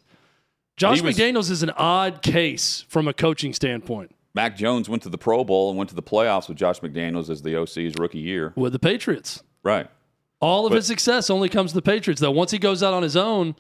Josh 0.77 1.01
was- 1.03 1.17
McDaniels 1.17 1.51
is 1.51 1.63
an 1.63 1.71
odd 1.71 2.23
case 2.23 2.85
from 2.89 3.07
a 3.09 3.13
coaching 3.13 3.53
standpoint 3.53 4.15
Mac 4.35 4.57
Jones 4.57 4.89
went 4.89 5.03
to 5.03 5.09
the 5.09 5.19
Pro 5.19 5.43
Bowl 5.45 5.71
and 5.71 5.79
went 5.79 5.91
to 5.91 5.97
the 5.97 6.03
playoffs 6.03 6.49
with 6.49 6.57
Josh 6.57 6.81
McDaniels 6.81 7.29
as 7.31 7.43
the 7.43 7.57
OC's 7.57 7.95
rookie 7.99 8.19
year. 8.21 8.53
with 8.57 8.73
the 8.73 8.79
Patriots. 8.79 9.43
Right. 9.63 9.89
All 10.41 10.67
of 10.67 10.71
But- 10.71 10.77
his 10.77 10.87
success 10.87 11.29
only 11.31 11.49
comes 11.49 11.73
to 11.73 11.75
the 11.75 11.83
Patriots, 11.83 12.21
though. 12.21 12.31
Once 12.31 12.51
he 12.51 12.59
goes 12.59 12.83
out 12.83 12.95
on 12.95 13.03
his 13.03 13.17
own, 13.17 13.57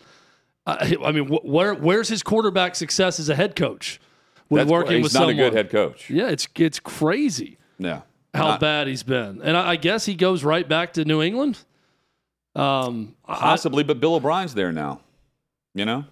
uh, 0.66 0.76
I 1.04 1.12
mean, 1.12 1.26
wh- 1.28 1.44
where 1.44 1.74
where's 1.74 2.08
his 2.08 2.22
quarterback 2.22 2.74
success 2.76 3.18
as 3.20 3.28
a 3.28 3.34
head 3.34 3.56
coach? 3.56 4.00
With 4.48 4.68
working 4.68 4.96
he's 4.96 5.04
with 5.04 5.14
not 5.14 5.20
someone. 5.20 5.34
a 5.34 5.38
good 5.38 5.52
head 5.54 5.70
coach. 5.70 6.08
Yeah, 6.10 6.28
it's 6.28 6.48
it's 6.56 6.80
crazy 6.80 7.58
Yeah. 7.78 8.00
how 8.34 8.48
Not- 8.48 8.60
bad 8.60 8.86
he's 8.88 9.02
been, 9.02 9.40
and 9.42 9.56
I, 9.56 9.70
I 9.70 9.76
guess 9.76 10.06
he 10.06 10.14
goes 10.14 10.42
right 10.44 10.68
back 10.68 10.92
to 10.94 11.04
New 11.04 11.20
England. 11.22 11.58
Um, 12.56 13.14
I, 13.26 13.34
Possibly, 13.36 13.84
but 13.84 14.00
Bill 14.00 14.14
O'Brien's 14.14 14.54
there 14.54 14.72
now. 14.72 15.00
You 15.74 15.84
know? 15.84 16.04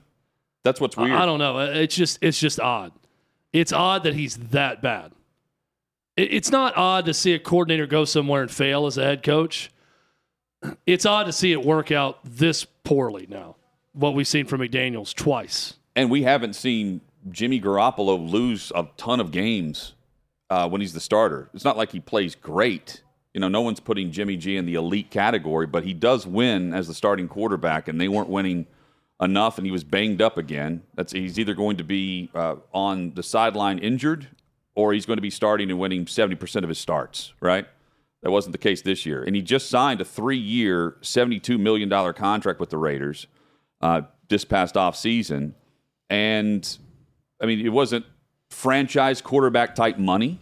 That's 0.63 0.81
what's 0.81 0.97
weird. 0.97 1.13
I 1.13 1.25
don't 1.27 1.39
know. 1.39 1.59
It's 1.59 1.97
just 1.97 2.19
it's 2.21 2.39
just 2.39 2.61
odd. 2.61 2.93
It's 3.53 3.73
odd 3.73 4.03
that 4.05 4.15
he's 4.15 4.37
that 4.37 4.83
bad. 4.83 5.13
It, 6.17 6.33
it's 6.33 6.51
not 6.51 6.77
odd 6.77 7.07
to 7.07 7.15
see 7.15 7.33
a 7.35 7.39
coordinator 7.39 7.87
go 7.87 8.05
somewhere 8.05 8.43
and 8.43 8.51
fail 8.51 8.87
as 8.87 8.99
a 8.99 9.05
head 9.05 9.23
coach. 9.23 9.71
It's 10.87 11.07
odd 11.07 11.25
to 11.25 11.33
see 11.33 11.53
it 11.53 11.65
work 11.65 11.93
out 11.93 12.19
this 12.25 12.65
poorly 12.65 13.27
now. 13.29 13.57
What 13.93 14.15
we've 14.15 14.29
seen 14.29 14.47
from 14.47 14.61
McDaniel's 14.61 15.15
twice. 15.15 15.75
And 15.97 16.11
we 16.11 16.23
haven't 16.23 16.55
seen 16.55 17.01
Jimmy 17.31 17.61
Garoppolo 17.61 18.31
lose 18.31 18.71
a 18.75 18.89
ton 18.97 19.21
of 19.21 19.31
games 19.31 19.95
uh, 20.51 20.69
when 20.69 20.81
he's 20.81 20.93
the 20.93 21.01
starter. 21.01 21.51
It's 21.55 21.65
not 21.65 21.77
like 21.77 21.93
he 21.93 22.01
plays 22.01 22.35
great. 22.35 23.03
You 23.35 23.41
know, 23.41 23.49
no 23.49 23.61
one's 23.61 23.81
putting 23.81 24.11
Jimmy 24.11 24.37
G 24.37 24.57
in 24.57 24.67
the 24.67 24.75
elite 24.75 25.11
category, 25.11 25.67
but 25.67 25.85
he 25.85 25.95
does 25.95 26.27
win 26.27 26.73
as 26.73 26.89
the 26.89 26.95
starting 26.95 27.29
quarterback, 27.29 27.89
and 27.89 28.01
they 28.01 28.09
weren't 28.09 28.29
winning 28.29 28.67
enough, 29.21 29.59
and 29.59 29.67
he 29.67 29.71
was 29.71 29.85
banged 29.85 30.23
up 30.23 30.39
again. 30.39 30.83
That's 30.95 31.13
he's 31.13 31.39
either 31.39 31.55
going 31.55 31.77
to 31.79 31.85
be 31.85 32.31
uh, 32.35 32.57
on 32.73 33.15
the 33.15 33.23
sideline 33.23 33.79
injured, 33.79 34.29
or 34.75 34.93
he's 34.93 35.07
going 35.07 35.17
to 35.17 35.23
be 35.23 35.31
starting 35.31 35.71
and 35.71 35.79
winning 35.79 36.07
seventy 36.07 36.37
percent 36.37 36.65
of 36.65 36.69
his 36.69 36.79
starts. 36.79 37.33
Right? 37.41 37.67
That 38.23 38.33
wasn't 38.33 38.53
the 38.53 38.59
case 38.59 38.83
this 38.83 39.07
year, 39.07 39.23
and 39.23 39.37
he 39.37 39.43
just 39.43 39.71
signed 39.71 40.01
a 40.01 40.05
three-year, 40.05 40.97
seventy-two 41.03 41.59
million 41.59 41.89
dollar 41.89 42.13
contract 42.13 42.59
with 42.61 42.71
the 42.71 42.79
Raiders 42.79 43.27
uh, 43.81 44.03
this 44.29 44.45
past 44.45 44.77
off 44.77 44.97
season, 44.97 45.55
and 46.11 46.79
I 47.41 47.47
mean 47.47 47.65
it 47.65 47.71
wasn't 47.71 48.07
franchise 48.51 49.21
quarterback 49.21 49.75
type 49.75 49.99
money, 49.99 50.41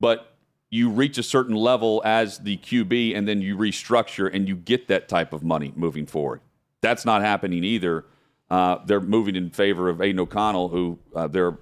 but 0.00 0.34
you 0.70 0.90
reach 0.90 1.18
a 1.18 1.22
certain 1.22 1.54
level 1.54 2.02
as 2.04 2.38
the 2.38 2.56
QB, 2.56 3.16
and 3.16 3.28
then 3.28 3.40
you 3.40 3.56
restructure 3.56 4.28
and 4.32 4.48
you 4.48 4.56
get 4.56 4.88
that 4.88 5.08
type 5.08 5.32
of 5.32 5.44
money 5.44 5.72
moving 5.76 6.04
forward. 6.04 6.40
That's 6.84 7.06
not 7.06 7.22
happening 7.22 7.64
either. 7.64 8.04
Uh, 8.50 8.76
they're 8.84 9.00
moving 9.00 9.36
in 9.36 9.48
favor 9.48 9.88
of 9.88 10.02
Aidan 10.02 10.20
O'Connell, 10.20 10.68
who 10.68 10.98
uh, 11.16 11.26
their 11.26 11.58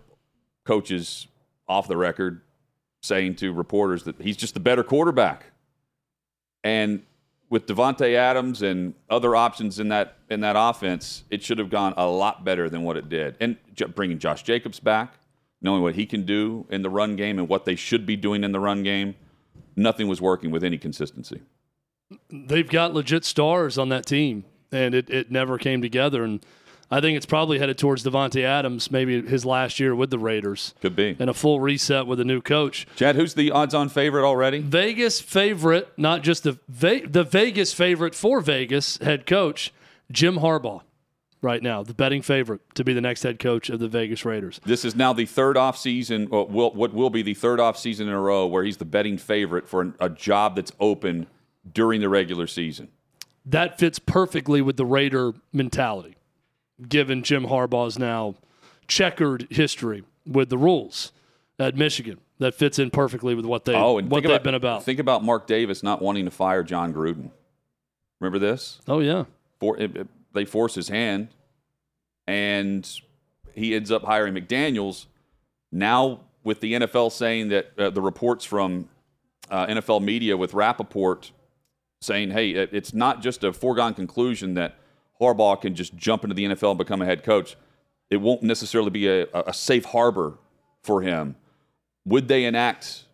coaches 0.64 1.28
off 1.68 1.86
the 1.86 1.96
record 1.96 2.40
saying 3.02 3.36
to 3.36 3.52
reporters 3.52 4.02
that 4.02 4.20
he's 4.20 4.36
just 4.36 4.54
the 4.54 4.60
better 4.60 4.82
quarterback. 4.82 5.46
And 6.64 7.04
with 7.50 7.66
Davante 7.66 8.14
Adams 8.14 8.62
and 8.62 8.94
other 9.08 9.36
options 9.36 9.78
in 9.78 9.90
that 9.90 10.16
in 10.28 10.40
that 10.40 10.56
offense, 10.58 11.22
it 11.30 11.42
should 11.44 11.58
have 11.58 11.70
gone 11.70 11.94
a 11.96 12.06
lot 12.06 12.44
better 12.44 12.68
than 12.68 12.82
what 12.82 12.96
it 12.96 13.08
did. 13.08 13.36
And 13.38 13.56
j- 13.74 13.84
bringing 13.86 14.18
Josh 14.18 14.42
Jacobs 14.42 14.80
back, 14.80 15.14
knowing 15.60 15.82
what 15.82 15.94
he 15.94 16.04
can 16.04 16.24
do 16.24 16.66
in 16.68 16.82
the 16.82 16.90
run 16.90 17.14
game 17.14 17.38
and 17.38 17.48
what 17.48 17.64
they 17.64 17.76
should 17.76 18.06
be 18.06 18.16
doing 18.16 18.42
in 18.42 18.50
the 18.50 18.60
run 18.60 18.82
game, 18.82 19.14
nothing 19.76 20.08
was 20.08 20.20
working 20.20 20.50
with 20.50 20.64
any 20.64 20.78
consistency. 20.78 21.42
They've 22.28 22.68
got 22.68 22.92
legit 22.92 23.24
stars 23.24 23.78
on 23.78 23.88
that 23.90 24.04
team, 24.04 24.44
and 24.72 24.94
it, 24.94 25.10
it 25.10 25.30
never 25.30 25.58
came 25.58 25.82
together. 25.82 26.24
And 26.24 26.44
I 26.90 27.00
think 27.00 27.16
it's 27.16 27.26
probably 27.26 27.58
headed 27.58 27.78
towards 27.78 28.04
Davante 28.04 28.42
Adams, 28.44 28.90
maybe 28.90 29.22
his 29.22 29.44
last 29.46 29.80
year 29.80 29.94
with 29.94 30.10
the 30.10 30.18
Raiders, 30.18 30.74
Could 30.82 30.94
be. 30.96 31.16
and 31.18 31.30
a 31.30 31.34
full 31.34 31.58
reset 31.60 32.06
with 32.06 32.20
a 32.20 32.24
new 32.24 32.40
coach. 32.42 32.86
Chad, 32.96 33.16
who's 33.16 33.34
the 33.34 33.50
odds-on 33.50 33.88
favorite 33.88 34.26
already? 34.26 34.58
Vegas 34.58 35.20
favorite, 35.20 35.88
not 35.96 36.22
just 36.22 36.42
the 36.42 36.58
Ve- 36.68 37.06
the 37.06 37.24
Vegas 37.24 37.72
favorite 37.72 38.14
for 38.14 38.40
Vegas 38.40 38.98
head 38.98 39.24
coach 39.26 39.72
Jim 40.10 40.36
Harbaugh, 40.40 40.82
right 41.40 41.62
now 41.62 41.82
the 41.82 41.94
betting 41.94 42.20
favorite 42.20 42.60
to 42.74 42.84
be 42.84 42.92
the 42.92 43.00
next 43.00 43.22
head 43.22 43.38
coach 43.38 43.70
of 43.70 43.78
the 43.80 43.88
Vegas 43.88 44.26
Raiders. 44.26 44.60
This 44.66 44.84
is 44.84 44.94
now 44.94 45.14
the 45.14 45.24
third 45.24 45.56
off 45.56 45.78
season, 45.78 46.28
or 46.30 46.46
will, 46.46 46.72
what 46.74 46.92
will 46.92 47.08
be 47.10 47.22
the 47.22 47.32
third 47.34 47.58
off 47.58 47.78
season 47.78 48.06
in 48.08 48.12
a 48.12 48.20
row 48.20 48.46
where 48.46 48.64
he's 48.64 48.76
the 48.76 48.84
betting 48.84 49.16
favorite 49.16 49.66
for 49.66 49.80
an, 49.80 49.94
a 49.98 50.10
job 50.10 50.56
that's 50.56 50.72
open 50.78 51.26
during 51.72 52.02
the 52.02 52.08
regular 52.10 52.46
season. 52.46 52.88
That 53.44 53.78
fits 53.78 53.98
perfectly 53.98 54.62
with 54.62 54.76
the 54.76 54.86
Raider 54.86 55.32
mentality, 55.52 56.16
given 56.88 57.22
Jim 57.22 57.44
Harbaugh's 57.46 57.98
now 57.98 58.36
checkered 58.88 59.46
history 59.50 60.04
with 60.26 60.48
the 60.48 60.58
rules. 60.58 61.12
at 61.58 61.76
Michigan 61.76 62.18
that 62.38 62.54
fits 62.54 62.78
in 62.78 62.90
perfectly 62.90 63.34
with 63.34 63.44
what 63.44 63.64
they 63.64 63.74
oh, 63.74 63.98
and 63.98 64.10
what 64.10 64.22
they've 64.22 64.30
about, 64.32 64.42
been 64.42 64.54
about. 64.54 64.84
Think 64.84 64.98
about 64.98 65.22
Mark 65.24 65.46
Davis 65.46 65.82
not 65.82 66.02
wanting 66.02 66.24
to 66.24 66.30
fire 66.30 66.62
Jon 66.62 66.92
Gruden. 66.92 67.30
Remember 68.20 68.38
this? 68.38 68.80
oh 68.88 69.00
yeah, 69.00 69.24
For, 69.60 69.78
it, 69.78 69.96
it- 69.96 70.08
they 70.34 70.44
force 70.46 70.74
his 70.74 70.88
hand, 70.88 71.28
and 72.26 72.88
he 73.54 73.74
ends 73.74 73.90
up 73.90 74.02
hiring 74.04 74.34
McDaniels. 74.34 75.06
Now, 75.70 76.20
with 76.42 76.60
the 76.60 76.72
NFL 76.72 77.12
saying 77.12 77.48
that 77.48 77.72
uh, 77.78 77.90
the 77.90 78.00
reports 78.00 78.44
from 78.46 78.88
uh, 79.50 79.66
NFL 79.66 80.02
media 80.02 80.36
with 80.36 80.54
Rapoport 80.54 81.32
saying, 82.02 82.30
hey, 82.30 82.50
it's 82.50 82.92
not 82.92 83.22
just 83.22 83.44
a 83.44 83.52
foregone 83.52 83.94
conclusion 83.94 84.54
that 84.54 84.76
Harbaugh 85.20 85.60
can 85.60 85.74
just 85.74 85.94
jump 85.94 86.24
into 86.24 86.34
the 86.34 86.44
NFL 86.46 86.70
and 86.70 86.78
become 86.78 87.00
a 87.00 87.04
head 87.04 87.22
coach. 87.22 87.56
It 88.10 88.16
won't 88.16 88.42
necessarily 88.42 88.90
be 88.90 89.08
a, 89.08 89.26
a 89.32 89.54
safe 89.54 89.84
harbor 89.84 90.38
for 90.82 91.02
him. 91.02 91.36
Would 92.04 92.26
they 92.28 92.44
enact 92.44 93.04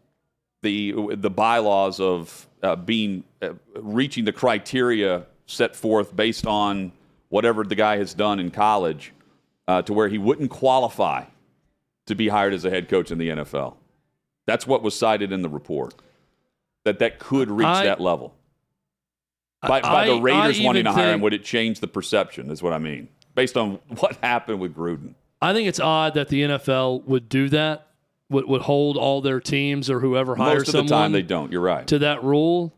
the 0.62 1.14
the 1.16 1.30
bylaws 1.30 2.00
of 2.00 2.48
uh, 2.62 2.76
being 2.76 3.24
uh, 3.42 3.50
reaching 3.76 4.24
the 4.24 4.32
criteria 4.32 5.26
set 5.46 5.76
forth 5.76 6.16
based 6.16 6.46
on 6.46 6.92
whatever 7.28 7.64
the 7.64 7.74
guy 7.74 7.98
has 7.98 8.14
done 8.14 8.40
in 8.40 8.50
college 8.50 9.12
uh, 9.68 9.82
to 9.82 9.92
where 9.92 10.08
he 10.08 10.18
wouldn't 10.18 10.50
qualify 10.50 11.24
to 12.06 12.14
be 12.14 12.28
hired 12.28 12.54
as 12.54 12.64
a 12.64 12.70
head 12.70 12.88
coach 12.88 13.10
in 13.10 13.18
the 13.18 13.28
NFL. 13.28 13.74
That's 14.46 14.66
what 14.66 14.82
was 14.82 14.98
cited 14.98 15.30
in 15.30 15.42
the 15.42 15.48
report. 15.48 15.94
That 16.84 16.98
that 17.00 17.18
could 17.18 17.50
reach 17.50 17.66
I- 17.66 17.84
that 17.84 18.00
level. 18.00 18.34
By, 19.60 19.80
by 19.80 20.06
the 20.06 20.20
Raiders 20.20 20.60
I 20.60 20.64
wanting 20.64 20.84
to 20.84 20.92
hire 20.92 21.14
him, 21.14 21.20
would 21.20 21.34
it 21.34 21.44
change 21.44 21.80
the 21.80 21.88
perception? 21.88 22.50
Is 22.50 22.62
what 22.62 22.72
I 22.72 22.78
mean, 22.78 23.08
based 23.34 23.56
on 23.56 23.72
what 23.98 24.16
happened 24.16 24.60
with 24.60 24.74
Gruden. 24.74 25.14
I 25.40 25.52
think 25.52 25.68
it's 25.68 25.80
odd 25.80 26.14
that 26.14 26.28
the 26.28 26.42
NFL 26.42 27.04
would 27.04 27.28
do 27.28 27.48
that. 27.50 27.86
Would 28.30 28.46
would 28.46 28.62
hold 28.62 28.96
all 28.96 29.20
their 29.20 29.40
teams 29.40 29.88
or 29.88 30.00
whoever 30.00 30.36
hires 30.36 30.60
Most 30.60 30.68
of 30.68 30.72
someone 30.72 30.86
the 30.86 30.94
time, 30.94 31.12
they 31.12 31.22
don't. 31.22 31.50
You're 31.50 31.62
right. 31.62 31.86
to 31.86 31.98
that 32.00 32.22
rule. 32.22 32.74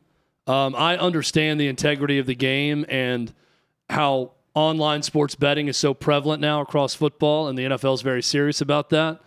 Um, 0.47 0.75
I 0.75 0.97
understand 0.97 1.61
the 1.61 1.69
integrity 1.69 2.19
of 2.19 2.27
the 2.27 2.35
game 2.35 2.87
and 2.89 3.33
how 3.89 4.33
online 4.55 5.03
sports 5.03 5.35
betting 5.35 5.69
is 5.69 5.77
so 5.77 5.95
prevalent 5.95 6.41
now 6.41 6.61
across 6.61 6.95
football, 6.95 7.49
and 7.49 7.59
the 7.59 7.65
NFL 7.65 7.95
is 7.95 8.03
very 8.03 8.23
serious 8.23 8.61
about 8.61 8.91
that. 8.91 9.21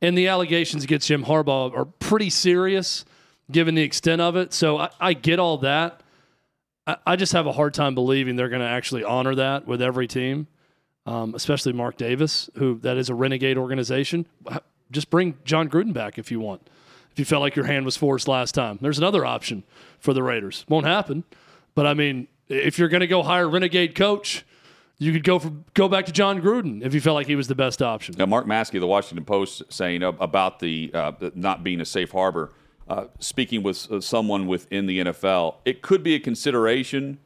And 0.00 0.16
the 0.16 0.28
allegations 0.28 0.84
against 0.84 1.08
Jim 1.08 1.24
Harbaugh 1.24 1.76
are 1.76 1.84
pretty 1.84 2.30
serious, 2.30 3.04
given 3.50 3.74
the 3.74 3.82
extent 3.82 4.20
of 4.20 4.36
it. 4.36 4.52
So 4.52 4.78
I, 4.78 4.90
I 5.00 5.12
get 5.12 5.38
all 5.38 5.58
that. 5.58 6.01
I, 6.86 7.16
just 7.16 7.32
have 7.32 7.46
a 7.46 7.52
hard 7.52 7.74
time 7.74 7.94
believing 7.94 8.36
they're 8.36 8.48
going 8.48 8.62
to 8.62 8.68
actually 8.68 9.04
honor 9.04 9.36
that 9.36 9.66
with 9.66 9.80
every 9.80 10.08
team, 10.08 10.48
um, 11.06 11.34
especially 11.34 11.72
Mark 11.72 11.96
Davis, 11.96 12.50
who 12.56 12.78
that 12.80 12.96
is 12.96 13.08
a 13.08 13.14
renegade 13.14 13.56
organization. 13.56 14.26
Just 14.90 15.08
bring 15.08 15.38
Jon 15.44 15.68
Gruden 15.68 15.92
back 15.92 16.18
if 16.18 16.30
you 16.30 16.40
want 16.40 16.68
if 17.12 17.18
you 17.18 17.24
felt 17.24 17.42
like 17.42 17.54
your 17.54 17.66
hand 17.66 17.84
was 17.84 17.96
forced 17.96 18.26
last 18.26 18.54
time. 18.54 18.78
There's 18.80 18.98
another 18.98 19.24
option 19.24 19.64
for 19.98 20.14
the 20.14 20.22
Raiders. 20.22 20.64
Won't 20.68 20.86
happen, 20.86 21.24
but 21.74 21.86
I 21.86 21.94
mean, 21.94 22.26
if 22.48 22.78
you're 22.78 22.88
going 22.88 23.00
to 23.00 23.06
go 23.06 23.22
hire 23.22 23.44
a 23.44 23.48
renegade 23.48 23.94
coach, 23.94 24.44
you 24.98 25.12
could 25.12 25.24
go 25.24 25.38
for, 25.38 25.52
go 25.74 25.88
back 25.88 26.06
to 26.06 26.12
Jon 26.12 26.40
Gruden 26.40 26.82
if 26.82 26.94
you 26.94 27.00
felt 27.00 27.14
like 27.14 27.26
he 27.26 27.36
was 27.36 27.48
the 27.48 27.54
best 27.54 27.82
option. 27.82 28.14
Now, 28.18 28.26
Mark 28.26 28.46
Maske, 28.46 28.78
the 28.78 28.86
Washington 28.86 29.24
Post, 29.24 29.62
saying 29.68 30.02
about 30.02 30.58
the 30.58 30.90
uh, 30.94 31.12
the 31.12 31.32
not 31.34 31.62
being 31.62 31.80
a 31.80 31.84
safe 31.84 32.10
harbor, 32.12 32.52
uh, 32.92 33.06
speaking 33.18 33.62
with 33.62 33.90
uh, 33.90 34.00
someone 34.02 34.46
within 34.46 34.84
the 34.84 34.98
NFL, 35.00 35.54
it 35.64 35.80
could 35.80 36.02
be 36.02 36.14
a 36.14 36.20
consideration, 36.20 37.18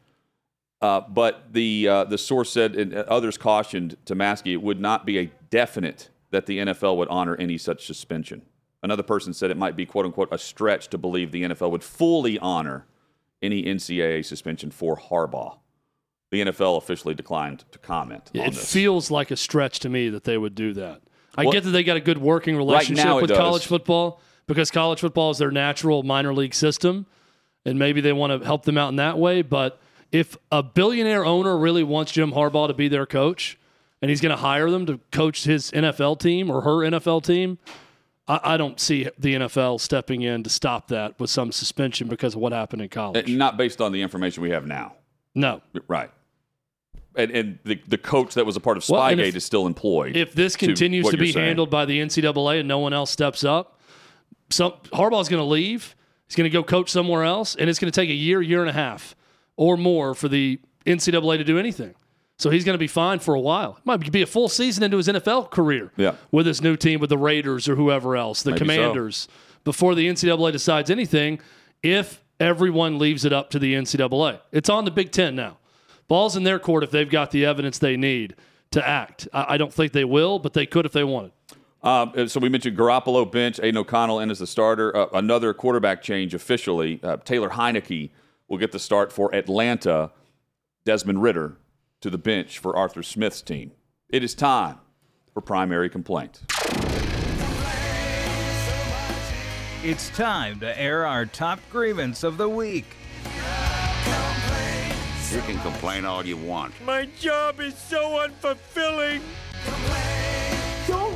uh, 0.80 1.00
but 1.00 1.52
the 1.52 1.88
uh, 1.88 2.04
the 2.04 2.18
source 2.18 2.50
said 2.50 2.76
and 2.76 2.94
others 2.94 3.36
cautioned 3.36 3.96
to 4.04 4.14
Maske 4.14 4.52
it 4.52 4.62
would 4.62 4.80
not 4.80 5.04
be 5.04 5.18
a 5.18 5.32
definite 5.50 6.10
that 6.30 6.46
the 6.46 6.58
NFL 6.58 6.96
would 6.98 7.08
honor 7.08 7.34
any 7.36 7.58
such 7.58 7.84
suspension. 7.84 8.42
Another 8.84 9.02
person 9.02 9.34
said 9.34 9.50
it 9.50 9.56
might 9.56 9.74
be 9.74 9.84
quote 9.84 10.04
unquote 10.04 10.28
a 10.30 10.38
stretch 10.38 10.86
to 10.90 10.98
believe 10.98 11.32
the 11.32 11.42
NFL 11.42 11.72
would 11.72 11.82
fully 11.82 12.38
honor 12.38 12.86
any 13.42 13.64
NCAA 13.64 14.24
suspension 14.24 14.70
for 14.70 14.96
Harbaugh. 14.96 15.58
The 16.30 16.42
NFL 16.44 16.78
officially 16.78 17.14
declined 17.14 17.64
to 17.72 17.78
comment 17.80 18.30
on 18.36 18.40
it 18.42 18.54
this. 18.54 18.72
feels 18.72 19.10
like 19.10 19.32
a 19.32 19.36
stretch 19.36 19.80
to 19.80 19.88
me 19.88 20.10
that 20.10 20.22
they 20.22 20.38
would 20.38 20.54
do 20.54 20.74
that. 20.74 21.02
I 21.36 21.42
Well, 21.42 21.52
get 21.52 21.64
that 21.64 21.70
they 21.70 21.82
got 21.82 21.96
a 21.96 22.00
good 22.00 22.18
working 22.18 22.56
relationship 22.56 23.04
it 23.06 23.14
with 23.22 23.28
does. 23.30 23.38
college 23.38 23.66
football 23.66 24.20
because 24.46 24.70
college 24.70 25.00
football 25.00 25.30
is 25.30 25.38
their 25.38 25.50
natural 25.50 26.02
minor 26.02 26.32
league 26.32 26.54
system, 26.54 27.06
and 27.64 27.78
maybe 27.78 28.00
they 28.00 28.12
want 28.12 28.40
to 28.40 28.46
help 28.46 28.64
them 28.64 28.78
out 28.78 28.88
in 28.88 28.96
that 28.96 29.18
way. 29.18 29.42
But 29.42 29.80
if 30.12 30.36
a 30.52 30.62
billionaire 30.62 31.24
owner 31.24 31.56
really 31.58 31.82
wants 31.82 32.12
Jim 32.12 32.32
Harbaugh 32.32 32.68
to 32.68 32.74
be 32.74 32.88
their 32.88 33.06
coach, 33.06 33.58
and 34.00 34.08
he's 34.10 34.20
going 34.20 34.30
to 34.30 34.40
hire 34.40 34.70
them 34.70 34.86
to 34.86 35.00
coach 35.10 35.44
his 35.44 35.70
NFL 35.72 36.20
team 36.20 36.50
or 36.50 36.60
her 36.62 36.76
NFL 36.88 37.24
team, 37.24 37.58
I, 38.28 38.40
I 38.42 38.56
don't 38.56 38.78
see 38.78 39.08
the 39.18 39.34
NFL 39.34 39.80
stepping 39.80 40.22
in 40.22 40.42
to 40.44 40.50
stop 40.50 40.88
that 40.88 41.18
with 41.18 41.30
some 41.30 41.50
suspension 41.50 42.08
because 42.08 42.34
of 42.34 42.40
what 42.40 42.52
happened 42.52 42.82
in 42.82 42.88
college. 42.88 43.28
Not 43.28 43.56
based 43.56 43.80
on 43.80 43.92
the 43.92 44.02
information 44.02 44.42
we 44.42 44.50
have 44.50 44.66
now. 44.66 44.94
No. 45.34 45.60
Right. 45.88 46.10
And, 47.14 47.30
and 47.30 47.58
the, 47.64 47.80
the 47.88 47.98
coach 47.98 48.34
that 48.34 48.44
was 48.44 48.56
a 48.56 48.60
part 48.60 48.76
of 48.76 48.86
Well, 48.88 49.00
Spygate 49.00 49.28
if- 49.28 49.36
is 49.36 49.44
still 49.44 49.66
employed. 49.66 50.16
If 50.16 50.34
this 50.34 50.54
continues 50.54 51.04
what 51.04 51.12
to 51.12 51.16
be 51.16 51.32
handled 51.32 51.70
by 51.70 51.84
the 51.86 51.98
NCAA 52.00 52.60
and 52.60 52.68
no 52.68 52.78
one 52.78 52.92
else 52.92 53.10
steps 53.10 53.42
up, 53.42 53.75
some 54.50 54.72
Harbaugh's 54.92 55.28
going 55.28 55.40
to 55.42 55.48
leave. 55.48 55.94
He's 56.28 56.36
going 56.36 56.50
to 56.50 56.52
go 56.52 56.62
coach 56.62 56.90
somewhere 56.90 57.22
else, 57.24 57.54
and 57.54 57.70
it's 57.70 57.78
going 57.78 57.90
to 57.92 58.00
take 58.00 58.10
a 58.10 58.14
year, 58.14 58.42
year 58.42 58.60
and 58.60 58.68
a 58.70 58.72
half, 58.72 59.14
or 59.56 59.76
more 59.76 60.14
for 60.14 60.28
the 60.28 60.58
NCAA 60.84 61.38
to 61.38 61.44
do 61.44 61.58
anything. 61.58 61.94
So 62.38 62.50
he's 62.50 62.64
going 62.64 62.74
to 62.74 62.78
be 62.78 62.86
fine 62.88 63.18
for 63.20 63.34
a 63.34 63.40
while. 63.40 63.76
It 63.78 63.86
might 63.86 64.12
be 64.12 64.22
a 64.22 64.26
full 64.26 64.48
season 64.48 64.82
into 64.84 64.96
his 64.98 65.08
NFL 65.08 65.50
career 65.50 65.90
Yeah. 65.96 66.16
with 66.30 66.46
his 66.46 66.60
new 66.60 66.76
team, 66.76 67.00
with 67.00 67.10
the 67.10 67.16
Raiders 67.16 67.68
or 67.68 67.76
whoever 67.76 68.16
else, 68.16 68.42
the 68.42 68.50
Maybe 68.50 68.58
so. 68.58 68.64
Commanders, 68.64 69.28
before 69.64 69.94
the 69.94 70.06
NCAA 70.08 70.52
decides 70.52 70.90
anything. 70.90 71.40
If 71.82 72.22
everyone 72.40 72.98
leaves 72.98 73.24
it 73.24 73.32
up 73.32 73.48
to 73.50 73.58
the 73.58 73.74
NCAA, 73.74 74.40
it's 74.52 74.68
on 74.68 74.84
the 74.84 74.90
Big 74.90 75.12
Ten 75.12 75.34
now. 75.36 75.58
Ball's 76.08 76.36
in 76.36 76.42
their 76.44 76.58
court 76.58 76.82
if 76.84 76.90
they've 76.90 77.08
got 77.08 77.30
the 77.30 77.44
evidence 77.46 77.78
they 77.78 77.96
need 77.96 78.34
to 78.72 78.86
act. 78.86 79.28
I, 79.32 79.54
I 79.54 79.56
don't 79.56 79.72
think 79.72 79.92
they 79.92 80.04
will, 80.04 80.38
but 80.38 80.52
they 80.52 80.66
could 80.66 80.84
if 80.86 80.92
they 80.92 81.04
wanted. 81.04 81.32
Um, 81.86 82.28
so 82.28 82.40
we 82.40 82.48
mentioned 82.48 82.76
Garoppolo 82.76 83.30
bench, 83.30 83.60
Aidan 83.60 83.76
O'Connell 83.76 84.18
in 84.18 84.28
as 84.28 84.40
the 84.40 84.46
starter. 84.46 84.94
Uh, 84.96 85.06
another 85.12 85.54
quarterback 85.54 86.02
change 86.02 86.34
officially. 86.34 86.98
Uh, 87.00 87.16
Taylor 87.18 87.50
Heinicke 87.50 88.10
will 88.48 88.58
get 88.58 88.72
the 88.72 88.80
start 88.80 89.12
for 89.12 89.32
Atlanta. 89.32 90.10
Desmond 90.84 91.22
Ridder 91.22 91.58
to 92.00 92.10
the 92.10 92.18
bench 92.18 92.58
for 92.58 92.76
Arthur 92.76 93.04
Smith's 93.04 93.40
team. 93.40 93.70
It 94.08 94.24
is 94.24 94.34
time 94.34 94.78
for 95.32 95.40
primary 95.40 95.88
complaint. 95.88 96.42
It's 99.84 100.10
time 100.10 100.58
to 100.60 100.80
air 100.80 101.06
our 101.06 101.24
top 101.24 101.60
grievance 101.70 102.24
of 102.24 102.36
the 102.36 102.48
week. 102.48 102.96
You 105.32 105.40
can 105.42 105.60
complain 105.60 106.04
all 106.04 106.26
you 106.26 106.36
want. 106.36 106.74
My 106.84 107.06
job 107.20 107.60
is 107.60 107.76
so 107.78 108.26
unfulfilling. 108.26 109.20
Don't 109.64 110.15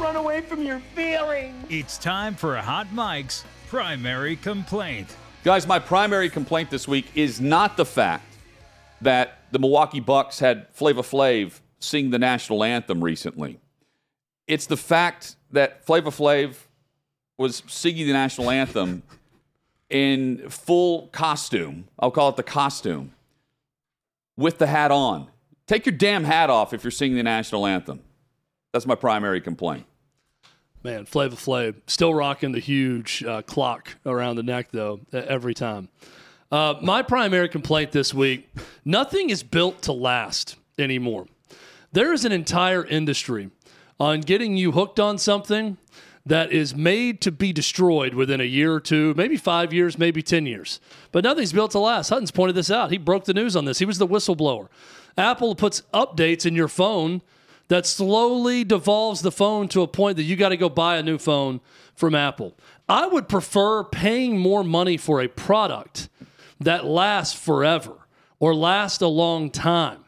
run 0.01 0.17
away 0.17 0.41
from 0.41 0.63
your 0.63 0.81
feelings. 0.95 1.55
It's 1.69 1.99
time 1.99 2.35
for 2.35 2.57
a 2.57 2.63
Hot 2.63 2.91
Mic's 2.93 3.45
primary 3.69 4.35
complaint. 4.35 5.15
Guys, 5.45 5.67
my 5.67 5.79
primary 5.79 6.31
complaint 6.31 6.71
this 6.71 6.89
week 6.89 7.07
is 7.15 7.39
not 7.39 7.77
the 7.77 7.85
fact 7.85 8.25
that 9.03 9.43
the 9.53 9.59
Milwaukee 9.59 10.01
Bucks 10.01 10.39
had 10.39 10.69
Flava 10.73 11.03
Flav 11.03 11.61
sing 11.81 12.11
the 12.11 12.19
national 12.19 12.65
anthem 12.65 13.05
recently. 13.05 13.61
It's 14.47 14.67
the 14.67 14.77
fact 14.77 15.37
that 15.53 15.85
Flava 15.85 16.11
Flav 16.11 16.57
was 17.37 17.63
singing 17.67 18.07
the 18.07 18.13
national 18.15 18.51
anthem 18.51 19.03
in 19.91 20.49
full 20.49 21.09
costume. 21.09 21.89
I'll 21.99 22.11
call 22.11 22.31
it 22.31 22.37
the 22.37 22.43
costume 22.43 23.13
with 24.37 24.59
the 24.59 24.67
hat 24.67 24.91
on. 24.91 25.29
Take 25.67 25.85
your 25.85 25.95
damn 25.95 26.25
hat 26.25 26.49
off 26.49 26.73
if 26.73 26.85
you're 26.85 26.91
singing 26.91 27.19
the 27.19 27.23
national 27.23 27.67
anthem. 27.67 28.01
That's 28.73 28.87
my 28.87 28.95
primary 28.95 29.41
complaint. 29.41 29.85
Man, 30.83 31.05
Flava 31.05 31.37
Flav 31.37 31.75
still 31.87 32.15
rocking 32.15 32.53
the 32.53 32.59
huge 32.59 33.23
uh, 33.23 33.43
clock 33.43 33.97
around 34.07 34.37
the 34.37 34.43
neck 34.43 34.69
though 34.73 35.01
every 35.13 35.53
time. 35.53 35.89
Uh, 36.51 36.75
my 36.81 37.03
primary 37.03 37.49
complaint 37.49 37.93
this 37.93 38.15
week: 38.15 38.51
nothing 38.85 39.29
is 39.29 39.43
built 39.43 39.83
to 39.83 39.93
last 39.93 40.57
anymore. 40.79 41.27
There 41.93 42.13
is 42.13 42.25
an 42.25 42.33
entire 42.33 42.85
industry 42.85 43.51
on 43.99 44.23
getting 44.23 44.57
you 44.57 44.73
hooked 44.73 44.99
on 44.99 45.19
something 45.19 45.77
that 46.25 46.53
is 46.53 46.75
made 46.75 47.21
to 47.21 47.33
be 47.33 47.53
destroyed 47.53 48.15
within 48.15 48.41
a 48.41 48.45
year 48.45 48.73
or 48.73 48.81
two, 48.81 49.13
maybe 49.17 49.37
five 49.37 49.73
years, 49.73 49.99
maybe 49.99 50.23
10 50.23 50.47
years. 50.47 50.81
But 51.13 51.25
nothing's 51.25 51.53
built 51.53 51.73
to 51.73 51.79
last. 51.79 52.11
Hutton's 52.11 52.31
pointed 52.31 52.55
this 52.55 52.71
out. 52.71 52.91
He 52.91 52.99
broke 52.99 53.25
the 53.25 53.35
news 53.35 53.57
on 53.57 53.65
this. 53.65 53.79
He 53.79 53.85
was 53.85 53.99
the 53.99 54.07
whistleblower. 54.07 54.69
Apple 55.17 55.55
puts 55.55 55.83
updates 55.93 56.47
in 56.47 56.55
your 56.55 56.69
phone 56.69 57.23
that 57.71 57.87
slowly 57.87 58.65
devolves 58.65 59.23
the 59.23 59.31
phone 59.31 59.69
to 59.69 59.81
a 59.81 59.87
point 59.87 60.17
that 60.17 60.25
you 60.25 60.35
got 60.35 60.49
to 60.49 60.57
go 60.57 60.69
buy 60.69 60.97
a 60.97 61.05
new 61.05 61.19
phone 61.19 61.61
from 61.95 62.17
Apple. 62.17 62.53
I 62.89 63.07
would 63.07 63.29
prefer 63.29 63.85
paying 63.85 64.39
more 64.39 64.65
money 64.65 64.97
for 64.97 65.21
a 65.21 65.29
product 65.29 66.09
that 66.59 66.85
lasts 66.85 67.39
forever 67.39 67.93
or 68.41 68.57
lasts 68.57 69.01
a 69.01 69.07
long 69.07 69.51
time. 69.51 70.05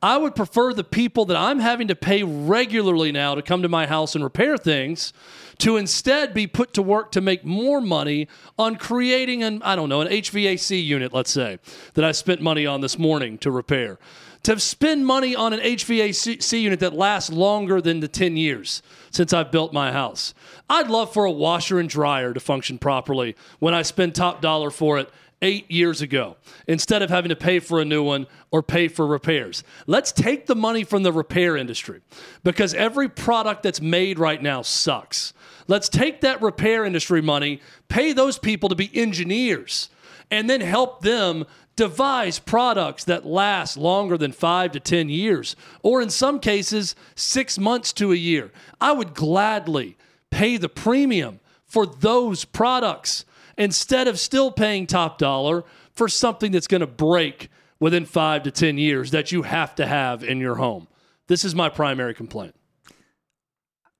I 0.00 0.16
would 0.16 0.34
prefer 0.34 0.72
the 0.72 0.82
people 0.82 1.26
that 1.26 1.36
I'm 1.36 1.58
having 1.58 1.88
to 1.88 1.94
pay 1.94 2.22
regularly 2.22 3.12
now 3.12 3.34
to 3.34 3.42
come 3.42 3.60
to 3.60 3.68
my 3.68 3.86
house 3.86 4.14
and 4.14 4.24
repair 4.24 4.56
things 4.56 5.12
to 5.58 5.76
instead 5.76 6.32
be 6.32 6.46
put 6.46 6.72
to 6.72 6.82
work 6.82 7.12
to 7.12 7.20
make 7.20 7.44
more 7.44 7.82
money 7.82 8.28
on 8.58 8.76
creating 8.76 9.42
an 9.42 9.62
I 9.62 9.76
don't 9.76 9.90
know 9.90 10.00
an 10.00 10.08
HVAC 10.08 10.82
unit 10.82 11.12
let's 11.12 11.30
say 11.30 11.58
that 11.94 12.04
I 12.04 12.12
spent 12.12 12.40
money 12.40 12.66
on 12.66 12.80
this 12.80 12.98
morning 12.98 13.36
to 13.38 13.50
repair 13.50 13.98
to 14.44 14.60
spend 14.60 15.04
money 15.06 15.34
on 15.34 15.52
an 15.52 15.60
HVAC 15.60 16.60
unit 16.60 16.80
that 16.80 16.94
lasts 16.94 17.30
longer 17.30 17.80
than 17.80 18.00
the 18.00 18.08
10 18.08 18.36
years 18.36 18.82
since 19.10 19.32
I've 19.32 19.50
built 19.50 19.72
my 19.72 19.90
house. 19.90 20.34
I'd 20.68 20.88
love 20.88 21.12
for 21.12 21.24
a 21.24 21.30
washer 21.30 21.80
and 21.80 21.88
dryer 21.88 22.32
to 22.32 22.40
function 22.40 22.78
properly 22.78 23.36
when 23.58 23.74
I 23.74 23.82
spend 23.82 24.14
top 24.14 24.40
dollar 24.40 24.70
for 24.70 24.98
it 24.98 25.10
eight 25.42 25.70
years 25.70 26.00
ago 26.00 26.36
instead 26.66 27.02
of 27.02 27.10
having 27.10 27.28
to 27.28 27.36
pay 27.36 27.58
for 27.58 27.80
a 27.80 27.84
new 27.84 28.02
one 28.02 28.26
or 28.50 28.62
pay 28.62 28.88
for 28.88 29.06
repairs. 29.06 29.64
Let's 29.86 30.12
take 30.12 30.46
the 30.46 30.54
money 30.54 30.84
from 30.84 31.02
the 31.02 31.12
repair 31.12 31.56
industry 31.56 32.00
because 32.42 32.74
every 32.74 33.08
product 33.08 33.62
that's 33.62 33.80
made 33.80 34.18
right 34.18 34.42
now 34.42 34.62
sucks. 34.62 35.32
Let's 35.68 35.88
take 35.88 36.20
that 36.20 36.42
repair 36.42 36.84
industry 36.84 37.22
money, 37.22 37.60
pay 37.88 38.12
those 38.12 38.38
people 38.38 38.68
to 38.68 38.74
be 38.74 38.90
engineers, 38.94 39.88
and 40.30 40.48
then 40.48 40.60
help 40.60 41.02
them 41.02 41.44
devise 41.76 42.38
products 42.38 43.04
that 43.04 43.26
last 43.26 43.76
longer 43.76 44.16
than 44.16 44.32
five 44.32 44.72
to 44.72 44.80
10 44.80 45.08
years, 45.08 45.56
or 45.82 46.00
in 46.00 46.10
some 46.10 46.38
cases, 46.38 46.94
six 47.14 47.58
months 47.58 47.92
to 47.94 48.12
a 48.12 48.16
year. 48.16 48.52
I 48.80 48.92
would 48.92 49.14
gladly 49.14 49.96
pay 50.30 50.56
the 50.56 50.68
premium 50.68 51.40
for 51.66 51.86
those 51.86 52.44
products 52.44 53.24
instead 53.58 54.08
of 54.08 54.18
still 54.18 54.50
paying 54.50 54.86
top 54.86 55.18
dollar 55.18 55.64
for 55.92 56.08
something 56.08 56.52
that's 56.52 56.66
going 56.66 56.80
to 56.80 56.86
break 56.86 57.48
within 57.80 58.04
five 58.04 58.42
to 58.44 58.50
10 58.50 58.78
years 58.78 59.10
that 59.10 59.32
you 59.32 59.42
have 59.42 59.74
to 59.76 59.86
have 59.86 60.22
in 60.24 60.38
your 60.38 60.56
home. 60.56 60.88
This 61.26 61.44
is 61.44 61.54
my 61.54 61.68
primary 61.68 62.14
complaint. 62.14 62.54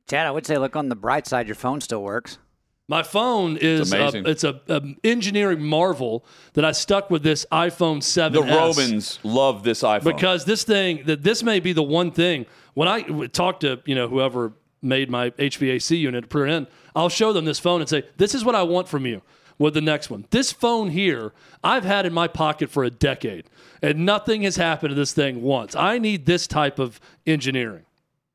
Chad, 0.08 0.26
I 0.26 0.30
would 0.30 0.46
say 0.46 0.58
look 0.58 0.76
on 0.76 0.88
the 0.88 0.96
bright 0.96 1.26
side, 1.26 1.46
your 1.46 1.54
phone 1.54 1.80
still 1.80 2.02
works. 2.02 2.38
My 2.86 3.02
phone 3.02 3.56
is 3.56 3.92
It's 3.92 4.14
a, 4.14 4.30
it's 4.30 4.44
a, 4.44 4.60
a 4.68 4.82
engineering 5.02 5.62
marvel 5.62 6.24
that 6.52 6.64
I 6.66 6.72
stuck 6.72 7.10
with 7.10 7.22
this 7.22 7.46
iPhone 7.50 8.02
7 8.02 8.32
The 8.32 8.46
Romans 8.46 9.18
love 9.22 9.62
this 9.64 9.82
iPhone. 9.82 10.04
because 10.04 10.44
this 10.44 10.64
thing 10.64 11.02
that 11.06 11.22
this 11.22 11.42
may 11.42 11.60
be 11.60 11.72
the 11.72 11.82
one 11.82 12.10
thing 12.10 12.44
when 12.74 12.86
I 12.88 13.02
talk 13.28 13.60
to 13.60 13.80
you 13.86 13.94
know 13.94 14.08
whoever 14.08 14.52
made 14.82 15.08
my 15.08 15.30
HVAC 15.30 15.98
unit 15.98 16.28
put 16.28 16.46
it 16.48 16.52
in, 16.52 16.66
I'll 16.94 17.08
show 17.08 17.32
them 17.32 17.46
this 17.46 17.58
phone 17.58 17.80
and 17.80 17.88
say 17.88 18.02
this 18.18 18.34
is 18.34 18.44
what 18.44 18.54
I 18.54 18.62
want 18.64 18.86
from 18.86 19.06
you 19.06 19.22
with 19.56 19.72
the 19.72 19.80
next 19.80 20.10
one. 20.10 20.26
This 20.30 20.52
phone 20.52 20.90
here 20.90 21.32
I've 21.62 21.84
had 21.84 22.04
in 22.04 22.12
my 22.12 22.28
pocket 22.28 22.68
for 22.68 22.84
a 22.84 22.90
decade 22.90 23.48
and 23.80 24.04
nothing 24.04 24.42
has 24.42 24.56
happened 24.56 24.90
to 24.90 24.94
this 24.94 25.14
thing 25.14 25.40
once. 25.42 25.74
I 25.74 25.96
need 25.96 26.26
this 26.26 26.46
type 26.46 26.78
of 26.78 27.00
engineering. 27.26 27.86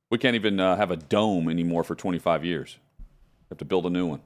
we 0.10 0.18
can't 0.18 0.36
even 0.36 0.60
uh, 0.60 0.76
have 0.76 0.90
a 0.90 0.98
dome 0.98 1.50
anymore 1.50 1.84
for 1.84 1.94
25 1.94 2.44
years. 2.44 2.78
have 3.50 3.60
to 3.60 3.66
build 3.66 3.86
a 3.86 3.92
new 3.92 4.08
one. 4.08 4.22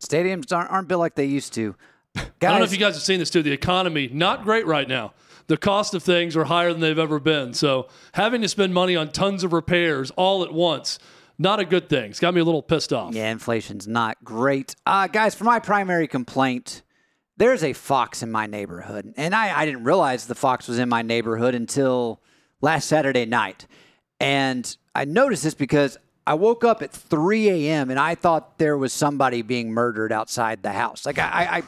Stadiums 0.00 0.54
aren't, 0.54 0.70
aren't 0.70 0.88
built 0.88 1.00
like 1.00 1.14
they 1.14 1.26
used 1.26 1.52
to. 1.54 1.76
I 2.16 2.22
don't 2.40 2.58
know 2.58 2.64
if 2.64 2.72
you 2.72 2.78
guys 2.78 2.94
have 2.94 3.02
seen 3.02 3.18
this 3.20 3.30
too. 3.30 3.42
The 3.42 3.52
economy 3.52 4.08
not 4.12 4.42
great 4.42 4.66
right 4.66 4.88
now. 4.88 5.12
The 5.46 5.56
cost 5.56 5.94
of 5.94 6.02
things 6.02 6.36
are 6.36 6.44
higher 6.44 6.72
than 6.72 6.80
they've 6.80 6.98
ever 6.98 7.20
been. 7.20 7.54
So 7.54 7.88
having 8.12 8.40
to 8.42 8.48
spend 8.48 8.72
money 8.74 8.96
on 8.96 9.10
tons 9.10 9.44
of 9.44 9.52
repairs 9.52 10.10
all 10.12 10.42
at 10.42 10.52
once, 10.52 10.98
not 11.38 11.60
a 11.60 11.64
good 11.64 11.88
thing. 11.88 12.10
It's 12.10 12.20
got 12.20 12.34
me 12.34 12.40
a 12.40 12.44
little 12.44 12.62
pissed 12.62 12.92
off. 12.92 13.14
Yeah, 13.14 13.30
inflation's 13.30 13.88
not 13.88 14.22
great. 14.24 14.76
Uh, 14.86 15.06
guys, 15.06 15.34
for 15.34 15.44
my 15.44 15.58
primary 15.58 16.06
complaint, 16.06 16.82
there's 17.36 17.64
a 17.64 17.72
fox 17.72 18.22
in 18.22 18.30
my 18.30 18.46
neighborhood. 18.46 19.14
And 19.16 19.34
I, 19.34 19.60
I 19.60 19.64
didn't 19.64 19.84
realize 19.84 20.26
the 20.26 20.34
fox 20.34 20.68
was 20.68 20.78
in 20.78 20.88
my 20.88 21.02
neighborhood 21.02 21.54
until 21.54 22.20
last 22.60 22.86
Saturday 22.88 23.24
night. 23.24 23.66
And 24.20 24.76
I 24.94 25.04
noticed 25.04 25.42
this 25.42 25.54
because 25.54 25.96
I 26.26 26.34
woke 26.34 26.64
up 26.64 26.82
at 26.82 26.92
3 26.92 27.48
a.m. 27.48 27.90
and 27.90 27.98
I 27.98 28.14
thought 28.14 28.58
there 28.58 28.76
was 28.76 28.92
somebody 28.92 29.42
being 29.42 29.72
murdered 29.72 30.12
outside 30.12 30.62
the 30.62 30.72
house. 30.72 31.06
Like, 31.06 31.18
I, 31.18 31.48
I, 31.50 31.62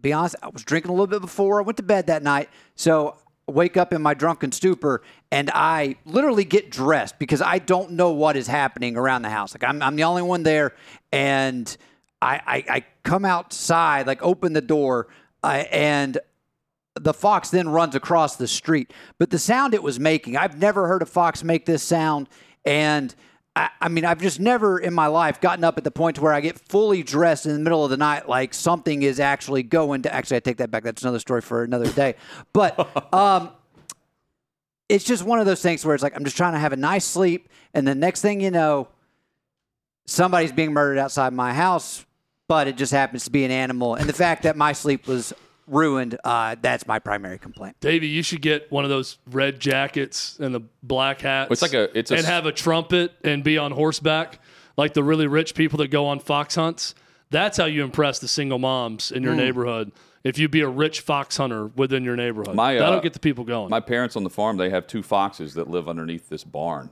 be 0.00 0.12
honest, 0.12 0.36
I 0.42 0.48
was 0.48 0.62
drinking 0.62 0.90
a 0.90 0.94
little 0.94 1.06
bit 1.06 1.20
before 1.20 1.60
I 1.60 1.64
went 1.64 1.76
to 1.78 1.82
bed 1.82 2.08
that 2.08 2.22
night. 2.22 2.50
So 2.74 3.16
wake 3.46 3.76
up 3.76 3.92
in 3.92 4.02
my 4.02 4.14
drunken 4.14 4.52
stupor 4.52 5.02
and 5.30 5.50
I 5.52 5.96
literally 6.04 6.44
get 6.44 6.70
dressed 6.70 7.18
because 7.18 7.42
I 7.42 7.58
don't 7.58 7.92
know 7.92 8.10
what 8.10 8.36
is 8.36 8.46
happening 8.46 8.96
around 8.96 9.22
the 9.22 9.30
house. 9.30 9.54
Like 9.54 9.64
I'm, 9.64 9.82
I'm 9.82 9.96
the 9.96 10.04
only 10.04 10.22
one 10.22 10.42
there. 10.42 10.74
And 11.12 11.74
I, 12.22 12.40
I, 12.46 12.64
I 12.76 12.84
come 13.02 13.24
outside, 13.24 14.06
like 14.06 14.22
open 14.22 14.54
the 14.54 14.62
door, 14.62 15.08
uh, 15.42 15.64
and 15.70 16.18
the 16.94 17.12
fox 17.12 17.50
then 17.50 17.68
runs 17.68 17.94
across 17.94 18.36
the 18.36 18.48
street. 18.48 18.92
But 19.18 19.30
the 19.30 19.38
sound 19.38 19.74
it 19.74 19.82
was 19.82 20.00
making, 20.00 20.36
I've 20.36 20.58
never 20.58 20.88
heard 20.88 21.02
a 21.02 21.06
fox 21.06 21.44
make 21.44 21.66
this 21.66 21.82
sound. 21.82 22.28
And 22.64 23.14
I, 23.56 23.70
I 23.80 23.88
mean, 23.88 24.04
I've 24.04 24.20
just 24.20 24.40
never 24.40 24.78
in 24.78 24.92
my 24.92 25.06
life 25.06 25.40
gotten 25.40 25.64
up 25.64 25.78
at 25.78 25.84
the 25.84 25.90
point 25.90 26.16
to 26.16 26.22
where 26.22 26.32
I 26.32 26.40
get 26.40 26.58
fully 26.58 27.02
dressed 27.02 27.46
in 27.46 27.52
the 27.52 27.60
middle 27.60 27.84
of 27.84 27.90
the 27.90 27.96
night, 27.96 28.28
like 28.28 28.52
something 28.52 29.02
is 29.02 29.20
actually 29.20 29.62
going 29.62 30.02
to. 30.02 30.14
Actually, 30.14 30.38
I 30.38 30.40
take 30.40 30.56
that 30.56 30.70
back. 30.70 30.82
That's 30.82 31.02
another 31.02 31.20
story 31.20 31.40
for 31.40 31.62
another 31.62 31.90
day. 31.92 32.16
But 32.52 33.14
um, 33.14 33.50
it's 34.88 35.04
just 35.04 35.24
one 35.24 35.38
of 35.38 35.46
those 35.46 35.62
things 35.62 35.84
where 35.84 35.94
it's 35.94 36.02
like 36.02 36.16
I'm 36.16 36.24
just 36.24 36.36
trying 36.36 36.54
to 36.54 36.58
have 36.58 36.72
a 36.72 36.76
nice 36.76 37.04
sleep, 37.04 37.48
and 37.72 37.86
the 37.86 37.94
next 37.94 38.22
thing 38.22 38.40
you 38.40 38.50
know, 38.50 38.88
somebody's 40.06 40.52
being 40.52 40.72
murdered 40.72 40.98
outside 40.98 41.32
my 41.32 41.52
house. 41.52 42.04
But 42.46 42.68
it 42.68 42.76
just 42.76 42.92
happens 42.92 43.24
to 43.24 43.30
be 43.30 43.44
an 43.44 43.50
animal, 43.50 43.94
and 43.94 44.08
the 44.08 44.12
fact 44.12 44.42
that 44.42 44.56
my 44.56 44.72
sleep 44.72 45.06
was 45.06 45.32
ruined, 45.66 46.18
uh, 46.24 46.56
that's 46.60 46.86
my 46.86 46.98
primary 46.98 47.38
complaint. 47.38 47.76
Davey, 47.80 48.06
you 48.08 48.22
should 48.22 48.42
get 48.42 48.70
one 48.70 48.84
of 48.84 48.90
those 48.90 49.18
red 49.30 49.60
jackets 49.60 50.38
and 50.38 50.54
the 50.54 50.60
black 50.82 51.20
hats. 51.20 51.50
It's 51.52 51.62
like 51.62 51.74
a- 51.74 51.96
it's 51.98 52.10
a 52.10 52.16
and 52.16 52.26
have 52.26 52.46
a 52.46 52.52
trumpet 52.52 53.12
and 53.24 53.42
be 53.44 53.58
on 53.58 53.72
horseback, 53.72 54.40
like 54.76 54.94
the 54.94 55.02
really 55.02 55.26
rich 55.26 55.54
people 55.54 55.78
that 55.78 55.88
go 55.88 56.06
on 56.06 56.20
fox 56.20 56.54
hunts. 56.54 56.94
That's 57.30 57.56
how 57.56 57.64
you 57.64 57.82
impress 57.84 58.18
the 58.18 58.28
single 58.28 58.58
moms 58.58 59.10
in 59.10 59.22
your 59.22 59.34
Mm. 59.34 59.38
neighborhood. 59.38 59.92
If 60.22 60.38
you 60.38 60.48
be 60.48 60.60
a 60.60 60.68
rich 60.68 61.00
fox 61.00 61.36
hunter 61.36 61.66
within 61.66 62.02
your 62.04 62.16
neighborhood, 62.16 62.54
My, 62.54 62.76
uh, 62.76 62.80
that'll 62.80 63.00
get 63.00 63.12
the 63.12 63.18
people 63.20 63.44
going. 63.44 63.70
My 63.70 63.80
parents 63.80 64.16
on 64.16 64.24
the 64.24 64.30
farm, 64.30 64.56
they 64.56 64.70
have 64.70 64.86
two 64.86 65.02
foxes 65.02 65.54
that 65.54 65.68
live 65.68 65.88
underneath 65.88 66.28
this 66.28 66.44
barn. 66.44 66.90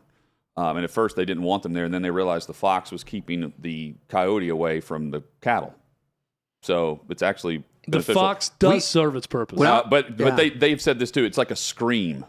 Um, 0.54 0.76
and 0.76 0.84
at 0.84 0.90
first, 0.90 1.16
they 1.16 1.24
didn't 1.24 1.44
want 1.44 1.62
them 1.62 1.72
there, 1.72 1.86
and 1.86 1.94
then 1.94 2.02
they 2.02 2.10
realized 2.10 2.46
the 2.46 2.52
fox 2.52 2.92
was 2.92 3.02
keeping 3.04 3.54
the 3.58 3.94
coyote 4.08 4.50
away 4.50 4.80
from 4.80 5.10
the 5.10 5.22
cattle. 5.40 5.74
So 6.62 7.00
it's 7.08 7.22
actually 7.22 7.64
the 7.86 7.90
beneficial. 7.92 8.20
fox 8.22 8.50
does 8.58 8.72
We- 8.74 8.80
serve 8.80 9.16
its 9.16 9.26
purpose. 9.26 9.60
Uh, 9.60 9.82
but 9.88 10.10
Yeah. 10.10 10.14
but 10.26 10.36
they 10.36 10.50
they've 10.50 10.80
said 10.80 10.98
this 10.98 11.10
too. 11.10 11.24
It's 11.24 11.38
like 11.38 11.50
a 11.50 11.56
scream. 11.56 12.24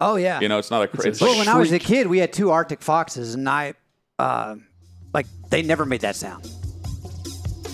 Oh 0.00 0.16
yeah, 0.16 0.40
You 0.40 0.48
know, 0.48 0.58
it's 0.58 0.70
not 0.70 0.82
a. 0.82 1.08
It's, 1.08 1.20
well, 1.20 1.30
like 1.30 1.38
when 1.46 1.48
I 1.48 1.58
was 1.58 1.72
a 1.72 1.78
kid, 1.78 2.06
we 2.06 2.18
had 2.18 2.32
two 2.32 2.50
Arctic 2.50 2.82
foxes, 2.82 3.32
and 3.34 3.48
I, 3.48 3.72
uh, 4.18 4.56
like, 5.14 5.26
they 5.48 5.62
never 5.62 5.86
made 5.86 6.02
that 6.02 6.16
sound. 6.16 6.46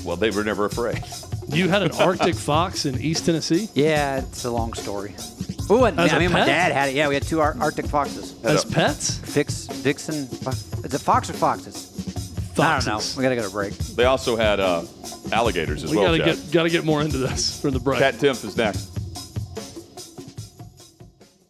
well, 0.05 0.17
they 0.17 0.31
were 0.31 0.45
never 0.45 0.65
afraid. 0.67 1.03
you 1.49 1.69
had 1.69 1.83
an 1.83 1.91
Arctic 1.93 2.35
fox 2.37 2.87
in 2.87 3.01
East 3.01 3.27
Tennessee 3.27 3.69
Yeah, 3.75 4.19
it's 4.19 4.45
a 4.45 4.51
long 4.51 4.73
story. 4.75 5.15
Oh, 5.71 5.85
and 5.85 5.99
As 5.99 6.13
I 6.13 6.17
a 6.17 6.21
mean, 6.21 6.33
my 6.33 6.41
pet? 6.41 6.47
dad 6.49 6.73
had 6.73 6.89
it. 6.91 6.95
Yeah, 6.95 7.09
we 7.09 7.15
had 7.15 7.23
two 7.25 7.41
Ar- 7.41 7.57
Arctic 7.61 7.87
foxes. 7.87 8.35
as 8.45 8.65
pets. 8.65 9.17
Fix, 9.19 9.67
vixen. 9.67 10.27
fo- 10.27 10.51
Is 10.85 10.93
it 10.95 11.01
fox 11.01 11.29
or 11.31 11.33
foxes? 11.35 12.02
I 12.59 12.79
don't 12.81 12.87
know. 12.87 13.01
We 13.17 13.23
gotta 13.23 13.37
go 13.37 13.43
to 13.45 13.51
break. 13.51 13.73
They 13.75 14.05
also 14.05 14.37
had 14.37 14.61
uh, 14.61 14.85
alligators 15.33 15.85
as 15.85 15.91
We 15.91 15.97
well. 15.97 16.17
gotta 16.17 16.19
Chad. 16.35 16.45
get 16.45 16.53
gotta 16.53 16.71
get 16.71 16.85
more 16.85 17.01
into 17.01 17.19
this 17.19 17.61
for 17.61 17.71
the 17.71 17.81
break. 17.81 17.99
Kat 17.99 18.15
Timpf 18.15 18.45
is 18.45 18.57
next. 18.57 18.99